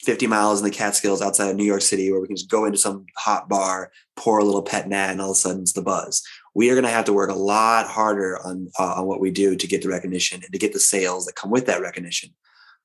50 0.03 0.27
miles 0.27 0.59
in 0.59 0.65
the 0.65 0.71
Catskills 0.71 1.21
outside 1.21 1.49
of 1.49 1.57
New 1.57 1.65
York 1.65 1.81
City 1.81 2.11
where 2.11 2.21
we 2.21 2.27
can 2.27 2.37
just 2.37 2.49
go 2.49 2.65
into 2.65 2.77
some 2.77 3.05
hot 3.17 3.49
bar, 3.49 3.91
pour 4.15 4.39
a 4.39 4.43
little 4.43 4.61
pet 4.61 4.87
nat, 4.87 5.11
and 5.11 5.21
all 5.21 5.31
of 5.31 5.35
a 5.35 5.39
sudden 5.39 5.61
it's 5.61 5.73
the 5.73 5.81
buzz. 5.81 6.23
We 6.55 6.69
are 6.69 6.73
going 6.73 6.85
to 6.85 6.89
have 6.89 7.05
to 7.05 7.13
work 7.13 7.29
a 7.29 7.35
lot 7.35 7.87
harder 7.87 8.39
on, 8.45 8.69
uh, 8.79 8.93
on 8.97 9.07
what 9.07 9.19
we 9.19 9.29
do 9.29 9.55
to 9.55 9.67
get 9.67 9.81
the 9.81 9.89
recognition 9.89 10.41
and 10.41 10.53
to 10.53 10.59
get 10.59 10.71
the 10.73 10.79
sales 10.79 11.25
that 11.25 11.35
come 11.35 11.51
with 11.51 11.65
that 11.65 11.81
recognition. 11.81 12.33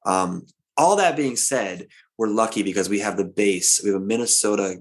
Um, 0.04 0.46
all 0.76 0.96
that 0.96 1.16
being 1.16 1.36
said, 1.36 1.86
we're 2.18 2.28
lucky 2.28 2.62
because 2.62 2.88
we 2.88 2.98
have 3.00 3.16
the 3.16 3.24
base. 3.24 3.80
We 3.82 3.90
have 3.90 4.02
a 4.02 4.04
Minnesota 4.04 4.78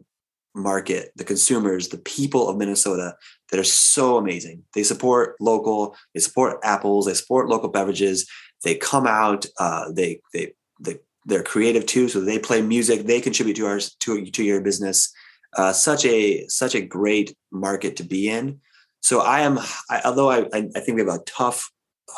market, 0.55 1.11
the 1.15 1.23
consumers, 1.23 1.89
the 1.89 1.97
people 1.97 2.47
of 2.47 2.57
Minnesota 2.57 3.15
that 3.51 3.59
are 3.59 3.63
so 3.63 4.17
amazing. 4.17 4.63
They 4.73 4.83
support 4.83 5.35
local, 5.39 5.95
they 6.13 6.19
support 6.19 6.59
apples, 6.63 7.05
they 7.05 7.13
support 7.13 7.49
local 7.49 7.69
beverages. 7.69 8.29
They 8.63 8.75
come 8.75 9.07
out, 9.07 9.45
uh, 9.59 9.91
they 9.91 10.21
they 10.33 10.53
they 10.79 10.99
they're 11.25 11.43
creative 11.43 11.85
too 11.85 12.09
so 12.09 12.19
they 12.19 12.39
play 12.39 12.61
music 12.61 13.05
they 13.05 13.21
contribute 13.21 13.55
to 13.55 13.65
our 13.65 13.79
to, 13.99 14.25
to 14.25 14.43
your 14.43 14.61
business 14.61 15.13
uh, 15.57 15.71
such 15.71 16.05
a 16.05 16.45
such 16.47 16.75
a 16.75 16.81
great 16.81 17.35
market 17.51 17.95
to 17.95 18.03
be 18.03 18.29
in 18.29 18.59
so 19.01 19.21
i 19.21 19.39
am 19.41 19.59
I, 19.89 20.01
although 20.05 20.29
I, 20.29 20.45
I 20.53 20.79
think 20.79 20.95
we 20.95 20.99
have 21.01 21.07
a 21.07 21.23
tough 21.25 21.71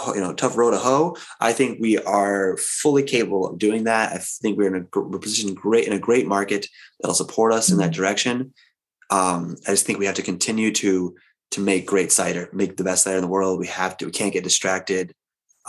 you 0.07 0.19
know 0.19 0.33
tough 0.33 0.57
road 0.57 0.71
to 0.71 0.77
hoe 0.77 1.15
i 1.39 1.53
think 1.53 1.79
we 1.79 1.97
are 1.99 2.57
fully 2.57 3.03
capable 3.03 3.47
of 3.47 3.57
doing 3.57 3.83
that 3.86 4.11
i 4.11 4.17
think 4.17 4.57
we're 4.57 4.75
in 4.75 4.81
a 4.81 4.99
we're 4.99 5.19
positioned 5.19 5.55
great 5.55 5.88
in 5.88 5.93
a 5.93 5.99
great 5.99 6.27
market 6.27 6.67
that'll 6.99 7.15
support 7.15 7.53
us 7.53 7.69
in 7.69 7.77
that 7.77 7.91
mm-hmm. 7.91 8.01
direction 8.01 8.53
um, 9.11 9.55
i 9.67 9.71
just 9.71 9.86
think 9.86 9.99
we 9.99 10.05
have 10.05 10.15
to 10.15 10.21
continue 10.21 10.71
to 10.71 11.15
to 11.51 11.61
make 11.61 11.86
great 11.86 12.11
cider 12.11 12.49
make 12.51 12.77
the 12.77 12.83
best 12.83 13.03
cider 13.03 13.17
in 13.17 13.21
the 13.21 13.27
world 13.27 13.59
we 13.59 13.67
have 13.67 13.95
to 13.95 14.05
we 14.05 14.11
can't 14.11 14.33
get 14.33 14.43
distracted 14.43 15.13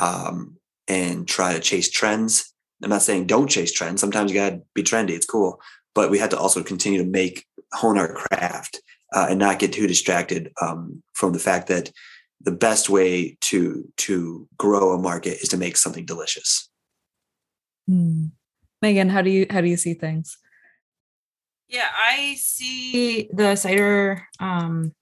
um, 0.00 0.56
and 0.88 1.28
try 1.28 1.52
to 1.52 1.60
chase 1.60 1.90
trends 1.90 2.54
I'm 2.82 2.90
not 2.90 3.02
saying 3.02 3.26
don't 3.26 3.48
chase 3.48 3.72
trends. 3.72 4.00
Sometimes 4.00 4.30
you 4.30 4.38
gotta 4.38 4.60
be 4.74 4.82
trendy. 4.82 5.10
It's 5.10 5.26
cool, 5.26 5.60
but 5.94 6.10
we 6.10 6.18
had 6.18 6.30
to 6.30 6.38
also 6.38 6.62
continue 6.62 7.02
to 7.02 7.08
make 7.08 7.46
hone 7.72 7.98
our 7.98 8.12
craft 8.12 8.80
uh, 9.14 9.26
and 9.30 9.38
not 9.38 9.58
get 9.58 9.72
too 9.72 9.86
distracted 9.86 10.52
um, 10.60 11.02
from 11.14 11.32
the 11.32 11.38
fact 11.38 11.68
that 11.68 11.90
the 12.41 12.53
best 12.53 12.89
way 12.89 13.37
to 13.41 13.91
to 13.97 14.49
grow 14.59 14.93
a 14.93 14.99
market 14.99 15.39
is 15.43 15.49
to 15.51 15.57
make 15.57 15.76
something 15.76 16.05
delicious. 16.05 16.68
Hmm. 17.87 18.26
Megan, 18.82 19.09
how 19.09 19.22
do 19.22 19.30
you 19.30 19.47
how 19.51 19.61
do 19.61 19.68
you 19.68 19.76
see 19.76 19.95
things? 19.95 20.37
Yeah, 21.68 21.89
I 21.99 22.37
see 22.39 23.28
the 23.32 23.57
cider 23.57 24.22
um, 24.39 24.93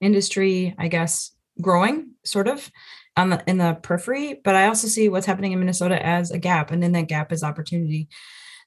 industry, 0.00 0.74
I 0.78 0.88
guess, 0.88 1.32
growing 1.60 2.10
sort 2.24 2.48
of 2.48 2.70
on 3.16 3.30
the 3.30 3.42
in 3.46 3.58
the 3.58 3.78
periphery, 3.82 4.40
but 4.44 4.54
I 4.54 4.66
also 4.66 4.88
see 4.88 5.08
what's 5.08 5.26
happening 5.26 5.52
in 5.52 5.58
Minnesota 5.58 6.04
as 6.04 6.30
a 6.30 6.38
gap, 6.38 6.70
and 6.70 6.82
in 6.84 6.92
that 6.92 7.08
gap 7.08 7.32
is 7.32 7.42
opportunity. 7.42 8.08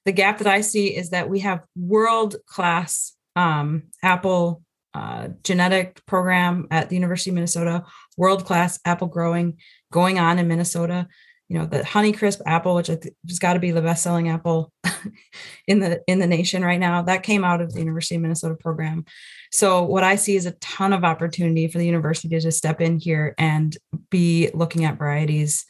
The 0.04 0.12
gap 0.12 0.38
that 0.38 0.46
I 0.46 0.60
see 0.60 0.94
is 0.94 1.10
that 1.10 1.28
we 1.28 1.40
have 1.40 1.64
world 1.76 2.36
class 2.46 3.16
um, 3.36 3.84
apple 4.02 4.62
uh, 4.94 5.28
genetic 5.42 6.04
program 6.06 6.66
at 6.70 6.88
the 6.88 6.94
University 6.94 7.30
of 7.30 7.34
Minnesota, 7.34 7.84
world 8.16 8.44
class 8.44 8.78
apple 8.84 9.08
growing 9.08 9.58
going 9.90 10.18
on 10.18 10.38
in 10.38 10.48
Minnesota. 10.48 11.08
You 11.48 11.58
know, 11.58 11.66
the 11.66 11.80
Honeycrisp 11.80 12.40
apple, 12.46 12.74
which 12.74 12.86
has 12.86 13.38
got 13.38 13.52
to 13.52 13.58
be 13.58 13.70
the 13.70 13.82
best 13.82 14.02
selling 14.02 14.30
apple 14.30 14.72
in 15.66 15.80
the 15.80 16.02
in 16.06 16.18
the 16.18 16.26
nation 16.26 16.64
right 16.64 16.80
now, 16.80 17.02
that 17.02 17.22
came 17.22 17.44
out 17.44 17.60
of 17.60 17.72
the 17.72 17.80
University 17.80 18.14
of 18.14 18.22
Minnesota 18.22 18.54
program. 18.54 19.04
So 19.52 19.82
what 19.82 20.04
I 20.04 20.16
see 20.16 20.36
is 20.36 20.46
a 20.46 20.52
ton 20.52 20.92
of 20.92 21.04
opportunity 21.04 21.68
for 21.68 21.78
the 21.78 21.86
university 21.86 22.28
to 22.30 22.40
just 22.40 22.58
step 22.58 22.80
in 22.80 22.98
here 22.98 23.34
and 23.36 23.76
be 24.10 24.50
looking 24.54 24.84
at 24.84 24.98
varieties 24.98 25.66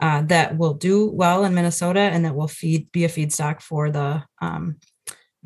uh, 0.00 0.22
that 0.22 0.56
will 0.56 0.74
do 0.74 1.10
well 1.10 1.44
in 1.44 1.54
Minnesota 1.54 2.00
and 2.00 2.24
that 2.24 2.36
will 2.36 2.48
feed 2.48 2.90
be 2.92 3.04
a 3.04 3.08
feedstock 3.08 3.60
for 3.60 3.90
the 3.90 4.22
um, 4.40 4.76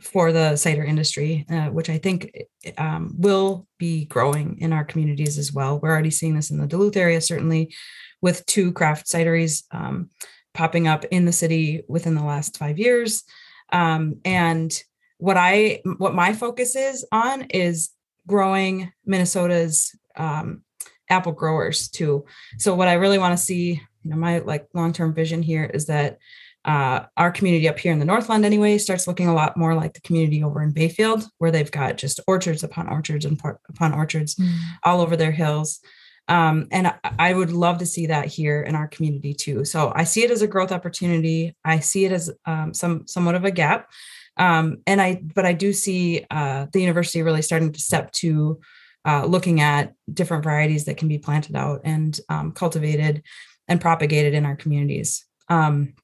for 0.02 0.32
the 0.32 0.56
cider 0.56 0.84
industry, 0.84 1.46
uh, 1.50 1.66
which 1.66 1.88
I 1.88 1.98
think 1.98 2.30
um, 2.78 3.14
will 3.16 3.66
be 3.78 4.06
growing 4.06 4.58
in 4.60 4.72
our 4.72 4.84
communities 4.84 5.38
as 5.38 5.52
well. 5.52 5.78
We're 5.78 5.90
already 5.90 6.10
seeing 6.10 6.34
this 6.34 6.50
in 6.50 6.58
the 6.58 6.66
Duluth 6.66 6.96
area, 6.96 7.20
certainly 7.20 7.74
with 8.20 8.44
two 8.46 8.72
craft 8.72 9.06
cideries 9.06 9.64
um, 9.70 10.10
popping 10.54 10.88
up 10.88 11.04
in 11.06 11.24
the 11.24 11.32
city 11.32 11.82
within 11.88 12.14
the 12.14 12.24
last 12.24 12.58
five 12.58 12.78
years. 12.78 13.24
Um, 13.72 14.20
and 14.24 14.76
what 15.18 15.36
I 15.36 15.80
what 15.98 16.14
my 16.14 16.32
focus 16.32 16.76
is 16.76 17.06
on 17.12 17.42
is 17.42 17.90
growing 18.26 18.92
Minnesota's 19.06 19.96
um, 20.16 20.62
apple 21.08 21.32
growers 21.32 21.88
too. 21.88 22.24
So 22.58 22.74
what 22.74 22.88
I 22.88 22.94
really 22.94 23.18
want 23.18 23.36
to 23.36 23.42
see, 23.42 23.80
you 24.02 24.10
know, 24.10 24.16
my 24.16 24.38
like 24.38 24.66
long 24.74 24.92
term 24.92 25.14
vision 25.14 25.42
here 25.42 25.64
is 25.64 25.86
that 25.86 26.18
uh, 26.64 27.00
our 27.16 27.30
community 27.32 27.68
up 27.68 27.78
here 27.78 27.92
in 27.92 27.98
the 27.98 28.04
Northland, 28.04 28.44
anyway, 28.44 28.78
starts 28.78 29.06
looking 29.06 29.28
a 29.28 29.34
lot 29.34 29.56
more 29.56 29.74
like 29.74 29.94
the 29.94 30.00
community 30.00 30.42
over 30.42 30.62
in 30.62 30.72
Bayfield, 30.72 31.26
where 31.38 31.50
they've 31.50 31.70
got 31.70 31.96
just 31.96 32.20
orchards 32.26 32.62
upon 32.62 32.88
orchards 32.88 33.24
and 33.24 33.38
par- 33.38 33.60
upon 33.68 33.92
orchards 33.92 34.36
mm. 34.36 34.54
all 34.84 35.00
over 35.00 35.16
their 35.16 35.32
hills. 35.32 35.80
Um, 36.28 36.68
and 36.70 36.86
I, 36.86 36.94
I, 37.18 37.34
would 37.34 37.50
love 37.50 37.78
to 37.78 37.86
see 37.86 38.06
that 38.06 38.26
here 38.26 38.62
in 38.62 38.76
our 38.76 38.86
community 38.86 39.34
too. 39.34 39.64
So 39.64 39.92
I 39.94 40.04
see 40.04 40.22
it 40.22 40.30
as 40.30 40.40
a 40.40 40.46
growth 40.46 40.70
opportunity. 40.70 41.56
I 41.64 41.80
see 41.80 42.04
it 42.04 42.12
as 42.12 42.30
um, 42.46 42.72
some 42.72 43.08
somewhat 43.08 43.34
of 43.34 43.44
a 43.44 43.50
gap, 43.50 43.90
um, 44.36 44.78
and 44.86 45.02
I 45.02 45.20
but 45.34 45.44
I 45.44 45.52
do 45.52 45.72
see 45.72 46.24
uh, 46.30 46.66
the 46.72 46.80
university 46.80 47.22
really 47.22 47.42
starting 47.42 47.72
to 47.72 47.80
step 47.80 48.12
to 48.12 48.60
uh, 49.04 49.26
looking 49.26 49.60
at 49.60 49.94
different 50.12 50.44
varieties 50.44 50.84
that 50.84 50.96
can 50.96 51.08
be 51.08 51.18
planted 51.18 51.56
out 51.56 51.80
and 51.84 52.20
um, 52.28 52.52
cultivated 52.52 53.24
and 53.66 53.80
propagated 53.80 54.32
in 54.32 54.46
our 54.46 54.56
communities. 54.56 55.24
Um, 55.48 55.94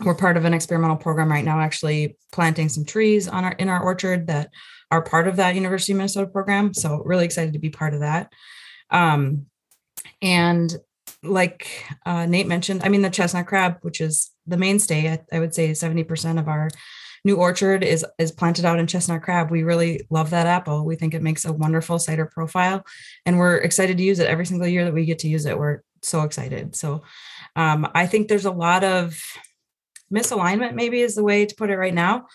we're 0.00 0.14
part 0.14 0.36
of 0.36 0.44
an 0.44 0.54
experimental 0.54 0.96
program 0.96 1.30
right 1.30 1.44
now 1.44 1.60
actually 1.60 2.16
planting 2.32 2.68
some 2.68 2.84
trees 2.84 3.28
on 3.28 3.44
our 3.44 3.52
in 3.52 3.68
our 3.68 3.82
orchard 3.82 4.26
that 4.26 4.50
are 4.90 5.02
part 5.02 5.28
of 5.28 5.36
that 5.36 5.54
university 5.54 5.92
of 5.92 5.98
minnesota 5.98 6.26
program. 6.26 6.74
So 6.74 7.02
really 7.04 7.24
excited 7.24 7.52
to 7.52 7.58
be 7.58 7.70
part 7.70 7.94
of 7.94 8.00
that. 8.00 8.32
Um, 8.90 9.46
and 10.22 10.74
like 11.24 11.84
uh, 12.06 12.26
nate 12.26 12.46
mentioned 12.46 12.80
i 12.84 12.88
mean 12.88 13.02
the 13.02 13.10
chestnut 13.10 13.46
crab 13.46 13.78
which 13.82 14.00
is 14.00 14.30
the 14.46 14.56
mainstay 14.56 15.10
I, 15.10 15.36
I 15.36 15.40
would 15.40 15.52
say 15.52 15.72
70% 15.72 16.38
of 16.38 16.46
our 16.46 16.68
new 17.24 17.36
orchard 17.36 17.82
is 17.82 18.04
is 18.18 18.32
planted 18.32 18.64
out 18.64 18.78
in 18.78 18.86
chestnut 18.86 19.22
crab. 19.22 19.50
We 19.50 19.62
really 19.62 20.06
love 20.10 20.30
that 20.30 20.46
apple. 20.46 20.84
We 20.84 20.96
think 20.96 21.14
it 21.14 21.22
makes 21.22 21.44
a 21.44 21.52
wonderful 21.52 21.98
cider 21.98 22.26
profile 22.26 22.84
and 23.26 23.38
we're 23.38 23.56
excited 23.56 23.98
to 23.98 24.04
use 24.04 24.18
it 24.18 24.28
every 24.28 24.46
single 24.46 24.68
year 24.68 24.84
that 24.84 24.94
we 24.94 25.04
get 25.04 25.18
to 25.20 25.28
use 25.28 25.44
it. 25.44 25.58
We're 25.58 25.82
so 26.02 26.22
excited. 26.22 26.76
So 26.76 27.02
um, 27.56 27.88
i 27.94 28.06
think 28.06 28.28
there's 28.28 28.44
a 28.44 28.50
lot 28.50 28.84
of 28.84 29.20
misalignment 30.12 30.74
maybe 30.74 31.00
is 31.00 31.14
the 31.14 31.24
way 31.24 31.46
to 31.46 31.54
put 31.54 31.70
it 31.70 31.76
right 31.76 31.94
now. 31.94 32.26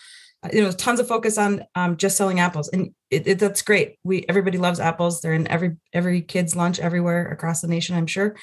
Uh, 0.42 0.50
you 0.52 0.62
know 0.62 0.72
tons 0.72 1.00
of 1.00 1.08
focus 1.08 1.38
on 1.38 1.64
um, 1.74 1.96
just 1.96 2.16
selling 2.16 2.40
apples 2.40 2.68
and 2.68 2.94
it, 3.10 3.26
it, 3.26 3.38
that's 3.38 3.62
great. 3.62 3.98
We 4.04 4.24
everybody 4.28 4.58
loves 4.58 4.80
apples. 4.80 5.20
They're 5.20 5.34
in 5.34 5.48
every 5.48 5.76
every 5.92 6.22
kid's 6.22 6.56
lunch 6.56 6.78
everywhere 6.78 7.30
across 7.30 7.60
the 7.60 7.68
nation 7.68 7.96
i'm 7.96 8.06
sure. 8.06 8.36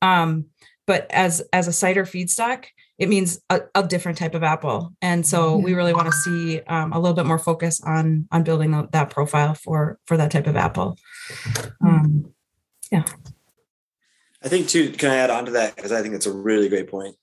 Um, 0.00 0.46
but 0.86 1.06
as 1.10 1.42
as 1.52 1.68
a 1.68 1.72
cider 1.72 2.04
feedstock 2.04 2.66
it 3.02 3.08
means 3.08 3.40
a, 3.50 3.62
a 3.74 3.82
different 3.82 4.16
type 4.16 4.34
of 4.34 4.44
apple. 4.44 4.94
And 5.02 5.26
so 5.26 5.56
we 5.56 5.74
really 5.74 5.92
want 5.92 6.06
to 6.06 6.12
see 6.12 6.60
um, 6.68 6.92
a 6.92 7.00
little 7.00 7.16
bit 7.16 7.26
more 7.26 7.38
focus 7.38 7.80
on 7.82 8.28
on 8.30 8.44
building 8.44 8.88
that 8.92 9.10
profile 9.10 9.54
for 9.54 9.98
for 10.06 10.16
that 10.16 10.30
type 10.30 10.46
of 10.46 10.54
apple. 10.54 10.96
Um, 11.84 12.32
yeah. 12.92 13.04
I 14.40 14.48
think 14.48 14.68
too 14.68 14.92
can 14.92 15.10
i 15.10 15.16
add 15.16 15.30
on 15.30 15.46
to 15.46 15.50
that? 15.52 15.74
Because 15.74 15.90
i 15.90 16.00
think 16.00 16.14
it's 16.14 16.26
a 16.26 16.32
really 16.32 16.68
great 16.68 16.88
point. 16.88 17.16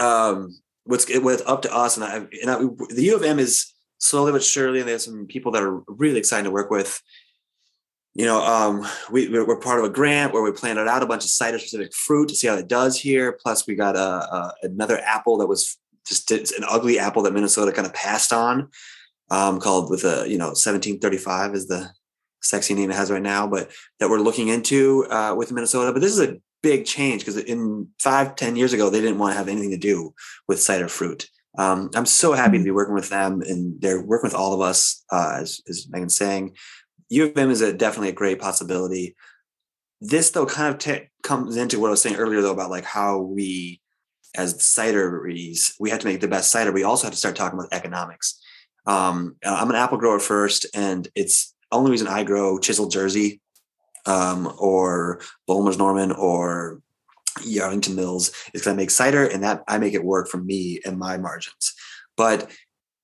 Um, 0.00 0.56
what's 0.84 1.06
with 1.20 1.42
up 1.46 1.62
to 1.62 1.74
us 1.74 1.96
and 1.96 2.04
I, 2.04 2.16
and 2.42 2.50
I, 2.50 2.58
the 2.92 3.04
U 3.04 3.16
of 3.16 3.22
M 3.22 3.38
is 3.38 3.72
slowly 3.98 4.32
but 4.32 4.42
surely 4.42 4.80
and 4.80 4.88
there's 4.88 5.04
some 5.04 5.26
people 5.26 5.52
that 5.52 5.62
are 5.62 5.82
really 5.86 6.18
excited 6.18 6.44
to 6.44 6.50
work 6.50 6.70
with. 6.70 7.00
You 8.14 8.26
know 8.26 8.44
um, 8.44 8.86
we, 9.10 9.28
we're 9.28 9.58
part 9.58 9.78
of 9.78 9.86
a 9.86 9.90
grant 9.90 10.32
where 10.32 10.42
we 10.42 10.52
planted 10.52 10.86
out 10.86 11.02
a 11.02 11.06
bunch 11.06 11.24
of 11.24 11.30
cider 11.30 11.58
specific 11.58 11.94
fruit 11.94 12.28
to 12.28 12.34
see 12.34 12.46
how 12.46 12.56
it 12.56 12.68
does 12.68 13.00
here. 13.00 13.38
Plus 13.42 13.66
we 13.66 13.74
got 13.74 13.96
a, 13.96 14.00
a 14.00 14.54
another 14.64 14.98
apple 14.98 15.38
that 15.38 15.46
was 15.46 15.78
just 16.06 16.30
an 16.30 16.64
ugly 16.68 16.98
apple 16.98 17.22
that 17.22 17.32
minnesota 17.32 17.70
kind 17.70 17.86
of 17.86 17.94
passed 17.94 18.32
on 18.32 18.68
um, 19.30 19.60
called 19.60 19.88
with 19.88 20.04
a 20.04 20.28
you 20.28 20.36
know 20.36 20.48
1735 20.48 21.54
is 21.54 21.68
the 21.68 21.88
sexy 22.42 22.74
name 22.74 22.90
it 22.90 22.96
has 22.96 23.08
right 23.08 23.22
now 23.22 23.46
but 23.46 23.70
that 24.00 24.10
we're 24.10 24.18
looking 24.18 24.48
into 24.48 25.06
uh, 25.10 25.34
with 25.34 25.52
minnesota. 25.52 25.92
But 25.92 26.00
this 26.00 26.12
is 26.12 26.20
a 26.20 26.36
big 26.62 26.84
change 26.84 27.22
because 27.22 27.36
in 27.36 27.88
five, 27.98 28.36
ten 28.36 28.56
years 28.56 28.72
ago, 28.72 28.88
they 28.88 29.00
didn't 29.00 29.18
want 29.18 29.32
to 29.32 29.38
have 29.38 29.48
anything 29.48 29.70
to 29.70 29.76
do 29.76 30.14
with 30.48 30.60
cider 30.60 30.88
fruit. 30.88 31.28
Um, 31.58 31.90
I'm 31.94 32.06
so 32.06 32.32
happy 32.32 32.52
to 32.52 32.58
mm-hmm. 32.58 32.64
be 32.64 32.70
working 32.70 32.94
with 32.94 33.10
them 33.10 33.42
and 33.42 33.80
they're 33.80 34.02
working 34.02 34.28
with 34.28 34.34
all 34.34 34.54
of 34.54 34.60
us, 34.60 35.04
uh, 35.10 35.38
as, 35.40 35.60
as 35.68 35.86
Megan's 35.90 36.16
saying. 36.16 36.56
U 37.10 37.24
of 37.26 37.36
M 37.36 37.50
is 37.50 37.60
a, 37.60 37.72
definitely 37.72 38.08
a 38.08 38.14
great 38.14 38.40
possibility. 38.40 39.14
This, 40.00 40.30
though, 40.30 40.46
kind 40.46 40.72
of 40.72 40.78
t- 40.78 41.08
comes 41.22 41.56
into 41.56 41.78
what 41.78 41.88
I 41.88 41.90
was 41.90 42.02
saying 42.02 42.16
earlier, 42.16 42.40
though, 42.40 42.52
about 42.52 42.70
like 42.70 42.84
how 42.84 43.18
we, 43.18 43.80
as 44.34 44.54
cideries, 44.54 45.74
we 45.78 45.90
have 45.90 45.98
to 46.00 46.06
make 46.06 46.20
the 46.20 46.28
best 46.28 46.50
cider. 46.50 46.72
We 46.72 46.84
also 46.84 47.06
have 47.06 47.12
to 47.12 47.18
start 47.18 47.36
talking 47.36 47.58
about 47.58 47.72
economics. 47.72 48.40
Um, 48.86 49.36
I'm 49.44 49.70
an 49.70 49.76
apple 49.76 49.98
grower 49.98 50.18
first, 50.18 50.66
and 50.74 51.06
it's 51.14 51.54
only 51.70 51.90
reason 51.90 52.08
I 52.08 52.24
grow 52.24 52.58
Chisel 52.58 52.88
Jersey 52.88 53.40
um, 54.06 54.52
or 54.58 55.20
Bulmer's 55.46 55.78
Norman 55.78 56.12
or 56.12 56.80
Yarlington 57.38 57.94
Mills 57.94 58.28
is 58.28 58.60
because 58.60 58.68
I 58.68 58.74
make 58.74 58.90
cider 58.90 59.24
and 59.24 59.42
that 59.42 59.62
I 59.68 59.78
make 59.78 59.94
it 59.94 60.04
work 60.04 60.28
for 60.28 60.38
me 60.38 60.80
and 60.84 60.98
my 60.98 61.16
margins. 61.16 61.74
But 62.16 62.50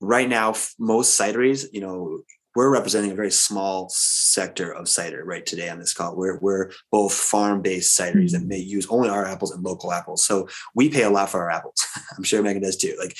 right 0.01 0.29
now, 0.29 0.55
most 0.79 1.19
cideries, 1.19 1.67
you 1.73 1.81
know, 1.81 2.21
we're 2.55 2.71
representing 2.71 3.13
a 3.13 3.15
very 3.15 3.31
small 3.31 3.89
sector 3.91 4.73
of 4.73 4.89
cider 4.89 5.25
right 5.25 5.47
today 5.47 5.69
on 5.69 5.79
this 5.79 5.95
call. 5.95 6.17
We're, 6.17 6.39
we're 6.41 6.73
both 6.91 7.13
farm-based 7.13 7.99
cideries 7.99 8.33
that 8.33 8.39
mm-hmm. 8.39 8.49
may 8.49 8.59
use 8.59 8.87
only 8.91 9.09
our 9.09 9.25
apples 9.25 9.53
and 9.53 9.63
local 9.63 9.93
apples. 9.93 10.27
So 10.27 10.49
we 10.75 10.89
pay 10.89 11.05
a 11.05 11.11
lot 11.11 11.31
for 11.31 11.41
our 11.41 11.51
apples. 11.51 11.87
I'm 12.17 12.25
sure 12.25 12.43
Megan 12.43 12.63
does 12.63 12.77
too. 12.77 12.97
Like 12.99 13.17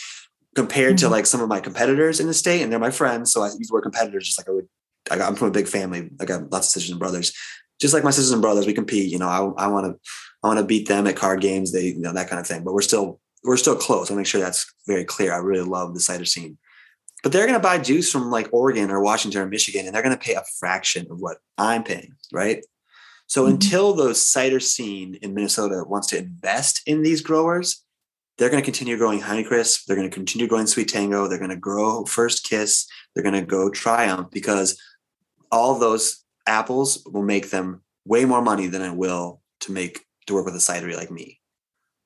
compared 0.55 0.97
mm-hmm. 0.97 1.07
to 1.07 1.09
like 1.09 1.27
some 1.27 1.41
of 1.41 1.49
my 1.49 1.61
competitors 1.61 2.21
in 2.21 2.27
the 2.27 2.35
state, 2.35 2.63
and 2.63 2.73
they're 2.73 2.81
my 2.81 2.91
friends. 2.91 3.33
So 3.33 3.43
I 3.43 3.47
use 3.47 3.69
the 3.69 3.75
word 3.75 3.83
competitors 3.83 4.27
just 4.27 4.39
like 4.39 4.49
I 4.49 4.53
would 4.53 4.69
I 5.11 5.17
am 5.17 5.37
from 5.37 5.49
a 5.49 5.53
big 5.53 5.69
family. 5.69 6.11
I 6.21 6.25
got 6.25 6.51
lots 6.51 6.67
of 6.67 6.73
sisters 6.73 6.91
and 6.91 6.99
brothers 6.99 7.33
just 7.79 7.95
like 7.95 8.05
my 8.05 8.11
sisters 8.11 8.33
and 8.33 8.43
brothers, 8.43 8.67
we 8.67 8.75
compete. 8.75 9.11
You 9.11 9.19
know, 9.19 9.29
I, 9.29 9.65
I 9.65 9.67
want 9.69 9.87
to 9.87 10.11
I 10.43 10.49
want 10.49 10.59
to 10.59 10.65
beat 10.65 10.89
them 10.89 11.07
at 11.07 11.17
card 11.17 11.41
games. 11.41 11.73
They 11.73 11.87
you 11.87 12.01
know 12.01 12.13
that 12.13 12.29
kind 12.29 12.41
of 12.41 12.47
thing. 12.47 12.65
But 12.65 12.75
we're 12.75 12.83
still 12.83 13.21
we're 13.45 13.57
still 13.57 13.77
close. 13.77 14.11
I 14.11 14.15
make 14.15 14.27
sure 14.27 14.41
that's 14.41 14.73
very 14.87 15.05
clear. 15.05 15.33
I 15.33 15.39
really 15.39 15.69
love 15.69 15.95
the 15.95 16.01
cider 16.01 16.25
scene. 16.25 16.59
But 17.23 17.33
they're 17.33 17.47
going 17.47 17.59
to 17.59 17.63
buy 17.63 17.79
juice 17.79 18.13
from 18.13 18.31
like 18.31 18.49
Oregon 18.53 18.91
or 18.91 19.03
Washington 19.03 19.43
or 19.43 19.47
Michigan, 19.47 19.87
and 19.87 19.95
they're 19.95 20.03
going 20.03 20.17
to 20.17 20.25
pay 20.25 20.35
a 20.35 20.45
fraction 20.61 21.07
of 21.11 21.19
what 21.19 21.39
I'm 21.57 21.83
paying, 21.83 22.15
right? 22.33 22.65
So 23.27 23.43
mm-hmm. 23.43 23.55
until 23.55 23.95
the 23.95 24.15
cider 24.15 24.61
scene 24.61 25.17
in 25.21 25.35
Minnesota 25.35 25.85
wants 25.87 26.09
to 26.09 26.19
invest 26.19 26.83
in 26.87 27.03
these 27.03 27.21
growers, 27.21 27.85
they're 28.37 28.51
going 28.51 28.63
to 28.63 28.65
continue 28.65 28.97
growing 28.97 29.21
Honeycrisp. 29.21 29.85
They're 29.85 29.97
going 29.97 30.09
to 30.09 30.15
continue 30.15 30.47
growing 30.47 30.69
Sweet 30.69 30.89
Tango. 30.89 31.27
They're 31.27 31.39
going 31.39 31.51
to 31.51 31.57
grow 31.57 32.05
First 32.05 32.45
Kiss. 32.45 32.87
They're 33.15 33.25
going 33.25 33.35
to 33.35 33.43
go 33.43 33.69
Triumph 33.69 34.31
because 34.31 34.81
all 35.51 35.77
those 35.77 36.25
apples 36.49 37.07
will 37.07 37.23
make 37.23 37.51
them 37.51 37.83
way 38.05 38.25
more 38.25 38.43
money 38.43 38.67
than 38.67 38.83
it 38.83 38.97
will 38.97 39.41
to 39.61 39.73
make 39.73 40.05
to 40.27 40.35
work 40.35 40.47
with 40.47 40.55
a 40.55 40.59
cidery 40.59 40.97
like 40.97 41.11
me. 41.11 41.39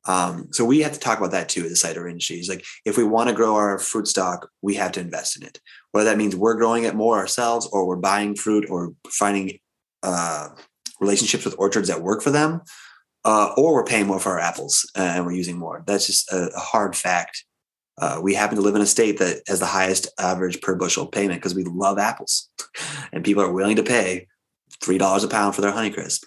Um, 0.04 0.48
so 0.50 0.64
we 0.64 0.80
have 0.80 0.92
to 0.92 0.98
talk 0.98 1.18
about 1.18 1.30
that 1.30 1.48
too, 1.48 1.68
the 1.68 1.76
cider 1.76 2.08
industry. 2.08 2.40
Is 2.40 2.48
like 2.48 2.64
if 2.84 2.96
we 2.96 3.04
want 3.04 3.28
to 3.28 3.34
grow 3.34 3.54
our 3.54 3.78
fruit 3.78 4.08
stock, 4.08 4.48
we 4.60 4.74
have 4.74 4.92
to 4.92 5.00
invest 5.00 5.36
in 5.36 5.46
it. 5.46 5.60
Whether 5.92 6.10
that 6.10 6.18
means 6.18 6.34
we're 6.34 6.56
growing 6.56 6.84
it 6.84 6.94
more 6.94 7.18
ourselves, 7.18 7.68
or 7.72 7.86
we're 7.86 7.96
buying 7.96 8.34
fruit, 8.34 8.66
or 8.68 8.94
finding 9.08 9.58
uh, 10.02 10.48
relationships 11.00 11.44
with 11.44 11.54
orchards 11.58 11.88
that 11.88 12.02
work 12.02 12.22
for 12.22 12.30
them, 12.30 12.62
uh, 13.24 13.52
or 13.56 13.74
we're 13.74 13.84
paying 13.84 14.06
more 14.06 14.18
for 14.18 14.32
our 14.32 14.40
apples 14.40 14.90
and 14.96 15.24
we're 15.24 15.32
using 15.32 15.56
more. 15.56 15.84
That's 15.86 16.06
just 16.06 16.32
a, 16.32 16.50
a 16.54 16.60
hard 16.60 16.96
fact. 16.96 17.44
Uh, 18.00 18.18
we 18.22 18.34
happen 18.34 18.56
to 18.56 18.62
live 18.62 18.74
in 18.74 18.80
a 18.80 18.86
state 18.86 19.18
that 19.18 19.42
has 19.46 19.60
the 19.60 19.66
highest 19.66 20.08
average 20.18 20.60
per 20.62 20.74
bushel 20.74 21.06
payment 21.06 21.40
because 21.40 21.54
we 21.54 21.62
love 21.64 21.98
apples, 21.98 22.50
and 23.12 23.24
people 23.24 23.42
are 23.42 23.52
willing 23.52 23.76
to 23.76 23.84
pay 23.84 24.26
three 24.82 24.98
dollars 24.98 25.24
a 25.24 25.28
pound 25.28 25.54
for 25.54 25.60
their 25.60 25.72
Honeycrisp. 25.72 26.24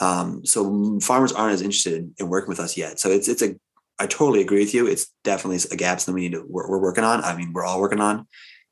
Um, 0.00 0.44
so 0.44 0.98
farmers 1.00 1.32
aren't 1.32 1.54
as 1.54 1.62
interested 1.62 2.12
in 2.18 2.28
working 2.28 2.48
with 2.48 2.60
us 2.60 2.76
yet. 2.76 2.98
So 2.98 3.10
it's 3.10 3.28
it's 3.28 3.42
a 3.42 3.54
I 3.98 4.06
totally 4.06 4.40
agree 4.40 4.60
with 4.60 4.74
you. 4.74 4.86
It's 4.86 5.06
definitely 5.22 5.58
a 5.70 5.76
gap 5.76 6.00
that 6.00 6.12
we 6.12 6.22
need 6.22 6.32
to 6.32 6.44
we're, 6.48 6.68
we're 6.68 6.82
working 6.82 7.04
on. 7.04 7.22
I 7.22 7.36
mean, 7.36 7.52
we're 7.52 7.64
all 7.64 7.80
working 7.80 8.00
on, 8.00 8.26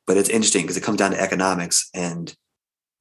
but 0.07 0.17
it's 0.17 0.29
interesting 0.29 0.63
because 0.63 0.77
it 0.77 0.83
comes 0.83 0.99
down 0.99 1.13
to 1.13 1.21
economics 1.21 1.89
and 1.95 2.35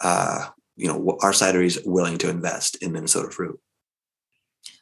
uh, 0.01 0.47
you 0.75 0.87
know 0.87 1.17
our 1.21 1.31
cidery 1.31 1.65
is 1.65 1.81
willing 1.85 2.17
to 2.19 2.29
invest 2.29 2.75
in 2.83 2.91
Minnesota 2.91 3.31
fruit. 3.31 3.59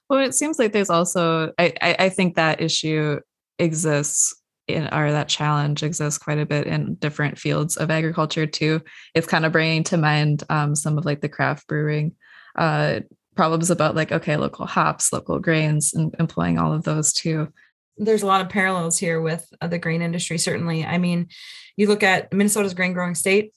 Well, 0.09 0.19
it 0.19 0.35
seems 0.35 0.57
like 0.57 0.73
there's 0.73 0.89
also 0.89 1.53
I 1.57 1.73
I, 1.81 1.95
I 1.99 2.09
think 2.09 2.35
that 2.35 2.61
issue 2.61 3.19
exists 3.59 4.35
or 4.69 5.11
that 5.11 5.29
challenge 5.29 5.83
exists 5.83 6.17
quite 6.17 6.39
a 6.39 6.45
bit 6.45 6.67
in 6.67 6.95
different 6.95 7.37
fields 7.37 7.77
of 7.77 7.89
agriculture 7.89 8.45
too. 8.45 8.81
It's 9.13 9.27
kind 9.27 9.45
of 9.45 9.51
bringing 9.51 9.83
to 9.85 9.97
mind 9.97 10.43
um, 10.49 10.75
some 10.75 10.97
of 10.97 11.05
like 11.05 11.21
the 11.21 11.29
craft 11.29 11.67
brewing 11.67 12.15
uh, 12.57 13.01
problems 13.35 13.69
about 13.69 13.95
like 13.95 14.11
okay, 14.11 14.35
local 14.37 14.65
hops, 14.65 15.13
local 15.13 15.39
grains, 15.39 15.93
and 15.93 16.13
employing 16.19 16.57
all 16.57 16.73
of 16.73 16.83
those 16.83 17.13
too. 17.13 17.51
There's 17.97 18.23
a 18.23 18.27
lot 18.27 18.41
of 18.41 18.49
parallels 18.49 18.97
here 18.97 19.21
with 19.21 19.47
uh, 19.61 19.67
the 19.67 19.79
grain 19.79 20.01
industry. 20.01 20.37
Certainly, 20.37 20.85
I 20.85 20.97
mean, 20.97 21.29
you 21.77 21.87
look 21.87 22.03
at 22.03 22.31
Minnesota's 22.33 22.73
grain 22.73 22.93
growing 22.93 23.15
state. 23.15 23.53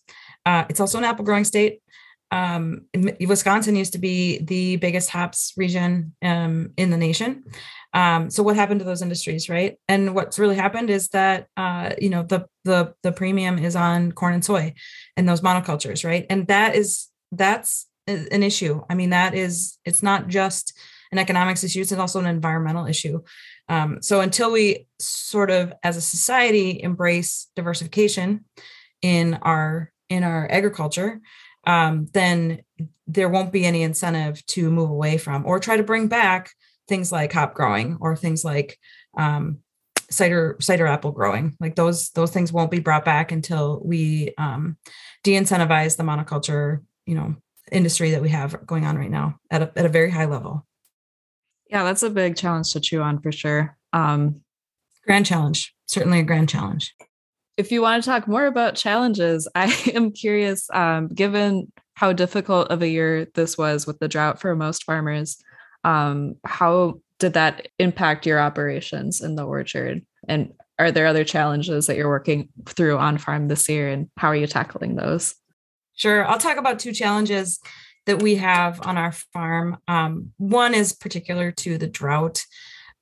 Uh, 0.46 0.64
it's 0.70 0.80
also 0.80 0.98
an 0.98 1.04
apple 1.04 1.24
growing 1.24 1.44
state. 1.44 1.82
Um, 2.30 2.86
Wisconsin 3.20 3.74
used 3.74 3.92
to 3.94 3.98
be 3.98 4.38
the 4.38 4.76
biggest 4.76 5.10
hops 5.10 5.52
region 5.56 6.14
um, 6.22 6.70
in 6.76 6.90
the 6.90 6.96
nation. 6.96 7.44
Um, 7.92 8.30
so 8.30 8.42
what 8.42 8.56
happened 8.56 8.80
to 8.80 8.84
those 8.84 9.02
industries, 9.02 9.48
right? 9.48 9.76
And 9.88 10.14
what's 10.14 10.38
really 10.38 10.56
happened 10.56 10.90
is 10.90 11.08
that 11.08 11.48
uh, 11.56 11.90
you 11.98 12.10
know 12.10 12.22
the 12.22 12.46
the 12.64 12.94
the 13.02 13.12
premium 13.12 13.58
is 13.58 13.76
on 13.76 14.12
corn 14.12 14.34
and 14.34 14.44
soy, 14.44 14.74
and 15.16 15.28
those 15.28 15.40
monocultures, 15.40 16.04
right? 16.04 16.26
And 16.30 16.46
that 16.46 16.76
is 16.76 17.08
that's 17.32 17.86
an 18.06 18.42
issue. 18.42 18.82
I 18.88 18.94
mean, 18.94 19.10
that 19.10 19.34
is 19.34 19.78
it's 19.84 20.02
not 20.02 20.28
just 20.28 20.78
an 21.12 21.18
economics 21.18 21.64
issue; 21.64 21.80
it's 21.80 21.92
also 21.92 22.20
an 22.20 22.26
environmental 22.26 22.86
issue. 22.86 23.22
Um, 23.68 24.02
so 24.02 24.20
until 24.20 24.50
we 24.50 24.86
sort 24.98 25.50
of, 25.50 25.72
as 25.84 25.96
a 25.96 26.00
society, 26.00 26.80
embrace 26.82 27.48
diversification 27.54 28.44
in 29.02 29.34
our 29.42 29.92
in 30.08 30.24
our 30.24 30.50
agriculture, 30.50 31.20
um, 31.66 32.08
then 32.12 32.62
there 33.06 33.28
won't 33.28 33.52
be 33.52 33.64
any 33.64 33.82
incentive 33.82 34.44
to 34.46 34.70
move 34.70 34.90
away 34.90 35.18
from 35.18 35.44
or 35.46 35.58
try 35.58 35.76
to 35.76 35.82
bring 35.82 36.08
back 36.08 36.50
things 36.90 37.10
like 37.10 37.32
hop 37.32 37.54
growing 37.54 37.96
or 38.00 38.14
things 38.14 38.44
like 38.44 38.78
um, 39.16 39.60
cider 40.10 40.56
cider 40.60 40.86
apple 40.86 41.12
growing 41.12 41.56
like 41.60 41.76
those 41.76 42.10
those 42.10 42.32
things 42.32 42.52
won't 42.52 42.70
be 42.70 42.80
brought 42.80 43.04
back 43.04 43.30
until 43.32 43.80
we 43.82 44.34
um, 44.36 44.76
de-incentivize 45.22 45.96
the 45.96 46.02
monoculture 46.02 46.80
you 47.06 47.14
know 47.14 47.34
industry 47.72 48.10
that 48.10 48.20
we 48.20 48.28
have 48.28 48.66
going 48.66 48.84
on 48.84 48.98
right 48.98 49.10
now 49.10 49.38
at 49.50 49.62
a, 49.62 49.72
at 49.76 49.86
a 49.86 49.88
very 49.88 50.10
high 50.10 50.24
level. 50.24 50.66
Yeah 51.68 51.84
that's 51.84 52.02
a 52.02 52.10
big 52.10 52.36
challenge 52.36 52.72
to 52.72 52.80
chew 52.80 53.00
on 53.00 53.22
for 53.22 53.30
sure. 53.32 53.76
Um, 53.92 54.40
grand 55.06 55.24
challenge 55.24 55.74
certainly 55.86 56.20
a 56.20 56.24
grand 56.24 56.48
challenge. 56.48 56.94
if 57.56 57.72
you 57.72 57.80
want 57.82 58.02
to 58.02 58.08
talk 58.10 58.28
more 58.28 58.46
about 58.46 58.74
challenges 58.76 59.48
i 59.54 59.66
am 59.94 60.12
curious 60.12 60.68
um, 60.72 61.08
given 61.08 61.72
how 61.94 62.12
difficult 62.12 62.68
of 62.70 62.82
a 62.82 62.88
year 62.88 63.26
this 63.34 63.58
was 63.58 63.86
with 63.86 63.98
the 63.98 64.08
drought 64.08 64.40
for 64.40 64.54
most 64.54 64.84
farmers 64.84 65.42
um, 65.84 66.36
how 66.44 67.00
did 67.18 67.34
that 67.34 67.68
impact 67.78 68.26
your 68.26 68.40
operations 68.40 69.20
in 69.20 69.36
the 69.36 69.44
orchard? 69.44 70.04
And 70.26 70.52
are 70.78 70.90
there 70.90 71.06
other 71.06 71.24
challenges 71.24 71.86
that 71.86 71.96
you're 71.96 72.08
working 72.08 72.48
through 72.66 72.98
on 72.98 73.18
farm 73.18 73.48
this 73.48 73.68
year 73.68 73.88
and 73.88 74.08
how 74.16 74.28
are 74.28 74.36
you 74.36 74.46
tackling 74.46 74.96
those? 74.96 75.34
Sure. 75.94 76.26
I'll 76.26 76.38
talk 76.38 76.56
about 76.56 76.78
two 76.78 76.92
challenges 76.92 77.60
that 78.06 78.22
we 78.22 78.36
have 78.36 78.80
on 78.86 78.96
our 78.96 79.12
farm. 79.12 79.76
Um, 79.86 80.32
one 80.38 80.72
is 80.72 80.94
particular 80.94 81.52
to 81.52 81.76
the 81.76 81.86
drought. 81.86 82.42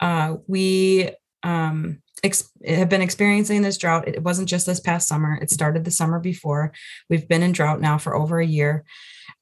Uh, 0.00 0.36
we 0.48 1.10
um, 1.44 2.02
ex- 2.24 2.50
have 2.66 2.88
been 2.88 3.02
experiencing 3.02 3.62
this 3.62 3.78
drought. 3.78 4.08
It 4.08 4.24
wasn't 4.24 4.48
just 4.48 4.66
this 4.66 4.80
past 4.80 5.06
summer, 5.06 5.38
it 5.40 5.50
started 5.50 5.84
the 5.84 5.90
summer 5.92 6.18
before. 6.18 6.72
We've 7.08 7.28
been 7.28 7.44
in 7.44 7.52
drought 7.52 7.80
now 7.80 7.98
for 7.98 8.16
over 8.16 8.40
a 8.40 8.46
year. 8.46 8.84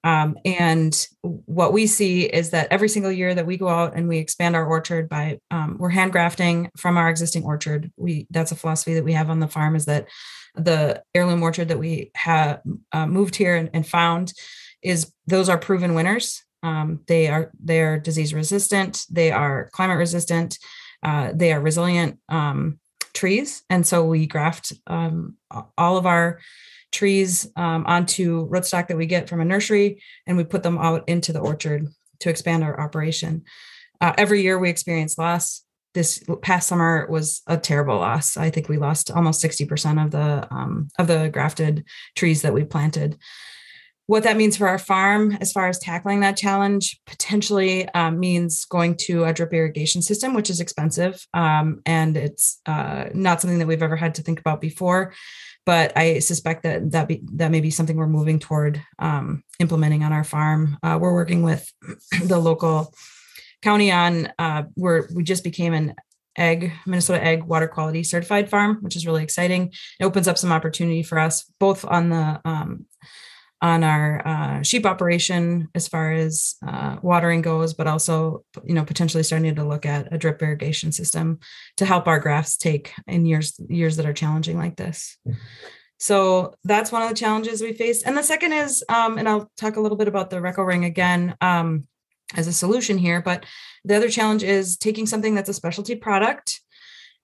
Um, 0.07 0.39
and 0.45 1.05
what 1.23 1.73
we 1.73 1.89
see 1.89 2.23
is 2.23 2.51
that 2.51 2.69
every 2.71 2.89
single 2.89 3.11
year 3.11 3.35
that 3.35 3.45
we 3.45 3.57
go 3.57 3.67
out 3.67 3.97
and 3.97 4.07
we 4.07 4.19
expand 4.19 4.55
our 4.55 4.65
orchard 4.65 5.09
by 5.09 5.41
um, 5.51 5.79
we're 5.81 5.89
hand 5.89 6.13
grafting 6.13 6.71
from 6.77 6.97
our 6.97 7.11
existing 7.11 7.43
orchard. 7.43 7.91
We 7.97 8.29
that's 8.31 8.53
a 8.53 8.57
philosophy 8.57 8.95
that 8.95 9.05
we 9.05 9.15
have 9.15 9.31
on 9.31 9.41
the 9.41 9.49
farm 9.49 9.75
is 9.75 9.87
that 9.87 10.07
the 10.55 11.03
heirloom 11.13 11.43
orchard 11.43 11.69
that 11.69 11.81
we 11.81 12.13
have 12.15 12.63
uh, 12.93 13.09
moved 13.09 13.35
here 13.35 13.57
and, 13.57 13.69
and, 13.73 13.85
found 13.85 14.33
is 14.81 15.13
those 15.27 15.49
are 15.49 15.59
proven 15.59 15.95
winners. 15.95 16.45
Um, 16.63 17.01
they 17.09 17.27
are 17.27 17.51
they 17.61 17.81
are 17.81 17.99
disease 17.99 18.33
resistant. 18.33 19.07
They 19.11 19.33
are 19.33 19.71
climate 19.73 19.99
resistant. 19.99 20.57
Uh, 21.03 21.33
they 21.35 21.53
are 21.53 21.61
resilient 21.61 22.21
um, 22.29 22.79
trees, 23.13 23.65
and 23.69 23.85
so 23.85 24.05
we 24.05 24.29
graft 24.29 24.73
um, 24.87 25.37
all 25.77 25.97
of 25.97 26.07
our 26.07 26.39
trees 26.93 27.51
um, 27.57 27.85
onto 27.87 28.49
rootstock 28.49 28.89
that 28.89 28.97
we 28.97 29.07
get 29.07 29.29
from 29.29 29.41
a 29.41 29.45
nursery, 29.45 30.03
and 30.27 30.37
we 30.37 30.45
put 30.45 30.63
them 30.63 30.79
out 30.79 31.09
into 31.09 31.33
the 31.33 31.41
orchard 31.41 31.87
to 32.21 32.31
expand 32.31 32.65
our 32.65 32.81
operation. 32.81 33.45
Uh, 34.01 34.13
every 34.19 34.43
year 34.43 34.59
we 34.59 34.71
experience 34.71 35.19
loss. 35.19 35.63
This 35.95 36.23
past 36.43 36.69
summer 36.69 37.07
was 37.09 37.43
a 37.47 37.57
terrible 37.57 37.97
loss. 37.99 38.37
I 38.37 38.51
think 38.51 38.69
we 38.69 38.77
lost 38.77 39.11
almost 39.11 39.43
60% 39.43 40.05
of 40.05 40.11
the 40.11 40.47
um, 40.51 40.89
of 40.99 41.07
the 41.07 41.31
grafted 41.31 41.85
trees 42.15 42.43
that 42.43 42.53
we 42.53 42.65
planted. 42.65 43.17
What 44.07 44.23
that 44.23 44.37
means 44.37 44.57
for 44.57 44.69
our 44.69 44.79
farm, 44.79 45.37
as 45.41 45.53
far 45.53 45.69
as 45.69 45.79
tackling 45.81 46.21
that 46.21 46.37
challenge, 46.37 47.01
potentially 47.07 47.89
um, 47.89 48.21
means 48.21 48.65
going 48.65 48.97
to 48.99 49.25
a 49.25 49.33
drip 49.33 49.53
irrigation 49.53 50.01
system, 50.01 50.33
which 50.33 50.49
is 50.49 50.61
expensive 50.61 51.27
um, 51.35 51.83
and 51.85 52.17
it's 52.17 52.61
uh, 52.67 53.07
not 53.15 53.41
something 53.41 53.59
that 53.59 53.67
we've 53.67 53.83
ever 53.83 53.97
had 53.97 54.15
to 54.17 54.23
think 54.23 54.39
about 54.39 54.61
before 54.61 55.13
but 55.67 55.93
I 55.97 56.21
suspect 56.21 56.63
that 56.63 56.93
that 56.93 57.09
be, 57.09 57.21
that 57.35 57.51
may 57.51 57.61
be 57.61 57.71
something 57.71 57.97
we're 57.97 58.07
moving 58.07 58.39
toward 58.39 58.81
um, 59.01 59.43
implementing 59.59 60.05
on 60.05 60.13
our 60.13 60.23
farm. 60.23 60.79
Uh, 60.83 60.97
we're 61.01 61.13
working 61.13 61.43
with 61.43 61.71
the 62.25 62.39
local 62.39 62.95
county 63.63 63.91
on 63.91 64.33
uh, 64.39 64.63
where 64.75 65.09
we 65.13 65.25
just 65.25 65.43
became 65.43 65.75
an 65.75 65.95
egg 66.39 66.73
Minnesota 66.87 67.23
egg 67.23 67.43
water 67.45 67.67
quality 67.67 68.05
certified 68.05 68.49
farm, 68.49 68.79
which 68.81 68.95
is 68.95 69.07
really 69.07 69.25
exciting. 69.25 69.73
It 69.99 70.05
opens 70.05 70.29
up 70.29 70.39
some 70.39 70.53
opportunity 70.53 71.03
for 71.03 71.19
us 71.19 71.51
both 71.59 71.85
on 71.85 72.11
the 72.11 72.41
um, 72.45 72.87
on 73.63 73.83
our 73.83 74.27
uh, 74.27 74.63
sheep 74.63 74.85
operation 74.85 75.69
as 75.75 75.89
far 75.89 76.13
as 76.13 76.57
uh, 76.67 76.97
watering 77.03 77.43
goes, 77.43 77.75
but 77.75 77.87
also 77.87 78.45
you 78.65 78.75
know 78.75 78.85
potentially 78.85 79.23
starting 79.23 79.55
to 79.55 79.65
look 79.65 79.87
at 79.87 80.13
a 80.13 80.19
drip 80.19 80.43
irrigation 80.43 80.93
system 80.93 81.39
to 81.77 81.87
help 81.87 82.07
our 82.07 82.19
grafts 82.19 82.57
take 82.57 82.93
in 83.07 83.27
years 83.27 83.59
years 83.69 83.97
that 83.97 84.07
are 84.07 84.13
challenging 84.13 84.59
like 84.59 84.77
this. 84.77 85.17
So 85.99 86.55
that's 86.65 86.93
one 86.93 87.03
of 87.03 87.09
the 87.09 87.15
challenges 87.15 87.63
we 87.63 87.73
face. 87.73 88.03
And 88.03 88.17
the 88.17 88.23
second 88.23 88.53
is, 88.53 88.85
um, 88.89 89.17
and 89.17 89.29
I'll 89.29 89.51
talk 89.57 89.77
a 89.77 89.81
little 89.81 89.97
bit 89.97 90.09
about 90.09 90.29
the 90.29 90.37
REKO 90.37 90.67
ring 90.67 90.85
again 90.85 91.35
um, 91.41 91.87
as 92.35 92.47
a 92.47 92.53
solution 92.53 92.99
here. 92.99 93.23
But 93.23 93.47
the 93.85 93.97
other 93.97 94.11
challenge 94.11 94.43
is 94.43 94.77
taking 94.77 95.07
something 95.07 95.35
that's 95.35 95.49
a 95.49 95.55
specialty 95.55 95.95
product 95.95 96.61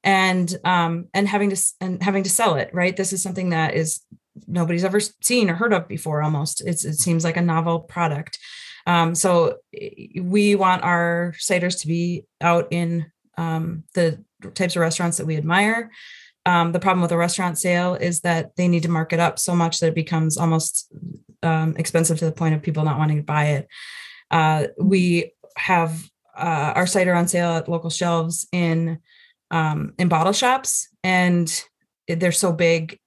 and 0.02 0.56
um, 0.64 1.08
and 1.12 1.28
having 1.28 1.50
to 1.50 1.62
and 1.80 2.02
having 2.02 2.22
to 2.22 2.30
sell 2.30 2.54
it. 2.54 2.70
Right. 2.72 2.96
This 2.96 3.12
is 3.12 3.22
something 3.22 3.50
that 3.50 3.74
is 3.74 4.00
nobody's 4.46 4.84
ever 4.84 5.00
seen 5.00 5.50
or 5.50 5.54
heard 5.54 5.72
of 5.72 5.88
before 5.88 6.22
almost. 6.22 6.62
It's, 6.66 6.84
it 6.84 6.94
seems 6.94 7.24
like 7.24 7.36
a 7.36 7.42
novel 7.42 7.80
product. 7.80 8.38
Um, 8.86 9.14
so 9.14 9.58
we 10.20 10.54
want 10.54 10.82
our 10.82 11.34
ciders 11.38 11.80
to 11.80 11.86
be 11.86 12.24
out 12.40 12.68
in 12.70 13.06
um, 13.38 13.84
the 13.94 14.22
types 14.54 14.76
of 14.76 14.80
restaurants 14.80 15.18
that 15.18 15.26
we 15.26 15.36
admire. 15.36 15.90
Um, 16.44 16.72
the 16.72 16.80
problem 16.80 17.02
with 17.02 17.12
a 17.12 17.16
restaurant 17.16 17.58
sale 17.58 17.94
is 17.94 18.20
that 18.20 18.56
they 18.56 18.66
need 18.66 18.82
to 18.82 18.90
mark 18.90 19.12
it 19.12 19.20
up 19.20 19.38
so 19.38 19.54
much 19.54 19.78
that 19.78 19.88
it 19.88 19.94
becomes 19.94 20.36
almost 20.36 20.92
um, 21.42 21.76
expensive 21.76 22.18
to 22.18 22.24
the 22.24 22.32
point 22.32 22.54
of 22.54 22.62
people 22.62 22.84
not 22.84 22.98
wanting 22.98 23.18
to 23.18 23.22
buy 23.22 23.44
it. 23.46 23.68
Uh, 24.30 24.66
we 24.78 25.32
have 25.56 26.02
uh, 26.36 26.72
our 26.74 26.86
cider 26.86 27.14
on 27.14 27.28
sale 27.28 27.52
at 27.52 27.68
local 27.68 27.90
shelves 27.90 28.48
in 28.52 28.98
um, 29.50 29.92
in 29.98 30.08
bottle 30.08 30.32
shops 30.32 30.88
and 31.04 31.64
they're 32.08 32.32
so 32.32 32.52
big 32.52 32.98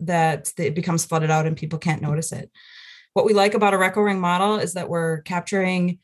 that 0.00 0.52
it 0.58 0.74
becomes 0.74 1.04
flooded 1.04 1.30
out 1.30 1.46
and 1.46 1.56
people 1.56 1.78
can't 1.78 2.02
notice 2.02 2.32
it. 2.32 2.50
What 3.14 3.26
we 3.26 3.32
like 3.32 3.54
about 3.54 3.74
a 3.74 3.78
REKO 3.78 4.04
Ring 4.04 4.20
model 4.20 4.56
is 4.56 4.74
that 4.74 4.88
we're 4.88 5.22
capturing 5.22 5.98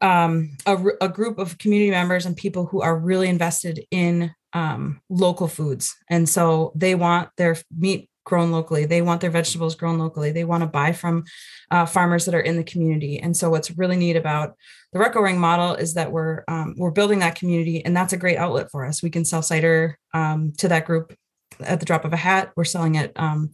um, 0.00 0.56
a, 0.66 0.76
a, 1.00 1.08
group 1.08 1.38
of 1.38 1.58
community 1.58 1.90
members 1.90 2.26
and 2.26 2.36
people 2.36 2.66
who 2.66 2.80
are 2.80 2.98
really 2.98 3.28
invested 3.28 3.84
in 3.90 4.34
um, 4.52 5.00
local 5.08 5.48
foods. 5.48 5.94
And 6.10 6.28
so 6.28 6.72
they 6.74 6.94
want 6.94 7.28
their 7.36 7.56
meat 7.76 8.08
grown 8.24 8.52
locally. 8.52 8.84
They 8.84 9.02
want 9.02 9.20
their 9.20 9.30
vegetables 9.30 9.74
grown 9.74 9.98
locally. 9.98 10.30
They 10.30 10.44
want 10.44 10.62
to 10.62 10.68
buy 10.68 10.92
from 10.92 11.24
uh, 11.70 11.86
farmers 11.86 12.24
that 12.24 12.34
are 12.34 12.40
in 12.40 12.56
the 12.56 12.64
community. 12.64 13.18
And 13.18 13.36
so 13.36 13.50
what's 13.50 13.76
really 13.76 13.96
neat 13.96 14.16
about 14.16 14.54
the 14.92 14.98
REKO 14.98 15.22
Ring 15.22 15.38
model 15.38 15.74
is 15.74 15.94
that 15.94 16.12
we're 16.12 16.44
um, 16.48 16.74
we're 16.76 16.90
building 16.90 17.20
that 17.20 17.34
community, 17.34 17.84
and 17.84 17.96
that's 17.96 18.12
a 18.12 18.18
great 18.18 18.36
outlet 18.36 18.70
for 18.70 18.84
us. 18.86 19.02
We 19.02 19.10
can 19.10 19.24
sell 19.24 19.42
cider 19.42 19.98
um, 20.12 20.52
to 20.58 20.68
that 20.68 20.84
group 20.84 21.14
at 21.60 21.80
the 21.80 21.86
drop 21.86 22.04
of 22.04 22.12
a 22.12 22.16
hat. 22.16 22.52
We're 22.56 22.64
selling 22.64 22.94
it 22.94 23.12
um, 23.16 23.50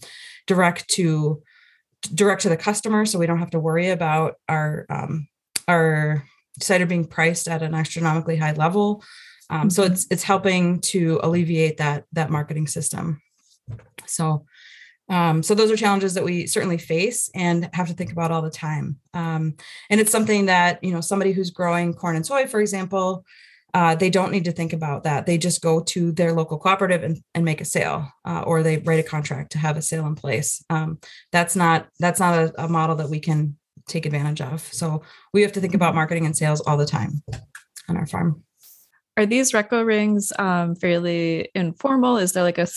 direct 0.47 0.89
to 0.91 1.43
direct 2.15 2.43
to 2.43 2.49
the 2.49 2.57
customer, 2.57 3.07
so 3.07 3.19
we 3.19 3.27
don't 3.27 3.39
have 3.39 3.51
to 3.51 3.61
worry 3.61 3.91
about 3.91 4.35
our 4.49 4.87
um, 4.89 5.29
our 5.67 6.25
cider 6.61 6.87
being 6.87 7.07
priced 7.07 7.49
at 7.49 7.63
an 7.63 7.75
astronomically 7.75 8.37
high 8.37 8.53
level. 8.53 9.03
Um, 9.51 9.61
mm-hmm. 9.61 9.69
So 9.71 9.83
it's 9.83 10.07
it's 10.11 10.23
helping 10.23 10.81
to 10.81 11.21
alleviate 11.23 11.79
that 11.79 12.05
that 12.13 12.31
marketing 12.31 12.67
system. 12.67 13.21
So 14.07 14.47
Um, 15.11 15.43
so 15.43 15.55
those 15.55 15.71
are 15.71 15.77
challenges 15.77 16.13
that 16.15 16.25
we 16.25 16.47
certainly 16.47 16.79
face 16.79 17.31
and 17.35 17.71
have 17.73 17.89
to 17.89 17.95
think 17.95 18.13
about 18.13 18.31
all 18.31 18.43
the 18.43 18.51
time. 18.51 18.99
Um, 19.15 19.55
and 19.89 20.01
it's 20.01 20.13
something 20.13 20.47
that 20.47 20.85
you 20.85 20.93
know 20.93 21.01
somebody 21.01 21.33
who's 21.33 21.51
growing 21.51 21.95
corn 21.95 22.17
and 22.17 22.27
soy, 22.27 22.47
for 22.47 22.61
example, 22.61 23.25
uh, 23.75 23.95
they 23.95 24.11
don't 24.11 24.33
need 24.33 24.45
to 24.47 24.53
think 24.53 24.73
about 24.73 25.05
that. 25.05 25.27
They 25.27 25.37
just 25.37 25.61
go 25.61 25.81
to 25.81 26.13
their 26.13 26.33
local 26.33 26.59
cooperative 26.59 27.03
and, 27.03 27.19
and 27.35 27.45
make 27.45 27.61
a 27.61 27.67
sale, 27.67 28.11
uh, 28.25 28.43
or 28.47 28.63
they 28.63 28.79
write 28.79 29.01
a 29.01 29.09
contract 29.09 29.53
to 29.53 29.59
have 29.59 29.77
a 29.77 29.83
sale 29.83 30.07
in 30.07 30.15
place. 30.15 30.65
Um, 30.71 30.99
that's 31.33 31.55
not 31.55 31.89
that's 31.99 32.21
not 32.21 32.35
a, 32.35 32.65
a, 32.65 32.69
model 32.69 32.97
that 32.97 33.11
we 33.11 33.21
can 33.21 33.57
take 33.87 34.07
advantage 34.07 34.41
of. 34.41 34.63
So 34.63 35.03
we 35.35 35.43
have 35.43 35.53
to 35.53 35.61
think 35.61 35.75
about 35.75 35.95
marketing 35.95 36.25
and 36.25 36.37
sales 36.37 36.61
all 36.63 36.77
the 36.77 36.87
time 36.87 37.23
on 37.89 37.97
our 37.97 38.07
farm. 38.07 38.43
Are 39.17 39.27
these 39.27 39.53
REKO 39.53 39.85
rings 39.85 40.33
um, 40.39 40.75
fairly 40.75 41.51
informal? 41.55 42.17
Is 42.17 42.33
there 42.33 42.45
like 42.45 42.59
a 42.59 42.69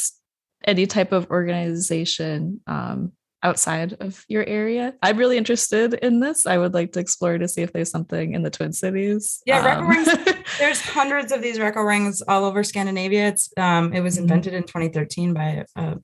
any 0.65 0.85
type 0.87 1.11
of 1.11 1.29
organization 1.29 2.61
um, 2.67 3.13
outside 3.43 3.97
of 3.99 4.23
your 4.27 4.45
area. 4.45 4.93
I'm 5.01 5.17
really 5.17 5.37
interested 5.37 5.93
in 5.95 6.19
this. 6.19 6.45
I 6.45 6.57
would 6.57 6.73
like 6.73 6.91
to 6.93 6.99
explore 6.99 7.37
to 7.37 7.47
see 7.47 7.61
if 7.61 7.73
there's 7.73 7.89
something 7.89 8.33
in 8.33 8.43
the 8.43 8.49
Twin 8.49 8.73
Cities. 8.73 9.41
Yeah, 9.45 9.59
um, 9.77 9.87
rings. 9.87 10.07
There's 10.59 10.81
hundreds 10.81 11.31
of 11.31 11.41
these 11.41 11.57
REKO 11.57 11.85
rings 11.85 12.21
all 12.21 12.45
over 12.45 12.63
Scandinavia. 12.63 13.29
It's 13.29 13.51
um, 13.57 13.93
it 13.93 14.01
was 14.01 14.15
mm-hmm. 14.15 14.23
invented 14.23 14.53
in 14.53 14.63
2013 14.63 15.33
by 15.33 15.65
a, 15.75 15.97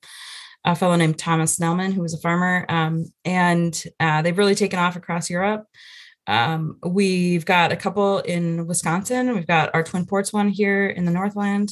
a, 0.65 0.75
fellow 0.75 0.95
named 0.95 1.19
Thomas 1.19 1.57
Snellman, 1.57 1.93
who 1.93 2.01
was 2.01 2.13
a 2.13 2.19
farmer, 2.19 2.65
um, 2.69 3.05
and 3.25 3.83
uh, 3.99 4.21
they've 4.21 4.38
really 4.38 4.55
taken 4.55 4.79
off 4.79 4.95
across 4.95 5.29
Europe. 5.29 5.65
Um, 6.27 6.77
we've 6.85 7.45
got 7.45 7.71
a 7.71 7.77
couple 7.77 8.19
in 8.19 8.67
Wisconsin. 8.67 9.33
We've 9.33 9.47
got 9.47 9.69
our 9.73 9.83
Twin 9.83 10.05
Ports 10.05 10.33
one 10.33 10.49
here 10.49 10.88
in 10.88 11.05
the 11.05 11.11
Northland. 11.11 11.71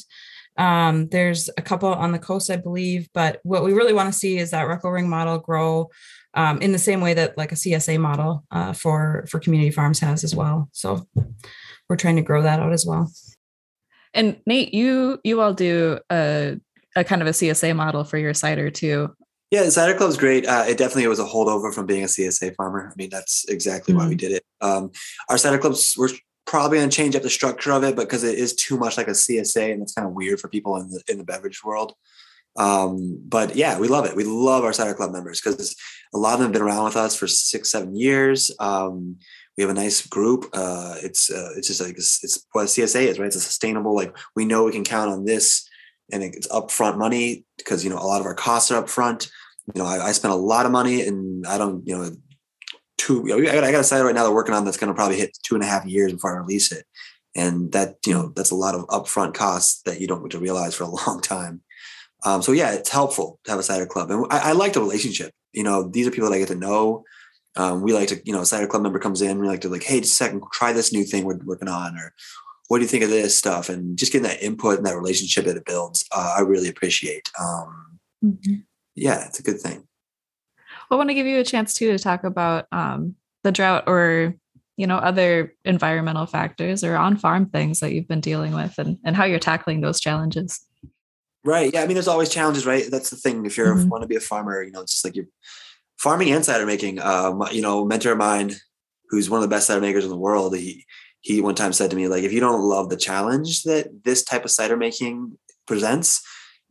Um, 0.58 1.08
there's 1.10 1.50
a 1.58 1.62
couple 1.62 1.94
on 1.94 2.12
the 2.12 2.20
coast, 2.20 2.50
I 2.50 2.56
believe, 2.56 3.10
but 3.14 3.40
what 3.44 3.64
we 3.64 3.74
really 3.74 3.94
want 3.94 4.12
to 4.12 4.18
see 4.18 4.38
is 4.38 4.52
that 4.52 4.68
REKO 4.68 4.92
Ring 4.92 5.10
model 5.10 5.38
grow 5.38 5.90
um, 6.34 6.62
in 6.62 6.72
the 6.72 6.78
same 6.78 7.02
way 7.02 7.14
that 7.14 7.38
like 7.38 7.52
a 7.52 7.56
CSA 7.56 8.00
model 8.00 8.44
uh, 8.52 8.74
for 8.74 9.26
for 9.30 9.40
community 9.40 9.72
farms 9.72 10.00
has 10.00 10.24
as 10.24 10.36
well. 10.36 10.70
So 10.72 11.08
we're 11.90 11.96
trying 11.96 12.18
to 12.18 12.22
grow 12.22 12.42
that 12.42 12.60
out 12.60 12.74
as 12.74 12.86
well. 12.86 13.12
And 14.14 14.38
Nate, 14.46 14.74
you 14.74 15.20
you 15.24 15.42
all 15.42 15.54
do 15.54 16.00
a 16.10 16.58
a 16.96 17.04
kind 17.04 17.22
of 17.22 17.28
a 17.28 17.32
CSA 17.32 17.76
model 17.76 18.04
for 18.04 18.18
your 18.18 18.34
cider 18.34 18.70
too. 18.70 19.14
Yeah, 19.52 19.64
the 19.64 19.72
cider 19.72 19.98
club's 19.98 20.18
great. 20.18 20.46
Uh, 20.46 20.66
it 20.68 20.78
definitely 20.78 21.08
was 21.08 21.20
a 21.20 21.26
holdover 21.26 21.74
from 21.74 21.86
being 21.86 22.04
a 22.04 22.08
CSA 22.08 22.56
farmer. 22.56 22.90
I 22.92 22.96
mean, 22.98 23.10
that's 23.10 23.46
exactly 23.48 23.94
mm-hmm. 23.94 24.00
why 24.00 24.08
we 24.08 24.16
mm-hmm. 24.16 24.28
did 24.28 24.32
it. 24.32 24.44
Um, 24.60 24.92
our 25.30 25.38
cider 25.38 25.60
clubs 25.60 25.96
were 25.98 26.10
probably 26.46 26.80
to 26.80 26.88
change 26.90 27.16
up 27.16 27.24
the 27.24 27.30
structure 27.30 27.72
of 27.72 27.84
it 27.84 27.96
but 27.96 28.04
because 28.04 28.24
it 28.24 28.38
is 28.38 28.54
too 28.54 28.78
much 28.78 28.98
like 28.98 29.08
a 29.08 29.12
CSA 29.12 29.74
and 29.74 29.82
it's 29.82 29.94
kind 29.94 30.08
of 30.08 30.14
weird 30.14 30.40
for 30.40 30.48
people 30.48 30.78
in 30.78 30.90
the 30.90 31.02
in 31.08 31.18
the 31.18 31.24
beverage 31.24 31.64
world. 31.64 31.94
Um, 32.58 33.20
but 33.28 33.56
yeah, 33.56 33.80
we 33.80 33.88
love 33.88 34.06
it. 34.06 34.16
We 34.16 34.24
love 34.24 34.64
our 34.64 34.74
cider 34.74 34.94
club 34.94 35.12
members 35.12 35.42
because 35.42 35.76
a 36.14 36.18
lot 36.18 36.36
of 36.36 36.40
them 36.40 36.48
have 36.48 36.54
been 36.54 36.62
around 36.62 36.86
with 36.86 36.96
us 36.96 37.16
for 37.16 37.28
six, 37.28 37.70
seven 37.70 37.96
years. 37.96 38.52
Um, 38.60 39.18
we 39.58 39.64
have 39.64 39.72
a 39.72 39.74
nice 39.74 40.06
group. 40.06 40.50
Uh, 40.54 40.96
it's 41.02 41.30
uh, 41.30 41.50
it's 41.58 41.68
just 41.68 41.82
like 41.82 41.98
it's, 41.98 42.24
it's 42.24 42.46
what 42.52 42.64
a 42.64 42.66
CSA 42.66 43.08
is, 43.08 43.20
right? 43.20 43.28
It's 43.28 43.36
a 43.36 43.42
sustainable. 43.42 43.96
Like 43.96 44.16
we 44.36 44.46
know 44.46 44.64
we 44.66 44.72
can 44.72 44.84
count 44.84 45.12
on 45.12 45.26
this, 45.26 45.68
and 46.12 46.24
it's 46.24 46.48
upfront 46.48 46.98
money 46.98 47.46
because 47.58 47.84
you 47.84 47.90
know 47.90 47.98
a 47.98 48.08
lot 48.08 48.20
of 48.20 48.26
our 48.26 48.36
costs 48.36 48.72
are 48.72 48.82
upfront. 48.82 49.30
You 49.74 49.82
know, 49.82 49.88
I, 49.88 50.08
I 50.08 50.12
spend 50.12 50.34
a 50.34 50.38
lot 50.38 50.66
of 50.66 50.72
money, 50.72 51.08
and 51.08 51.46
I 51.48 51.58
don't, 51.58 51.88
you 51.88 51.98
know, 51.98 52.12
two. 52.98 53.24
I 53.34 53.42
got, 53.42 53.64
I 53.64 53.72
got 53.72 53.82
a 53.82 53.84
site 53.84 54.04
right 54.04 54.16
now 54.16 54.24
they're 54.24 54.34
working 54.34 54.56
on 54.56 54.66
that's 54.66 54.78
going 54.78 54.90
to 54.90 54.96
probably 54.96 55.18
hit 55.18 55.38
two 55.44 55.56
and 55.56 55.64
a 55.64 55.68
half 55.68 55.86
years 55.86 56.14
before 56.14 56.36
I 56.36 56.40
release 56.40 56.72
it, 56.72 56.86
and 57.36 57.72
that 57.72 57.98
you 58.06 58.14
know 58.14 58.32
that's 58.36 58.52
a 58.52 58.56
lot 58.56 58.76
of 58.76 58.88
upfront 58.88 59.34
costs 59.34 59.82
that 59.84 60.00
you 60.00 60.08
don't 60.08 60.22
get 60.22 60.32
to 60.32 60.40
realize 60.40 60.76
for 60.76 60.84
a 60.84 60.88
long 61.08 61.22
time. 61.22 61.62
Um, 62.24 62.42
so 62.42 62.52
yeah, 62.52 62.72
it's 62.74 62.90
helpful 62.90 63.40
to 63.44 63.52
have 63.52 63.60
a 63.60 63.64
cider 63.64 63.86
club, 63.86 64.10
and 64.12 64.26
I, 64.32 64.50
I, 64.50 64.52
like 64.54 64.74
the 64.74 64.82
relationship. 64.82 65.32
You 65.54 65.64
know, 65.64 65.88
these 65.88 66.08
are 66.08 66.12
people 66.12 66.30
that 66.30 66.36
I 66.36 66.40
get 66.40 66.48
to 66.50 66.56
know. 66.56 67.04
Um, 67.56 67.82
we 67.82 67.94
like 67.94 68.10
to, 68.10 68.20
you 68.26 68.34
know, 68.34 68.42
a 68.42 68.46
cider 68.46 68.68
club 68.68 68.84
member 68.84 69.00
comes 69.00 69.22
in, 69.22 69.40
we 69.40 69.48
like 69.48 69.62
to 69.62 69.70
like, 69.70 69.84
hey, 69.84 70.02
just 70.02 70.14
a 70.14 70.16
second, 70.16 70.44
try 70.52 70.74
this 70.74 70.92
new 70.92 71.06
thing 71.06 71.24
we're 71.24 71.38
working 71.46 71.70
on, 71.70 71.98
or 71.98 72.14
what 72.68 72.80
do 72.80 72.84
you 72.84 72.90
think 72.90 73.04
of 73.04 73.10
this 73.10 73.38
stuff? 73.38 73.70
And 73.70 73.98
just 73.98 74.12
getting 74.12 74.28
that 74.28 74.42
input 74.42 74.78
and 74.78 74.86
that 74.86 74.98
relationship 74.98 75.46
that 75.46 75.56
it 75.56 75.66
builds, 75.66 76.04
uh, 76.12 76.36
I 76.38 76.42
really 76.42 76.68
appreciate. 76.68 77.30
Um, 77.40 78.00
mm-hmm. 78.24 78.56
Yeah, 78.96 79.26
it's 79.26 79.40
a 79.40 79.44
good 79.44 79.60
thing. 79.60 79.88
I 80.92 80.96
want 80.96 81.10
to 81.10 81.16
give 81.16 81.28
you 81.28 81.40
a 81.40 81.44
chance 81.44 81.74
too 81.74 81.92
to 81.92 82.00
talk 82.00 82.24
about 82.24 82.66
um, 82.72 83.16
the 83.44 83.52
drought 83.52 83.86
or 83.88 84.36
you 84.78 84.88
know 84.88 84.98
other 84.98 85.54
environmental 85.64 86.26
factors 86.26 86.84
or 86.84 86.96
on 86.96 87.18
farm 87.18 87.46
things 87.48 87.80
that 87.80 87.94
you've 87.94 88.08
been 88.08 88.22
dealing 88.22 88.54
with 88.54 88.78
and, 88.78 88.98
and 89.06 89.16
how 89.16 89.24
you're 89.24 89.40
tackling 89.40 89.82
those 89.82 90.00
challenges 90.00 90.66
right 91.44 91.74
yeah 91.74 91.82
i 91.82 91.86
mean 91.86 91.94
there's 91.94 92.08
always 92.08 92.30
challenges 92.30 92.66
right 92.66 92.86
that's 92.92 93.10
the 93.10 93.16
thing 93.16 93.46
if 93.46 93.58
you 93.58 93.64
mm-hmm. 93.64 93.88
want 93.88 94.02
to 94.02 94.08
be 94.08 94.16
a 94.16 94.22
farmer 94.22 94.62
you 94.62 94.72
know 94.72 94.82
it's 94.82 94.94
just 94.94 95.06
like 95.06 95.16
you're 95.16 95.28
farming 95.98 96.32
and 96.32 96.44
cider 96.44 96.66
making 96.66 97.00
um, 97.00 97.42
you 97.52 97.62
know 97.62 97.86
mentor 97.86 98.12
of 98.12 98.18
mine 98.18 98.54
who's 99.10 99.30
one 99.30 99.38
of 99.38 99.44
the 99.44 99.56
best 99.56 99.68
cider 99.68 99.82
makers 99.82 100.04
in 100.04 100.10
the 100.10 100.18
world 100.18 100.56
he 100.56 100.86
he 101.22 101.42
one 101.42 101.56
time 101.56 101.74
said 101.74 101.90
to 101.90 101.96
me 101.96 102.08
like 102.08 102.24
if 102.24 102.34
you 102.34 102.40
don't 102.40 102.62
love 102.62 102.90
the 102.90 102.98
challenge 102.98 103.64
that 103.64 103.88
this 104.04 104.24
type 104.24 104.44
of 104.44 104.52
cider 104.52 104.76
making 104.76 105.38
presents 105.68 106.22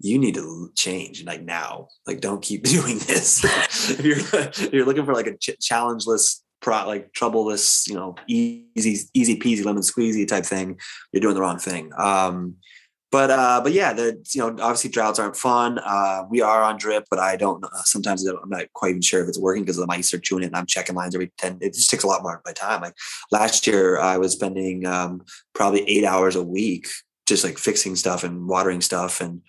you 0.01 0.19
need 0.19 0.35
to 0.35 0.71
change 0.75 1.25
like 1.25 1.43
now. 1.43 1.89
Like 2.07 2.21
don't 2.21 2.43
keep 2.43 2.65
doing 2.77 2.99
this. 2.99 3.45
If 3.91 4.05
you're 4.05 4.19
if 4.19 4.73
you're 4.73 4.87
looking 4.87 5.05
for 5.05 5.15
like 5.15 5.27
a 5.27 5.37
ch- 5.37 5.59
challengeless 5.61 6.43
pro 6.61 6.87
like 6.87 7.13
troubleless 7.13 7.87
you 7.87 7.95
know 7.95 8.15
easy 8.27 9.09
easy 9.13 9.39
peasy 9.39 9.65
lemon 9.65 9.83
squeezy 9.83 10.27
type 10.27 10.47
thing 10.47 10.79
you're 11.13 11.21
doing 11.21 11.35
the 11.35 11.41
wrong 11.41 11.59
thing. 11.59 11.91
Um 11.97 12.57
but 13.13 13.31
uh 13.31 13.61
but 13.63 13.73
yeah 13.73 13.93
the 13.93 14.21
you 14.35 14.41
know 14.41 14.49
obviously 14.63 14.91
droughts 14.91 15.19
aren't 15.19 15.37
fun. 15.37 15.79
Uh 15.79 16.23
we 16.31 16.41
are 16.41 16.63
on 16.63 16.77
drip 16.77 17.05
but 17.11 17.19
i 17.19 17.37
don't 17.37 17.63
uh, 17.65 17.69
sometimes 17.85 18.27
i'm 18.27 18.49
not 18.49 18.65
quite 18.73 18.91
even 18.91 19.03
sure 19.03 19.23
if 19.23 19.29
it's 19.29 19.39
working 19.39 19.63
because 19.63 19.77
the 19.77 19.87
mice 19.87 20.13
are 20.13 20.19
chewing 20.19 20.43
it 20.43 20.47
and 20.47 20.57
i'm 20.57 20.67
checking 20.67 20.97
lines 20.97 21.15
every 21.15 21.31
10 21.39 21.59
it 21.61 21.75
just 21.75 21.91
takes 21.91 22.03
a 22.03 22.07
lot 22.07 22.23
more 22.23 22.37
of 22.37 22.41
my 22.45 22.53
time. 22.53 22.81
Like 22.81 22.95
last 23.31 23.67
year 23.67 23.99
i 23.99 24.17
was 24.17 24.33
spending 24.33 24.87
um 24.87 25.23
probably 25.55 25.89
eight 25.89 26.05
hours 26.05 26.35
a 26.35 26.43
week 26.43 26.89
just 27.27 27.45
like 27.45 27.59
fixing 27.59 27.97
stuff 27.97 28.25
and 28.25 28.49
watering 28.49 28.81
stuff 28.81 29.21
and 29.21 29.41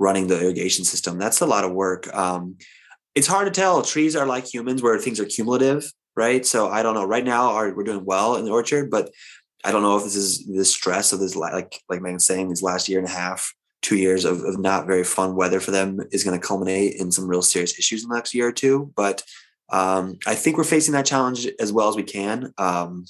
running 0.00 0.26
the 0.26 0.40
irrigation 0.40 0.84
system. 0.84 1.18
That's 1.18 1.40
a 1.40 1.46
lot 1.46 1.64
of 1.64 1.72
work. 1.72 2.12
Um, 2.12 2.56
it's 3.14 3.26
hard 3.28 3.46
to 3.46 3.60
tell. 3.60 3.82
Trees 3.82 4.16
are 4.16 4.26
like 4.26 4.52
humans, 4.52 4.82
where 4.82 4.98
things 4.98 5.20
are 5.20 5.26
cumulative, 5.26 5.92
right? 6.16 6.44
So 6.44 6.68
I 6.68 6.82
don't 6.82 6.94
know. 6.94 7.04
Right 7.04 7.24
now, 7.24 7.50
our, 7.50 7.72
we're 7.72 7.84
doing 7.84 8.04
well 8.04 8.36
in 8.36 8.44
the 8.44 8.50
orchard, 8.50 8.90
but 8.90 9.10
I 9.62 9.70
don't 9.70 9.82
know 9.82 9.98
if 9.98 10.04
this 10.04 10.16
is 10.16 10.46
the 10.46 10.64
stress 10.64 11.12
of 11.12 11.20
this, 11.20 11.36
like 11.36 11.80
like 11.88 12.00
Megan's 12.00 12.26
saying, 12.26 12.48
these 12.48 12.62
last 12.62 12.88
year 12.88 12.98
and 12.98 13.06
a 13.06 13.12
half, 13.12 13.52
two 13.82 13.96
years 13.96 14.24
of, 14.24 14.42
of 14.42 14.58
not 14.58 14.86
very 14.86 15.04
fun 15.04 15.36
weather 15.36 15.60
for 15.60 15.70
them 15.70 16.00
is 16.12 16.24
going 16.24 16.38
to 16.38 16.46
culminate 16.46 16.96
in 16.96 17.12
some 17.12 17.28
real 17.28 17.42
serious 17.42 17.78
issues 17.78 18.02
in 18.02 18.08
the 18.08 18.14
next 18.14 18.34
year 18.34 18.48
or 18.48 18.52
two. 18.52 18.90
But 18.96 19.22
um, 19.70 20.18
I 20.26 20.34
think 20.34 20.56
we're 20.56 20.64
facing 20.64 20.92
that 20.94 21.06
challenge 21.06 21.46
as 21.58 21.72
well 21.72 21.88
as 21.88 21.96
we 21.96 22.02
can. 22.02 22.52
Um, 22.56 23.04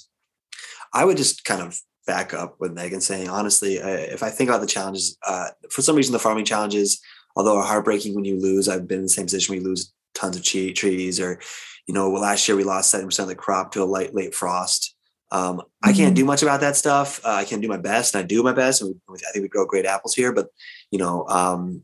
I 0.93 1.05
would 1.05 1.15
just 1.15 1.45
kind 1.45 1.61
of 1.61 1.79
back 2.05 2.33
up 2.33 2.55
with 2.59 2.73
Megan 2.73 3.01
saying, 3.01 3.29
honestly, 3.29 3.81
I, 3.81 3.91
if 3.91 4.23
I 4.23 4.29
think 4.29 4.49
about 4.49 4.61
the 4.61 4.67
challenges, 4.67 5.17
uh, 5.27 5.49
for 5.69 5.81
some 5.81 5.95
reason, 5.95 6.13
the 6.13 6.19
farming 6.19 6.45
challenges, 6.45 7.01
although 7.35 7.57
are 7.57 7.63
heartbreaking 7.63 8.15
when 8.15 8.25
you 8.25 8.39
lose, 8.39 8.67
I've 8.67 8.87
been 8.87 8.99
in 8.99 9.03
the 9.03 9.09
same 9.09 9.25
position 9.25 9.53
where 9.53 9.61
you 9.61 9.67
lose 9.67 9.93
tons 10.13 10.35
of 10.35 10.43
trees 10.43 11.19
or, 11.19 11.39
you 11.87 11.93
know, 11.93 12.09
last 12.09 12.47
year 12.47 12.57
we 12.57 12.63
lost 12.63 12.93
70% 12.93 13.19
of 13.19 13.27
the 13.27 13.35
crop 13.35 13.71
to 13.73 13.83
a 13.83 13.85
light, 13.85 14.13
late 14.13 14.35
frost. 14.35 14.95
Um, 15.31 15.57
mm-hmm. 15.57 15.67
I 15.83 15.93
can't 15.93 16.07
mm-hmm. 16.09 16.15
do 16.15 16.25
much 16.25 16.43
about 16.43 16.61
that 16.61 16.75
stuff. 16.75 17.21
Uh, 17.23 17.33
I 17.33 17.45
can 17.45 17.61
do 17.61 17.67
my 17.67 17.77
best 17.77 18.15
and 18.15 18.23
I 18.23 18.27
do 18.27 18.43
my 18.43 18.53
best. 18.53 18.81
And 18.81 18.95
we, 19.07 19.15
I 19.17 19.31
think 19.31 19.43
we 19.43 19.49
grow 19.49 19.65
great 19.65 19.85
apples 19.85 20.15
here, 20.15 20.33
but 20.33 20.47
you 20.91 20.99
know, 20.99 21.25
um, 21.27 21.83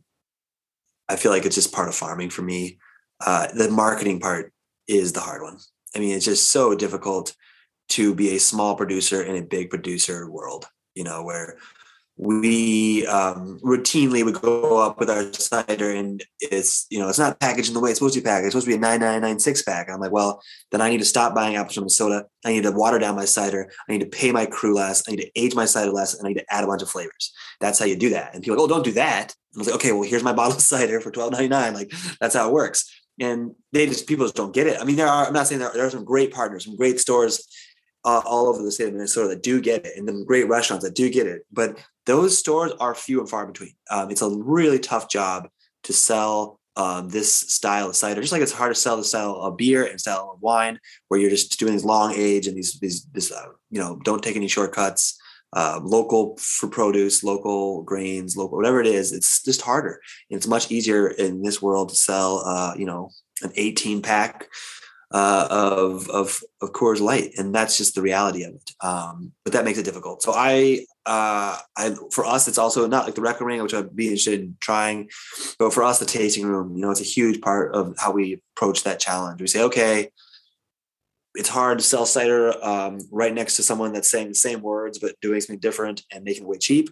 I 1.08 1.16
feel 1.16 1.32
like 1.32 1.46
it's 1.46 1.56
just 1.56 1.74
part 1.74 1.88
of 1.88 1.96
farming 1.96 2.32
for 2.32 2.42
me. 2.42 2.80
Uh, 3.26 3.48
the 3.54 3.70
marketing 3.70 4.20
part 4.20 4.54
is 4.88 5.14
the 5.14 5.22
hard 5.22 5.42
one. 5.42 5.58
I 5.96 6.00
mean, 6.00 6.16
it's 6.16 6.26
just 6.26 6.50
so 6.52 6.76
difficult 6.76 7.34
to 7.90 8.14
be 8.14 8.36
a 8.36 8.40
small 8.40 8.76
producer 8.76 9.24
in 9.24 9.36
a 9.36 9.46
big 9.46 9.70
producer 9.70 10.30
world, 10.30 10.66
you 10.96 11.04
know, 11.04 11.24
where 11.24 11.58
we 12.18 13.06
um, 13.06 13.60
routinely 13.60 14.26
would 14.26 14.42
go 14.42 14.82
up 14.82 15.00
with 15.00 15.10
our 15.10 15.32
cider 15.34 15.92
and 15.92 16.24
it's 16.40 16.88
you 16.90 16.98
know 16.98 17.10
it's 17.10 17.20
not 17.20 17.40
packaged 17.40 17.68
in 17.68 17.76
the 17.76 17.80
way 17.80 17.92
it's 17.92 18.00
supposed 18.00 18.16
to 18.16 18.22
be 18.22 18.26
packaged. 18.26 18.48
It's 18.48 18.54
supposed 18.54 18.66
to 18.66 18.72
be 18.72 18.76
a 18.76 18.80
nine 18.80 19.00
nine 19.02 19.22
nine 19.22 19.40
six 19.40 19.62
pack. 19.62 19.88
I'm 19.90 20.00
like, 20.00 20.12
well, 20.12 20.42
then 20.72 20.82
I 20.82 20.90
need 20.90 20.98
to 20.98 21.06
stop 21.06 21.36
buying 21.36 21.56
apples 21.56 21.76
from 21.76 21.84
Minnesota. 21.84 22.26
I 22.44 22.54
need 22.54 22.64
to 22.64 22.72
water 22.72 22.98
down 22.98 23.16
my 23.16 23.26
cider. 23.26 23.72
I 23.88 23.92
need 23.92 24.02
to 24.02 24.08
pay 24.08 24.32
my 24.32 24.48
crew 24.48 24.74
less. 24.74 25.04
I 25.08 25.12
need 25.12 25.22
to 25.22 25.32
age 25.40 25.54
my 25.54 25.66
cider 25.66 25.92
less, 25.92 26.16
and 26.16 26.26
I 26.26 26.30
need 26.30 26.40
to 26.40 26.46
add 26.54 26.64
a 26.64 26.68
bunch 26.68 26.82
of 26.82 26.90
flavors. 26.90 27.32
That's 27.60 27.78
how 27.78 27.86
you 27.86 27.96
do 27.96 28.10
that. 28.10 28.34
And 28.34 28.44
people, 28.44 28.56
are 28.56 28.62
like, 28.62 28.72
oh, 28.72 28.74
don't 28.74 28.86
do 28.86 28.94
that. 28.94 29.36
And 29.54 29.60
I 29.60 29.60
was 29.60 29.68
like, 29.68 29.76
okay, 29.76 29.92
well, 29.92 30.02
here's 30.02 30.24
my 30.24 30.34
bottle 30.40 30.56
of 30.56 30.62
cider 30.62 31.00
for 31.00 31.12
twelve 31.12 31.34
ninety 31.34 31.50
nine. 31.50 31.76
Like 31.76 31.92
that's 32.20 32.36
how 32.36 32.48
it 32.48 32.54
works. 32.54 32.92
And 33.20 33.52
they 33.74 33.86
just 33.86 34.08
people 34.08 34.26
just 34.26 34.36
don't 34.36 34.54
get 34.54 34.66
it. 34.66 34.82
I 34.82 34.86
mean, 34.86 34.96
there 34.96 35.08
are. 35.08 35.28
I'm 35.28 35.34
not 35.34 35.46
saying 35.46 35.60
there 35.60 35.70
are, 35.70 35.74
there 35.74 35.86
are 35.86 35.92
some 35.92 36.06
great 36.06 36.34
partners, 36.34 36.66
some 36.66 36.76
great 36.76 37.00
stores 37.00 37.48
uh, 38.08 38.22
all 38.26 38.48
over 38.48 38.64
the 38.64 38.72
state 38.72 38.88
of 38.88 38.94
Minnesota 38.94 39.28
that 39.28 39.44
do 39.44 39.60
get 39.60 39.86
it, 39.86 39.98
and 39.98 40.08
then 40.08 40.24
great 40.24 40.48
restaurants 40.48 40.86
that 40.86 40.96
do 40.96 41.10
get 41.10 41.28
it. 41.28 41.46
But 41.52 41.78
those 42.06 42.38
stores 42.38 42.72
are 42.80 42.96
few 42.96 43.20
and 43.20 43.30
far 43.30 43.46
between. 43.46 43.74
Um, 43.92 44.10
it's 44.10 44.22
a 44.22 44.30
really 44.30 44.80
tough 44.80 45.10
job 45.10 45.50
to 45.84 45.92
sell 45.92 46.60
um, 46.78 47.10
this 47.10 47.34
style 47.34 47.90
of 47.90 47.98
cider, 47.98 48.22
just 48.22 48.32
like 48.32 48.42
it's 48.42 48.54
hard 48.54 48.74
to 48.74 48.80
sell 48.80 48.96
the 48.96 49.04
style 49.04 49.36
of 49.36 49.58
beer 49.58 49.86
and 49.86 50.00
style 50.00 50.32
of 50.34 50.42
wine, 50.42 50.80
where 51.10 51.20
you're 51.20 51.30
just 51.30 51.60
doing 51.60 51.74
these 51.74 51.84
long 51.84 52.14
age 52.16 52.48
and 52.48 52.56
these 52.56 52.80
these 52.80 53.04
this 53.12 53.30
uh, 53.32 53.48
you 53.70 53.82
know 53.82 54.00
don't 54.06 54.24
take 54.24 54.38
any 54.38 54.48
shortcuts. 54.48 55.20
uh, 55.54 55.80
local 55.84 56.38
for 56.38 56.68
produce, 56.68 57.24
local 57.24 57.84
grains, 57.84 58.36
local 58.38 58.58
whatever 58.58 58.82
it 58.82 58.88
is. 58.88 59.12
It's 59.12 59.44
just 59.44 59.62
harder. 59.62 60.00
It's 60.30 60.48
much 60.48 60.72
easier 60.72 61.08
in 61.08 61.42
this 61.42 61.62
world 61.62 61.90
to 61.90 61.96
sell, 61.96 62.44
uh, 62.46 62.74
you 62.78 62.86
know, 62.86 63.10
an 63.42 63.52
18 63.56 64.02
pack 64.02 64.48
uh, 65.12 65.48
of 65.50 66.10
of 66.10 66.42
of 66.62 66.74
Coors 66.74 67.00
Light, 67.00 67.32
and 67.38 67.54
that's 67.54 67.78
just 67.78 67.96
the 67.96 68.02
reality 68.02 68.44
of 68.44 68.56
it. 68.56 68.72
Um, 68.82 69.32
but 69.44 69.54
that 69.54 69.66
makes 69.66 69.80
it 69.80 69.86
difficult. 69.86 70.22
So 70.22 70.34
I, 70.36 70.86
uh, 71.06 71.58
I 71.78 71.96
for 72.12 72.26
us, 72.26 72.48
it's 72.48 72.58
also 72.58 72.88
not 72.88 73.06
like 73.06 73.16
the 73.16 73.22
REKO 73.22 73.42
ring, 73.42 73.62
which 73.62 73.74
I'd 73.74 73.96
be 73.96 74.08
interested 74.08 74.42
in 74.42 74.58
trying, 74.60 75.10
but 75.60 75.74
for 75.74 75.84
us, 75.84 76.00
the 76.00 76.06
tasting 76.06 76.46
room, 76.46 76.76
you 76.76 76.82
know, 76.82 76.92
it's 76.92 77.02
a 77.02 77.06
huge 77.06 77.42
part 77.42 77.74
of 77.74 77.96
how 77.98 78.12
we 78.12 78.42
approach 78.56 78.84
that 78.84 79.00
challenge. 79.00 79.40
We 79.40 79.48
say, 79.48 79.64
okay, 79.64 80.10
it's 81.36 81.50
hard 81.50 81.78
to 81.78 81.84
sell 81.84 82.06
cider 82.06 82.54
um, 82.66 83.00
right 83.12 83.34
next 83.34 83.56
to 83.58 83.64
someone 83.64 83.94
that's 83.94 84.10
saying 84.10 84.30
the 84.30 84.36
same 84.36 84.62
words 84.62 84.98
but 84.98 85.16
doing 85.22 85.40
something 85.40 85.60
different 85.60 86.02
and 86.12 86.24
making 86.24 86.44
it 86.44 86.50
way 86.50 86.58
cheap. 86.58 86.90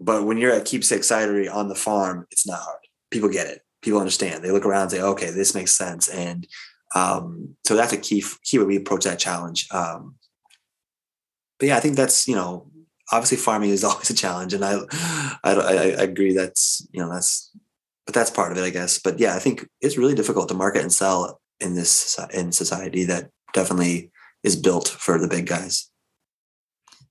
But 0.00 0.24
when 0.24 0.38
you're 0.38 0.52
at 0.52 0.64
Keepsake 0.64 1.02
Cidery 1.02 1.52
on 1.52 1.68
the 1.68 1.74
farm, 1.74 2.26
it's 2.30 2.46
not 2.46 2.60
hard. 2.60 2.80
People 3.10 3.28
get 3.28 3.46
it. 3.46 3.60
People 3.82 4.00
understand. 4.00 4.42
They 4.42 4.50
look 4.50 4.64
around 4.64 4.82
and 4.82 4.90
say, 4.90 5.02
okay, 5.02 5.30
this 5.30 5.54
makes 5.54 5.72
sense. 5.72 6.08
And 6.08 6.46
um, 6.94 7.56
so 7.66 7.74
that's 7.74 7.92
a 7.92 7.98
key 7.98 8.24
key 8.42 8.58
way 8.58 8.64
we 8.64 8.76
approach 8.76 9.04
that 9.04 9.18
challenge. 9.18 9.66
Um, 9.70 10.16
but 11.58 11.68
yeah, 11.68 11.76
I 11.76 11.80
think 11.80 11.96
that's 11.96 12.28
you 12.28 12.34
know 12.34 12.70
obviously 13.12 13.38
farming 13.38 13.70
is 13.70 13.84
always 13.84 14.10
a 14.10 14.14
challenge, 14.14 14.54
and 14.54 14.64
I, 14.64 14.78
I 15.42 15.52
I, 15.52 16.02
agree 16.02 16.34
that's 16.34 16.86
you 16.92 17.00
know 17.00 17.10
that's 17.10 17.50
but 18.06 18.14
that's 18.14 18.30
part 18.30 18.52
of 18.52 18.58
it, 18.58 18.64
I 18.64 18.70
guess. 18.70 18.98
But 18.98 19.18
yeah, 19.18 19.34
I 19.34 19.38
think 19.38 19.68
it's 19.80 19.96
really 19.96 20.14
difficult 20.14 20.48
to 20.48 20.54
market 20.54 20.82
and 20.82 20.92
sell 20.92 21.40
in 21.60 21.74
this 21.74 22.18
in 22.32 22.52
society 22.52 23.04
that 23.04 23.30
definitely 23.52 24.10
is 24.42 24.56
built 24.56 24.88
for 24.88 25.18
the 25.18 25.28
big 25.28 25.46
guys. 25.46 25.90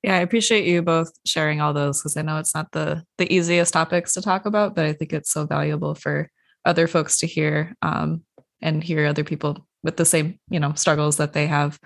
Yeah, 0.04 0.18
I 0.18 0.20
appreciate 0.20 0.66
you 0.66 0.82
both 0.82 1.12
sharing 1.26 1.62
all 1.62 1.74
those 1.74 2.00
because 2.00 2.18
I 2.18 2.22
know 2.22 2.38
it's 2.38 2.54
not 2.54 2.72
the 2.74 3.04
the 3.18 3.32
easiest 3.34 3.74
topics 3.74 4.14
to 4.14 4.22
talk 4.22 4.46
about, 4.46 4.76
but 4.76 4.86
I 4.86 4.94
think 4.94 5.14
it's 5.14 5.32
so 5.32 5.46
valuable 5.46 5.96
for 5.96 6.30
other 6.66 6.88
folks 6.88 7.20
to 7.20 7.28
hear 7.28 7.76
um, 7.82 8.24
and 8.64 8.84
hear 8.84 9.06
other 9.06 9.24
people 9.24 9.68
with 9.84 9.98
the 9.98 10.06
same 10.06 10.40
you 10.50 10.60
know 10.60 10.74
struggles 10.74 11.18
that 11.18 11.34
they 11.34 11.46
have, 11.46 11.80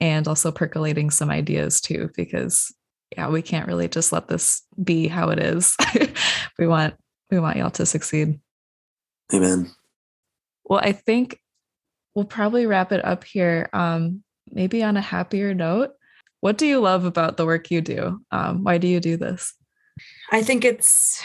and 0.00 0.28
also 0.28 0.52
percolating 0.52 1.10
some 1.10 1.30
ideas 1.30 1.80
too. 1.80 2.10
Because 2.14 2.74
yeah, 3.16 3.28
we 3.28 3.40
can't 3.40 3.68
really 3.68 3.88
just 3.88 4.12
let 4.12 4.28
this 4.28 4.62
be 4.82 5.08
how 5.08 5.30
it 5.30 5.38
is. 5.38 5.76
we 6.58 6.66
want 6.66 6.94
we 7.30 7.38
want 7.38 7.56
y'all 7.56 7.70
to 7.70 7.86
succeed. 7.86 8.38
Amen. 9.32 9.70
Well, 10.64 10.80
I 10.82 10.92
think 10.92 11.38
we'll 12.14 12.26
probably 12.26 12.66
wrap 12.66 12.92
it 12.92 13.04
up 13.04 13.24
here. 13.24 13.70
Um, 13.72 14.22
maybe 14.50 14.82
on 14.82 14.96
a 14.96 15.00
happier 15.00 15.54
note. 15.54 15.92
What 16.40 16.58
do 16.58 16.66
you 16.66 16.80
love 16.80 17.06
about 17.06 17.36
the 17.36 17.46
work 17.46 17.70
you 17.70 17.80
do? 17.80 18.20
Um, 18.30 18.64
why 18.64 18.76
do 18.76 18.86
you 18.86 19.00
do 19.00 19.16
this? 19.16 19.54
I 20.30 20.42
think 20.42 20.64
it's 20.64 21.22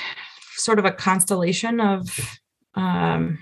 sort 0.55 0.80
of 0.80 0.86
a 0.86 0.91
constellation 0.91 1.82
of 1.82 2.39
um, 2.76 3.39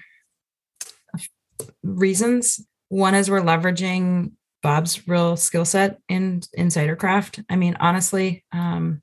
reasons. 1.84 2.66
One 2.90 3.16
is 3.16 3.30
we're 3.30 3.42
leveraging 3.42 4.32
Bob's 4.64 5.08
real 5.08 5.38
skill 5.38 5.66
set 5.66 6.00
in 6.10 6.42
insider 6.54 6.96
craft. 6.96 7.40
I 7.50 7.56
mean, 7.56 7.78
honestly, 7.80 8.44
um, 8.52 9.02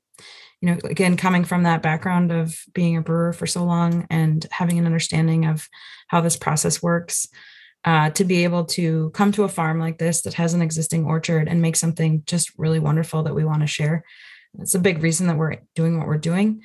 you 0.61 0.69
know, 0.71 0.77
again, 0.85 1.17
coming 1.17 1.43
from 1.43 1.63
that 1.63 1.81
background 1.81 2.31
of 2.31 2.55
being 2.73 2.97
a 2.97 3.01
brewer 3.01 3.33
for 3.33 3.45
so 3.45 3.63
long 3.63 4.07
and 4.09 4.45
having 4.51 4.79
an 4.79 4.85
understanding 4.85 5.45
of 5.45 5.67
how 6.07 6.21
this 6.21 6.37
process 6.37 6.81
works, 6.81 7.27
uh, 7.83 8.09
to 8.11 8.23
be 8.25 8.43
able 8.43 8.65
to 8.65 9.11
come 9.11 9.31
to 9.31 9.43
a 9.43 9.49
farm 9.49 9.79
like 9.79 9.99
this 9.99 10.23
that 10.23 10.33
has 10.33 10.53
an 10.53 10.61
existing 10.61 11.05
orchard 11.05 11.47
and 11.47 11.61
make 11.61 11.75
something 11.75 12.23
just 12.25 12.51
really 12.57 12.79
wonderful 12.79 13.23
that 13.23 13.35
we 13.35 13.45
want 13.45 13.61
to 13.61 13.67
share. 13.67 14.03
It's 14.59 14.73
a 14.73 14.79
big 14.79 15.03
reason 15.03 15.27
that 15.27 15.37
we're 15.37 15.57
doing 15.75 15.97
what 15.97 16.07
we're 16.07 16.17
doing. 16.17 16.63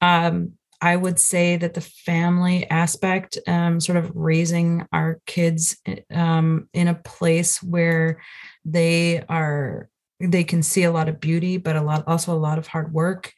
Um, 0.00 0.54
I 0.80 0.96
would 0.96 1.18
say 1.18 1.56
that 1.56 1.74
the 1.74 1.80
family 1.80 2.68
aspect, 2.70 3.38
um, 3.46 3.80
sort 3.80 3.98
of 3.98 4.12
raising 4.14 4.86
our 4.92 5.20
kids 5.26 5.76
um, 6.12 6.68
in 6.72 6.88
a 6.88 6.94
place 6.94 7.62
where 7.62 8.20
they 8.64 9.24
are, 9.28 9.88
they 10.20 10.44
can 10.44 10.62
see 10.62 10.84
a 10.84 10.92
lot 10.92 11.08
of 11.08 11.20
beauty, 11.20 11.56
but 11.56 11.76
a 11.76 11.82
lot, 11.82 12.04
also 12.06 12.32
a 12.32 12.38
lot 12.38 12.58
of 12.58 12.66
hard 12.66 12.92
work, 12.92 13.32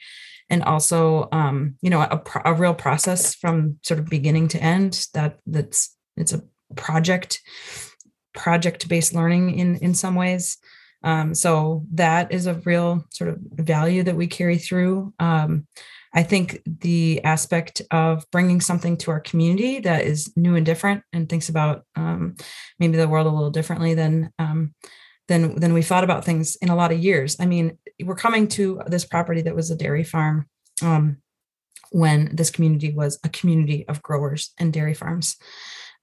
and 0.51 0.63
also, 0.63 1.29
um, 1.33 1.77
you 1.81 1.91
know, 1.91 2.01
a, 2.01 2.23
a 2.45 2.55
real 2.55 2.75
process 2.75 3.35
from 3.35 3.79
sort 3.83 4.01
of 4.01 4.07
beginning 4.07 4.49
to 4.49 4.63
end. 4.63 5.07
That 5.15 5.39
that's 5.47 5.97
it's 6.17 6.33
a 6.33 6.43
project 6.77 7.41
project 8.35 8.89
based 8.89 9.15
learning 9.15 9.59
in 9.59 9.77
in 9.77 9.95
some 9.95 10.15
ways 10.15 10.59
um, 11.03 11.35
so 11.35 11.87
that 11.95 12.33
is 12.33 12.47
a 12.47 12.55
real 12.65 13.05
sort 13.11 13.31
of 13.31 13.39
value 13.41 14.03
that 14.03 14.17
we 14.17 14.27
carry 14.27 14.59
through 14.59 15.15
um, 15.19 15.67
i 16.15 16.23
think 16.23 16.61
the 16.67 17.23
aspect 17.25 17.83
of 17.91 18.25
bringing 18.31 18.61
something 18.61 18.97
to 18.97 19.11
our 19.11 19.21
community 19.21 19.81
that 19.81 20.05
is 20.05 20.33
new 20.37 20.57
and 20.57 20.67
different 20.67 21.03
and 21.13 21.29
thinks 21.29 21.49
about 21.49 21.85
um, 21.97 22.35
maybe 22.79 22.97
the 22.97 23.09
world 23.09 23.27
a 23.27 23.31
little 23.31 23.51
differently 23.51 23.95
than 23.95 24.33
um, 24.39 24.75
than 25.29 25.59
than 25.59 25.73
we 25.73 25.83
thought 25.83 26.05
about 26.05 26.25
things 26.25 26.57
in 26.57 26.69
a 26.69 26.77
lot 26.77 26.93
of 26.93 26.99
years 26.99 27.37
i 27.41 27.47
mean 27.47 27.79
we're 28.05 28.15
coming 28.15 28.49
to 28.49 28.81
this 28.87 29.05
property 29.05 29.43
that 29.43 29.57
was 29.57 29.71
a 29.71 29.77
dairy 29.77 30.05
farm 30.05 30.47
um, 30.83 31.19
when 31.93 32.35
this 32.35 32.51
community 32.51 32.93
was 32.93 33.19
a 33.25 33.29
community 33.29 33.87
of 33.89 34.03
growers 34.03 34.53
and 34.59 34.73
dairy 34.73 34.95
farms 34.95 35.37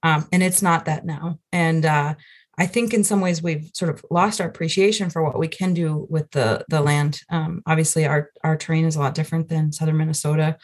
um, 0.02 0.28
and 0.32 0.42
it's 0.42 0.62
not 0.62 0.84
that 0.84 1.04
now. 1.04 1.38
And 1.52 1.84
uh, 1.84 2.14
I 2.58 2.66
think 2.66 2.92
in 2.92 3.04
some 3.04 3.20
ways 3.20 3.40
we've 3.40 3.70
sort 3.72 3.90
of 3.90 4.04
lost 4.10 4.40
our 4.40 4.48
appreciation 4.48 5.10
for 5.10 5.22
what 5.22 5.38
we 5.38 5.48
can 5.48 5.74
do 5.74 6.06
with 6.10 6.30
the 6.32 6.64
the 6.68 6.80
land. 6.80 7.20
Um, 7.30 7.62
obviously, 7.66 8.04
our 8.06 8.30
our 8.42 8.56
terrain 8.56 8.84
is 8.84 8.96
a 8.96 9.00
lot 9.00 9.14
different 9.14 9.48
than 9.48 9.72
southern 9.72 9.96
Minnesota, 9.96 10.58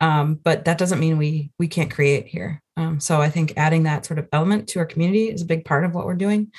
um, 0.00 0.34
but 0.34 0.66
that 0.66 0.78
doesn't 0.78 1.00
mean 1.00 1.16
we 1.16 1.50
we 1.58 1.66
can't 1.66 1.90
create 1.90 2.26
here. 2.26 2.62
Um, 2.76 3.00
so 3.00 3.20
I 3.20 3.30
think 3.30 3.54
adding 3.56 3.84
that 3.84 4.04
sort 4.04 4.18
of 4.18 4.28
element 4.32 4.68
to 4.68 4.78
our 4.78 4.86
community 4.86 5.30
is 5.30 5.42
a 5.42 5.46
big 5.46 5.64
part 5.64 5.84
of 5.84 5.94
what 5.94 6.06
we're 6.06 6.14
doing. 6.14 6.52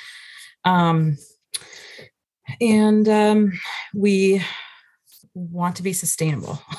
Um, 0.64 1.16
and 2.60 3.08
um, 3.08 3.52
we 3.94 4.42
want 5.34 5.76
to 5.76 5.82
be 5.82 5.92
sustainable. 5.92 6.60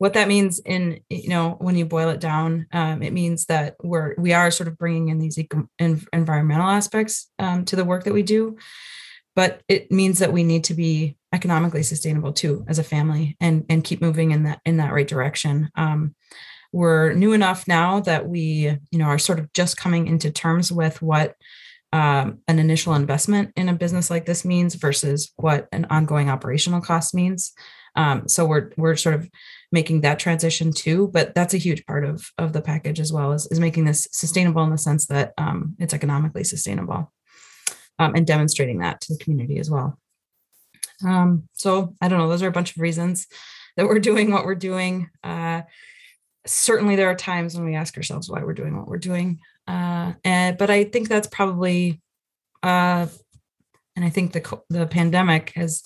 what 0.00 0.14
that 0.14 0.28
means 0.28 0.60
in 0.60 0.98
you 1.10 1.28
know 1.28 1.56
when 1.60 1.76
you 1.76 1.84
boil 1.84 2.08
it 2.08 2.20
down 2.20 2.66
um, 2.72 3.02
it 3.02 3.12
means 3.12 3.44
that 3.46 3.76
we're 3.82 4.14
we 4.16 4.32
are 4.32 4.50
sort 4.50 4.66
of 4.66 4.78
bringing 4.78 5.10
in 5.10 5.18
these 5.18 5.38
eco- 5.38 5.68
environmental 5.78 6.70
aspects 6.70 7.30
um, 7.38 7.66
to 7.66 7.76
the 7.76 7.84
work 7.84 8.04
that 8.04 8.14
we 8.14 8.22
do. 8.22 8.56
But 9.36 9.60
it 9.68 9.92
means 9.92 10.20
that 10.20 10.32
we 10.32 10.42
need 10.42 10.64
to 10.64 10.74
be 10.74 11.18
economically 11.34 11.82
sustainable 11.82 12.32
too 12.32 12.64
as 12.66 12.78
a 12.78 12.82
family 12.82 13.36
and 13.40 13.66
and 13.68 13.84
keep 13.84 14.00
moving 14.00 14.30
in 14.30 14.44
that 14.44 14.60
in 14.64 14.78
that 14.78 14.94
right 14.94 15.06
direction. 15.06 15.68
Um, 15.76 16.14
we're 16.72 17.12
new 17.12 17.34
enough 17.34 17.68
now 17.68 18.00
that 18.00 18.26
we 18.26 18.78
you 18.90 18.98
know 18.98 19.04
are 19.04 19.18
sort 19.18 19.38
of 19.38 19.52
just 19.52 19.76
coming 19.76 20.06
into 20.06 20.30
terms 20.30 20.72
with 20.72 21.02
what 21.02 21.34
um, 21.92 22.38
an 22.48 22.58
initial 22.58 22.94
investment 22.94 23.52
in 23.54 23.68
a 23.68 23.74
business 23.74 24.08
like 24.08 24.24
this 24.24 24.46
means 24.46 24.76
versus 24.76 25.30
what 25.36 25.68
an 25.72 25.88
ongoing 25.90 26.30
operational 26.30 26.80
cost 26.80 27.14
means. 27.14 27.52
Um, 27.96 28.28
so 28.28 28.46
we're 28.46 28.70
we're 28.78 28.96
sort 28.96 29.16
of 29.16 29.28
making 29.72 30.00
that 30.00 30.18
transition 30.18 30.72
too. 30.72 31.08
But 31.08 31.34
that's 31.34 31.54
a 31.54 31.58
huge 31.58 31.84
part 31.86 32.04
of 32.04 32.30
of 32.38 32.52
the 32.52 32.62
package 32.62 33.00
as 33.00 33.12
well 33.12 33.32
is, 33.32 33.46
is 33.46 33.60
making 33.60 33.84
this 33.84 34.08
sustainable 34.12 34.62
in 34.64 34.70
the 34.70 34.78
sense 34.78 35.06
that 35.06 35.32
um, 35.38 35.76
it's 35.78 35.94
economically 35.94 36.44
sustainable 36.44 37.12
um, 37.98 38.14
and 38.14 38.26
demonstrating 38.26 38.78
that 38.78 39.00
to 39.02 39.14
the 39.14 39.22
community 39.22 39.58
as 39.58 39.70
well. 39.70 39.98
Um, 41.06 41.48
so 41.52 41.94
I 42.00 42.08
don't 42.08 42.18
know, 42.18 42.28
those 42.28 42.42
are 42.42 42.48
a 42.48 42.52
bunch 42.52 42.74
of 42.74 42.80
reasons 42.80 43.26
that 43.76 43.86
we're 43.86 43.98
doing 44.10 44.32
what 44.32 44.44
we're 44.44 44.54
doing. 44.54 45.10
Uh, 45.22 45.62
certainly 46.46 46.96
there 46.96 47.10
are 47.10 47.14
times 47.14 47.54
when 47.54 47.64
we 47.64 47.74
ask 47.74 47.96
ourselves 47.96 48.28
why 48.28 48.42
we're 48.42 48.54
doing 48.54 48.76
what 48.76 48.88
we're 48.88 48.98
doing. 48.98 49.40
Uh, 49.66 50.14
and, 50.24 50.58
but 50.58 50.70
I 50.70 50.84
think 50.84 51.08
that's 51.08 51.28
probably, 51.28 52.00
uh, 52.62 53.06
and 53.94 54.04
I 54.04 54.10
think 54.10 54.32
the, 54.32 54.60
the 54.70 54.86
pandemic 54.86 55.52
has 55.54 55.82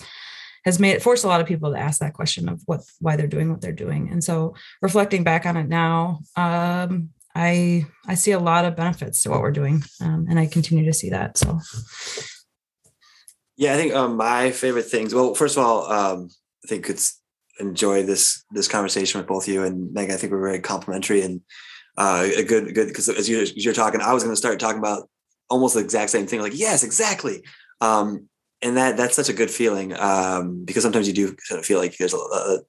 has 0.65 0.79
made 0.79 0.91
it 0.91 1.03
forced 1.03 1.23
a 1.23 1.27
lot 1.27 1.41
of 1.41 1.47
people 1.47 1.71
to 1.71 1.79
ask 1.79 1.99
that 1.99 2.13
question 2.13 2.49
of 2.49 2.61
what 2.65 2.81
why 2.99 3.15
they're 3.15 3.27
doing 3.27 3.51
what 3.51 3.61
they're 3.61 3.71
doing. 3.71 4.09
And 4.11 4.23
so 4.23 4.55
reflecting 4.81 5.23
back 5.23 5.45
on 5.45 5.57
it 5.57 5.69
now 5.69 6.19
um, 6.35 7.09
i 7.35 7.85
i 8.07 8.15
see 8.15 8.31
a 8.31 8.39
lot 8.39 8.65
of 8.65 8.75
benefits 8.75 9.21
to 9.21 9.29
what 9.29 9.41
we're 9.41 9.51
doing 9.51 9.83
um, 10.01 10.25
and 10.29 10.39
i 10.39 10.45
continue 10.45 10.85
to 10.85 10.93
see 10.93 11.09
that 11.09 11.37
so. 11.37 11.59
Yeah 13.57 13.73
i 13.73 13.77
think 13.77 13.93
um, 13.93 14.15
my 14.15 14.51
favorite 14.51 14.83
things 14.83 15.13
well 15.13 15.35
first 15.35 15.57
of 15.57 15.63
all 15.63 15.91
um, 15.91 16.29
i 16.63 16.67
think 16.67 16.89
it's 16.89 17.21
enjoy 17.59 18.03
this 18.03 18.43
this 18.51 18.67
conversation 18.67 19.19
with 19.19 19.27
both 19.27 19.47
you 19.47 19.63
and 19.63 19.93
meg. 19.93 20.11
I 20.11 20.15
think 20.15 20.31
we're 20.31 20.41
very 20.41 20.59
complimentary 20.59 21.21
and 21.21 21.41
uh, 21.97 22.27
a 22.35 22.43
good 22.43 22.73
good 22.73 22.87
because 22.87 23.07
as, 23.07 23.29
you, 23.29 23.41
as 23.41 23.55
you're 23.55 23.73
talking 23.73 24.01
i 24.01 24.13
was 24.13 24.23
going 24.23 24.33
to 24.33 24.37
start 24.37 24.59
talking 24.59 24.79
about 24.79 25.09
almost 25.49 25.75
the 25.75 25.81
exact 25.81 26.09
same 26.09 26.27
thing 26.27 26.41
like 26.41 26.57
yes 26.57 26.83
exactly. 26.83 27.43
Um, 27.81 28.29
and 28.65 28.77
that 28.77 28.97
that's 28.97 29.15
such 29.15 29.29
a 29.29 29.33
good 29.33 29.51
feeling 29.51 29.95
um, 29.97 30.65
because 30.65 30.81
sometimes 30.81 31.07
you 31.07 31.13
do 31.13 31.35
kind 31.47 31.59
of 31.59 31.65
feel 31.65 31.77
like 31.77 31.95
there's 31.97 32.15
a, 32.15 32.17
a, 32.17 32.59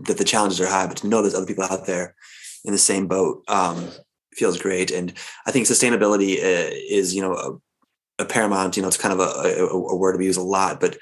that 0.00 0.18
the 0.18 0.24
challenges 0.24 0.60
are 0.60 0.66
high, 0.66 0.86
but 0.88 0.96
to 0.98 1.06
know 1.06 1.22
there's 1.22 1.34
other 1.34 1.46
people 1.46 1.64
out 1.64 1.86
there 1.86 2.16
in 2.64 2.72
the 2.72 2.78
same 2.78 3.06
boat 3.06 3.44
um, 3.46 3.88
feels 4.32 4.60
great. 4.60 4.90
And 4.90 5.12
I 5.46 5.52
think 5.52 5.66
sustainability 5.66 6.38
uh, 6.38 6.70
is 6.90 7.14
you 7.14 7.22
know 7.22 7.34
a, 7.34 8.22
a, 8.22 8.26
paramount. 8.26 8.76
You 8.76 8.82
know, 8.82 8.88
it's 8.88 8.96
kind 8.96 9.14
of 9.14 9.20
a, 9.20 9.68
a, 9.70 9.96
word 9.96 10.18
we 10.18 10.26
use 10.26 10.36
a 10.36 10.42
lot, 10.42 10.80
but 10.80 10.98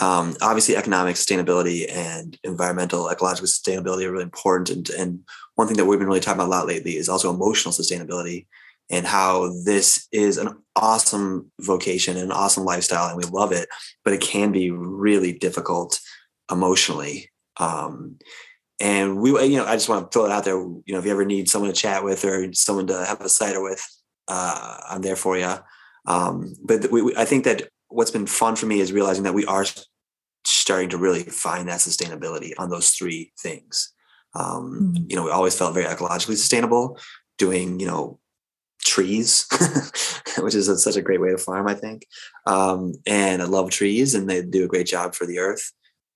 um, 0.00 0.36
obviously 0.42 0.76
economic 0.76 1.16
sustainability 1.16 1.90
and 1.90 2.38
environmental 2.44 3.08
ecological 3.08 3.48
sustainability 3.48 4.04
are 4.04 4.12
really 4.12 4.24
important 4.24 4.70
and, 4.70 4.88
and 4.90 5.20
one 5.54 5.68
thing 5.68 5.76
that 5.76 5.84
we've 5.84 5.98
been 5.98 6.08
really 6.08 6.20
talking 6.20 6.40
about 6.40 6.48
a 6.48 6.56
lot 6.56 6.66
lately 6.66 6.96
is 6.96 7.10
also 7.10 7.28
emotional 7.28 7.72
sustainability 7.72 8.46
and 8.90 9.06
how 9.06 9.52
this 9.64 10.06
is 10.12 10.38
an 10.38 10.56
awesome 10.76 11.50
vocation 11.60 12.16
and 12.16 12.26
an 12.26 12.32
awesome 12.32 12.64
lifestyle 12.64 13.08
and 13.08 13.16
we 13.16 13.24
love 13.24 13.52
it 13.52 13.68
but 14.04 14.14
it 14.14 14.20
can 14.20 14.52
be 14.52 14.70
really 14.70 15.32
difficult 15.32 16.00
emotionally 16.50 17.30
um, 17.58 18.16
and 18.80 19.20
we 19.20 19.30
you 19.46 19.56
know 19.56 19.66
i 19.66 19.74
just 19.74 19.88
want 19.88 20.10
to 20.10 20.14
throw 20.14 20.26
it 20.26 20.32
out 20.32 20.44
there 20.44 20.56
you 20.56 20.84
know 20.88 20.98
if 20.98 21.04
you 21.04 21.10
ever 21.10 21.24
need 21.24 21.48
someone 21.48 21.70
to 21.70 21.78
chat 21.78 22.02
with 22.04 22.24
or 22.24 22.52
someone 22.52 22.86
to 22.86 23.04
have 23.04 23.20
a 23.20 23.28
cider 23.28 23.62
with 23.62 23.84
uh, 24.28 24.78
i'm 24.88 25.02
there 25.02 25.16
for 25.16 25.36
you 25.36 25.54
um, 26.06 26.54
but 26.64 26.90
we, 26.90 27.14
i 27.16 27.24
think 27.24 27.44
that 27.44 27.68
what's 27.88 28.10
been 28.10 28.26
fun 28.26 28.56
for 28.56 28.66
me 28.66 28.80
is 28.80 28.92
realizing 28.92 29.24
that 29.24 29.34
we 29.34 29.44
are 29.46 29.64
starting 30.44 30.88
to 30.90 30.98
really 30.98 31.22
find 31.22 31.68
that 31.68 31.80
sustainability 31.80 32.52
on 32.58 32.70
those 32.70 32.90
three 32.90 33.32
things. 33.38 33.92
Um, 34.34 34.92
mm-hmm. 34.94 35.04
You 35.08 35.16
know, 35.16 35.24
we 35.24 35.30
always 35.30 35.56
felt 35.56 35.74
very 35.74 35.86
ecologically 35.86 36.36
sustainable, 36.36 36.98
doing 37.38 37.80
you 37.80 37.86
know 37.86 38.18
trees, 38.84 39.46
which 40.38 40.54
is 40.54 40.68
a, 40.68 40.78
such 40.78 40.96
a 40.96 41.02
great 41.02 41.20
way 41.20 41.30
to 41.30 41.38
farm, 41.38 41.68
I 41.68 41.74
think. 41.74 42.06
Um, 42.46 42.94
and 43.06 43.42
I 43.42 43.46
love 43.46 43.70
trees, 43.70 44.14
and 44.14 44.28
they 44.28 44.42
do 44.42 44.64
a 44.64 44.68
great 44.68 44.86
job 44.86 45.14
for 45.14 45.26
the 45.26 45.38
earth. 45.38 45.72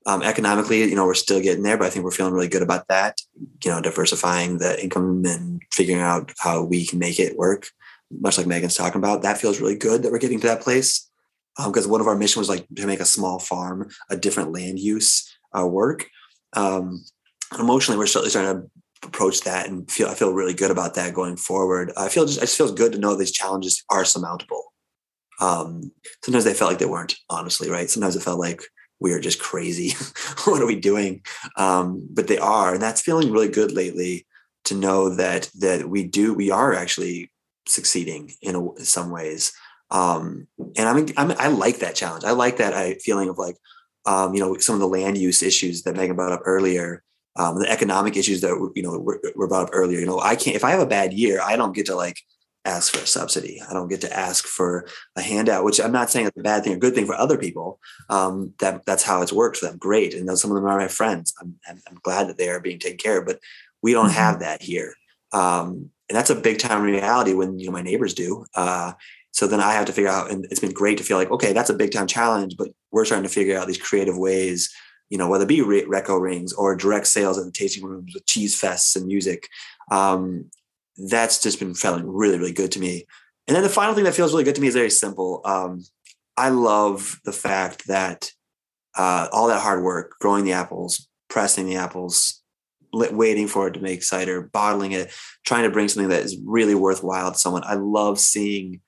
Um, 0.06 0.22
economically, 0.22 0.84
you 0.84 0.94
know, 0.94 1.04
we're 1.04 1.14
still 1.14 1.40
getting 1.40 1.64
there, 1.64 1.76
but 1.76 1.86
I 1.86 1.90
think 1.90 2.04
we're 2.04 2.12
feeling 2.12 2.32
really 2.32 2.48
good 2.48 2.62
about 2.62 2.86
that. 2.88 3.18
You 3.64 3.70
know, 3.72 3.80
diversifying 3.80 4.58
the 4.58 4.80
income 4.82 5.24
and 5.26 5.60
figuring 5.72 6.00
out 6.00 6.32
how 6.38 6.62
we 6.62 6.86
can 6.86 6.98
make 6.98 7.18
it 7.18 7.36
work. 7.36 7.68
Much 8.10 8.38
like 8.38 8.46
Megan's 8.46 8.76
talking 8.76 9.00
about, 9.00 9.22
that 9.22 9.38
feels 9.38 9.60
really 9.60 9.76
good 9.76 10.02
that 10.02 10.12
we're 10.12 10.18
getting 10.18 10.38
to 10.40 10.46
that 10.46 10.60
place 10.60 11.10
because 11.56 11.86
um, 11.86 11.90
one 11.90 12.00
of 12.00 12.06
our 12.06 12.16
mission 12.16 12.38
was 12.38 12.48
like 12.48 12.66
to 12.76 12.86
make 12.86 13.00
a 13.00 13.04
small 13.04 13.38
farm, 13.38 13.88
a 14.10 14.16
different 14.16 14.52
land 14.52 14.78
use 14.78 15.36
uh, 15.58 15.66
work. 15.66 16.06
Um, 16.52 17.04
emotionally, 17.58 17.98
we're 17.98 18.06
certainly 18.06 18.30
starting 18.30 18.62
to 18.62 18.70
approach 19.06 19.42
that 19.42 19.68
and 19.68 19.90
feel 19.90 20.08
I 20.08 20.14
feel 20.14 20.32
really 20.32 20.54
good 20.54 20.70
about 20.70 20.94
that 20.94 21.14
going 21.14 21.36
forward. 21.36 21.92
I 21.96 22.08
feel 22.08 22.26
just 22.26 22.38
it 22.38 22.42
just 22.42 22.56
feels 22.56 22.72
good 22.72 22.92
to 22.92 22.98
know 22.98 23.14
these 23.14 23.32
challenges 23.32 23.84
are 23.90 24.04
surmountable. 24.04 24.72
Um, 25.40 25.92
sometimes 26.24 26.44
they 26.44 26.54
felt 26.54 26.70
like 26.70 26.78
they 26.78 26.86
weren't, 26.86 27.16
honestly, 27.28 27.70
right? 27.70 27.90
Sometimes 27.90 28.16
it 28.16 28.22
felt 28.22 28.38
like 28.38 28.62
we 29.00 29.12
are 29.12 29.20
just 29.20 29.38
crazy. 29.38 29.94
what 30.44 30.62
are 30.62 30.66
we 30.66 30.80
doing? 30.80 31.22
Um, 31.56 32.06
but 32.10 32.26
they 32.26 32.38
are, 32.38 32.74
and 32.74 32.82
that's 32.82 33.02
feeling 33.02 33.30
really 33.30 33.48
good 33.48 33.72
lately 33.72 34.26
to 34.64 34.74
know 34.74 35.10
that 35.10 35.50
that 35.58 35.88
we 35.88 36.04
do 36.04 36.34
we 36.34 36.50
are 36.50 36.74
actually 36.74 37.30
succeeding 37.68 38.32
in, 38.42 38.54
a, 38.54 38.72
in 38.74 38.84
some 38.84 39.10
ways 39.10 39.52
um, 39.90 40.46
and 40.76 40.88
I'm, 40.88 41.06
I'm 41.16 41.36
i 41.38 41.48
like 41.48 41.78
that 41.78 41.94
challenge. 41.94 42.24
I 42.24 42.32
like 42.32 42.56
that 42.56 42.74
I, 42.74 42.94
feeling 42.94 43.28
of 43.28 43.38
like, 43.38 43.56
um, 44.04 44.34
you 44.34 44.40
know, 44.40 44.56
some 44.58 44.74
of 44.74 44.80
the 44.80 44.88
land 44.88 45.18
use 45.18 45.42
issues 45.42 45.82
that 45.82 45.96
Megan 45.96 46.16
brought 46.16 46.32
up 46.32 46.42
earlier, 46.44 47.02
um, 47.36 47.58
the 47.58 47.70
economic 47.70 48.16
issues 48.16 48.40
that 48.40 48.72
you 48.74 48.82
know 48.82 48.98
were, 48.98 49.20
were 49.34 49.48
brought 49.48 49.68
up 49.68 49.70
earlier. 49.72 49.98
You 49.98 50.06
know, 50.06 50.20
I 50.20 50.36
can't 50.36 50.56
if 50.56 50.64
I 50.64 50.70
have 50.70 50.80
a 50.80 50.86
bad 50.86 51.12
year, 51.12 51.40
I 51.42 51.56
don't 51.56 51.74
get 51.74 51.86
to 51.86 51.94
like 51.94 52.18
ask 52.64 52.94
for 52.94 53.02
a 53.02 53.06
subsidy. 53.06 53.62
I 53.68 53.72
don't 53.72 53.88
get 53.88 54.00
to 54.02 54.16
ask 54.16 54.44
for 54.44 54.88
a 55.14 55.22
handout, 55.22 55.64
which 55.64 55.80
I'm 55.80 55.92
not 55.92 56.10
saying 56.10 56.26
it's 56.26 56.36
a 56.36 56.42
bad 56.42 56.64
thing 56.64 56.74
or 56.74 56.78
good 56.78 56.94
thing 56.94 57.06
for 57.06 57.14
other 57.14 57.38
people. 57.38 57.78
Um, 58.10 58.54
that 58.58 58.84
that's 58.86 59.02
how 59.02 59.22
it's 59.22 59.32
worked 59.32 59.58
for 59.58 59.66
them. 59.66 59.78
Great, 59.78 60.14
and 60.14 60.38
some 60.38 60.50
of 60.50 60.56
them 60.56 60.66
are 60.66 60.78
my 60.78 60.88
friends. 60.88 61.32
I'm, 61.40 61.54
I'm, 61.68 61.80
I'm 61.88 61.98
glad 62.02 62.28
that 62.28 62.38
they 62.38 62.48
are 62.48 62.60
being 62.60 62.78
taken 62.78 62.98
care 62.98 63.20
of, 63.20 63.26
but 63.26 63.38
we 63.82 63.92
don't 63.92 64.06
mm-hmm. 64.06 64.14
have 64.14 64.40
that 64.40 64.62
here. 64.62 64.94
Um, 65.32 65.90
and 66.08 66.16
that's 66.16 66.30
a 66.30 66.36
big 66.36 66.58
time 66.58 66.82
reality 66.82 67.34
when 67.34 67.58
you 67.58 67.66
know 67.66 67.72
my 67.72 67.82
neighbors 67.82 68.14
do. 68.14 68.46
Uh, 68.54 68.92
so 69.36 69.46
then 69.46 69.60
I 69.60 69.72
have 69.72 69.84
to 69.86 69.92
figure 69.92 70.10
out, 70.10 70.30
and 70.30 70.46
it's 70.46 70.60
been 70.60 70.72
great 70.72 70.96
to 70.96 71.04
feel 71.04 71.18
like, 71.18 71.30
okay, 71.30 71.52
that's 71.52 71.68
a 71.68 71.74
big 71.74 71.92
time 71.92 72.06
challenge, 72.06 72.56
but 72.56 72.68
we're 72.90 73.04
starting 73.04 73.28
to 73.28 73.34
figure 73.34 73.58
out 73.58 73.66
these 73.66 73.76
creative 73.76 74.16
ways, 74.16 74.74
you 75.10 75.18
know, 75.18 75.28
whether 75.28 75.44
it 75.44 75.48
be 75.48 75.60
REKO 75.60 76.20
Rings 76.20 76.52
or 76.52 76.76
direct 76.76 77.06
sales 77.06 77.38
at 77.38 77.44
the 77.44 77.52
tasting 77.52 77.84
rooms 77.84 78.12
with 78.14 78.26
cheese 78.26 78.60
fests 78.60 78.96
and 78.96 79.06
music. 79.06 79.48
Um, 79.90 80.50
that's 80.96 81.42
just 81.42 81.58
been 81.58 81.74
feeling 81.74 82.08
really, 82.08 82.38
really 82.38 82.52
good 82.52 82.72
to 82.72 82.80
me. 82.80 83.06
And 83.46 83.54
then 83.54 83.62
the 83.62 83.68
final 83.68 83.94
thing 83.94 84.04
that 84.04 84.14
feels 84.14 84.32
really 84.32 84.44
good 84.44 84.54
to 84.56 84.60
me 84.60 84.66
is 84.68 84.74
very 84.74 84.90
simple. 84.90 85.40
Um, 85.44 85.84
I 86.36 86.48
love 86.48 87.20
the 87.24 87.32
fact 87.32 87.86
that 87.86 88.32
uh, 88.96 89.28
all 89.32 89.48
that 89.48 89.60
hard 89.60 89.82
work, 89.82 90.14
growing 90.20 90.44
the 90.44 90.52
apples, 90.52 91.06
pressing 91.28 91.66
the 91.66 91.76
apples, 91.76 92.42
waiting 92.92 93.46
for 93.46 93.68
it 93.68 93.74
to 93.74 93.80
make 93.80 94.02
cider, 94.02 94.42
bottling 94.52 94.92
it, 94.92 95.12
trying 95.44 95.64
to 95.64 95.70
bring 95.70 95.86
something 95.86 96.08
that 96.08 96.24
is 96.24 96.38
really 96.44 96.74
worthwhile 96.74 97.30
to 97.30 97.38
someone. 97.38 97.62
I 97.64 97.74
love 97.74 98.18
seeing 98.18 98.80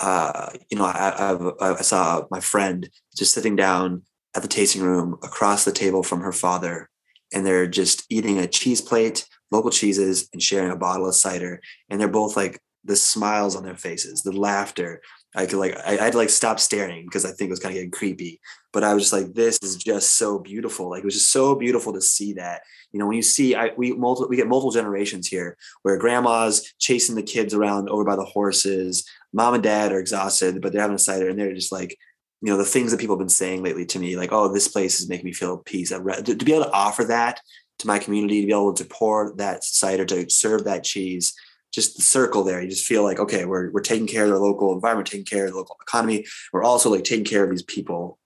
uh, 0.00 0.50
you 0.70 0.78
know, 0.78 0.84
I, 0.86 1.34
I, 1.60 1.72
I, 1.72 1.82
saw 1.82 2.24
my 2.30 2.40
friend 2.40 2.88
just 3.14 3.34
sitting 3.34 3.54
down 3.54 4.02
at 4.34 4.42
the 4.42 4.48
tasting 4.48 4.82
room 4.82 5.18
across 5.22 5.64
the 5.64 5.72
table 5.72 6.02
from 6.02 6.20
her 6.20 6.32
father, 6.32 6.88
and 7.32 7.44
they're 7.44 7.66
just 7.66 8.04
eating 8.10 8.38
a 8.38 8.46
cheese 8.46 8.80
plate, 8.80 9.26
local 9.50 9.70
cheeses, 9.70 10.28
and 10.32 10.42
sharing 10.42 10.70
a 10.70 10.76
bottle 10.76 11.08
of 11.08 11.14
cider. 11.14 11.60
And 11.88 12.00
they're 12.00 12.08
both 12.08 12.36
like 12.36 12.60
the 12.84 12.96
smiles 12.96 13.56
on 13.56 13.62
their 13.62 13.76
faces, 13.76 14.22
the 14.22 14.32
laughter. 14.32 15.02
I 15.34 15.46
could 15.46 15.58
like 15.58 15.76
I, 15.76 16.04
would 16.06 16.14
like 16.14 16.30
stop 16.30 16.58
staring 16.58 17.04
because 17.04 17.24
I 17.24 17.30
think 17.30 17.48
it 17.48 17.50
was 17.50 17.60
kind 17.60 17.72
of 17.72 17.76
getting 17.76 17.90
creepy. 17.90 18.40
But 18.72 18.84
I 18.84 18.94
was 18.94 19.04
just 19.04 19.12
like, 19.12 19.34
this 19.34 19.58
is 19.62 19.76
just 19.76 20.16
so 20.16 20.38
beautiful. 20.38 20.90
Like 20.90 21.02
it 21.02 21.04
was 21.04 21.14
just 21.14 21.30
so 21.30 21.54
beautiful 21.54 21.92
to 21.92 22.00
see 22.00 22.32
that. 22.34 22.62
You 22.92 22.98
know, 22.98 23.06
when 23.06 23.16
you 23.16 23.22
see 23.22 23.54
I 23.54 23.70
we 23.76 23.92
multiple 23.92 24.28
we 24.28 24.36
get 24.36 24.48
multiple 24.48 24.72
generations 24.72 25.28
here 25.28 25.56
where 25.82 25.98
grandma's 25.98 26.72
chasing 26.78 27.14
the 27.14 27.22
kids 27.22 27.54
around 27.54 27.88
over 27.88 28.04
by 28.04 28.16
the 28.16 28.24
horses, 28.24 29.08
mom 29.32 29.54
and 29.54 29.62
dad 29.62 29.92
are 29.92 30.00
exhausted, 30.00 30.60
but 30.60 30.72
they're 30.72 30.82
having 30.82 30.96
a 30.96 30.98
cider 30.98 31.28
and 31.28 31.38
they're 31.38 31.54
just 31.54 31.72
like, 31.72 31.96
you 32.42 32.50
know, 32.50 32.56
the 32.56 32.64
things 32.64 32.90
that 32.90 33.00
people 33.00 33.16
have 33.16 33.20
been 33.20 33.28
saying 33.28 33.62
lately 33.62 33.84
to 33.86 33.98
me, 33.98 34.16
like, 34.16 34.32
oh, 34.32 34.52
this 34.52 34.68
place 34.68 35.00
is 35.00 35.08
making 35.08 35.26
me 35.26 35.32
feel 35.32 35.58
peace. 35.58 35.90
To, 35.90 36.22
to 36.22 36.44
be 36.44 36.52
able 36.52 36.64
to 36.64 36.72
offer 36.72 37.04
that 37.04 37.40
to 37.80 37.86
my 37.86 37.98
community, 37.98 38.40
to 38.40 38.46
be 38.46 38.52
able 38.52 38.72
to 38.74 38.84
pour 38.84 39.34
that 39.36 39.62
cider, 39.62 40.04
to 40.06 40.28
serve 40.30 40.64
that 40.64 40.84
cheese, 40.84 41.34
just 41.72 41.96
the 41.96 42.02
circle 42.02 42.42
there. 42.42 42.62
You 42.62 42.68
just 42.68 42.86
feel 42.86 43.02
like, 43.02 43.18
okay, 43.18 43.44
we're, 43.44 43.70
we're 43.70 43.82
taking 43.82 44.06
care 44.06 44.24
of 44.24 44.30
the 44.30 44.38
local 44.38 44.72
environment, 44.72 45.08
taking 45.08 45.26
care 45.26 45.46
of 45.46 45.52
the 45.52 45.58
local 45.58 45.76
economy. 45.82 46.24
We're 46.52 46.64
also 46.64 46.90
like 46.90 47.04
taking 47.04 47.24
care 47.24 47.44
of 47.44 47.50
these 47.50 47.62
people 47.62 48.18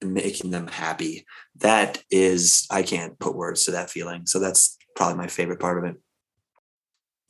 and 0.00 0.14
making 0.14 0.52
them 0.52 0.68
happy. 0.68 1.26
That 1.56 2.02
is, 2.10 2.66
I 2.70 2.82
can't 2.82 3.18
put 3.18 3.34
words 3.34 3.64
to 3.64 3.72
that 3.72 3.90
feeling. 3.90 4.26
So 4.26 4.38
that's 4.38 4.78
probably 4.94 5.18
my 5.18 5.26
favorite 5.26 5.60
part 5.60 5.78
of 5.78 5.84
it. 5.84 6.00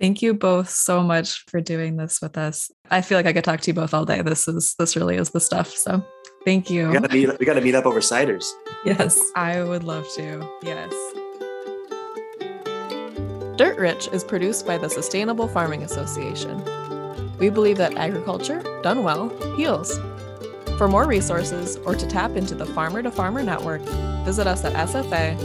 Thank 0.00 0.22
you 0.22 0.32
both 0.34 0.70
so 0.70 1.02
much 1.02 1.44
for 1.48 1.60
doing 1.60 1.96
this 1.96 2.20
with 2.22 2.38
us. 2.38 2.70
I 2.90 3.00
feel 3.00 3.18
like 3.18 3.26
I 3.26 3.32
could 3.32 3.42
talk 3.44 3.60
to 3.62 3.70
you 3.70 3.74
both 3.74 3.92
all 3.92 4.04
day. 4.04 4.22
This 4.22 4.46
is 4.46 4.74
this 4.78 4.94
really 4.94 5.16
is 5.16 5.30
the 5.30 5.40
stuff. 5.40 5.70
So 5.70 6.04
thank 6.44 6.70
you. 6.70 6.88
We 6.88 6.94
gotta 6.94 7.12
meet, 7.12 7.38
we 7.40 7.46
gotta 7.46 7.60
meet 7.60 7.74
up 7.74 7.84
over 7.84 7.98
ciders. 8.00 8.44
Yes, 8.84 9.20
I 9.34 9.62
would 9.62 9.82
love 9.82 10.06
to. 10.14 10.48
Yes. 10.62 10.92
Dirt 13.56 13.76
Rich 13.76 14.08
is 14.12 14.22
produced 14.22 14.64
by 14.64 14.78
the 14.78 14.88
Sustainable 14.88 15.48
Farming 15.48 15.82
Association. 15.82 16.62
We 17.38 17.50
believe 17.50 17.76
that 17.78 17.96
agriculture, 17.96 18.62
done 18.82 19.02
well, 19.02 19.30
heals. 19.56 19.98
For 20.76 20.86
more 20.86 21.08
resources 21.08 21.76
or 21.78 21.96
to 21.96 22.06
tap 22.06 22.36
into 22.36 22.54
the 22.54 22.66
Farmer 22.66 23.02
to 23.02 23.10
Farmer 23.10 23.42
Network, 23.42 23.82
visit 24.24 24.46
us 24.46 24.64
at 24.64 24.74
sfa-mn.org. 24.74 25.38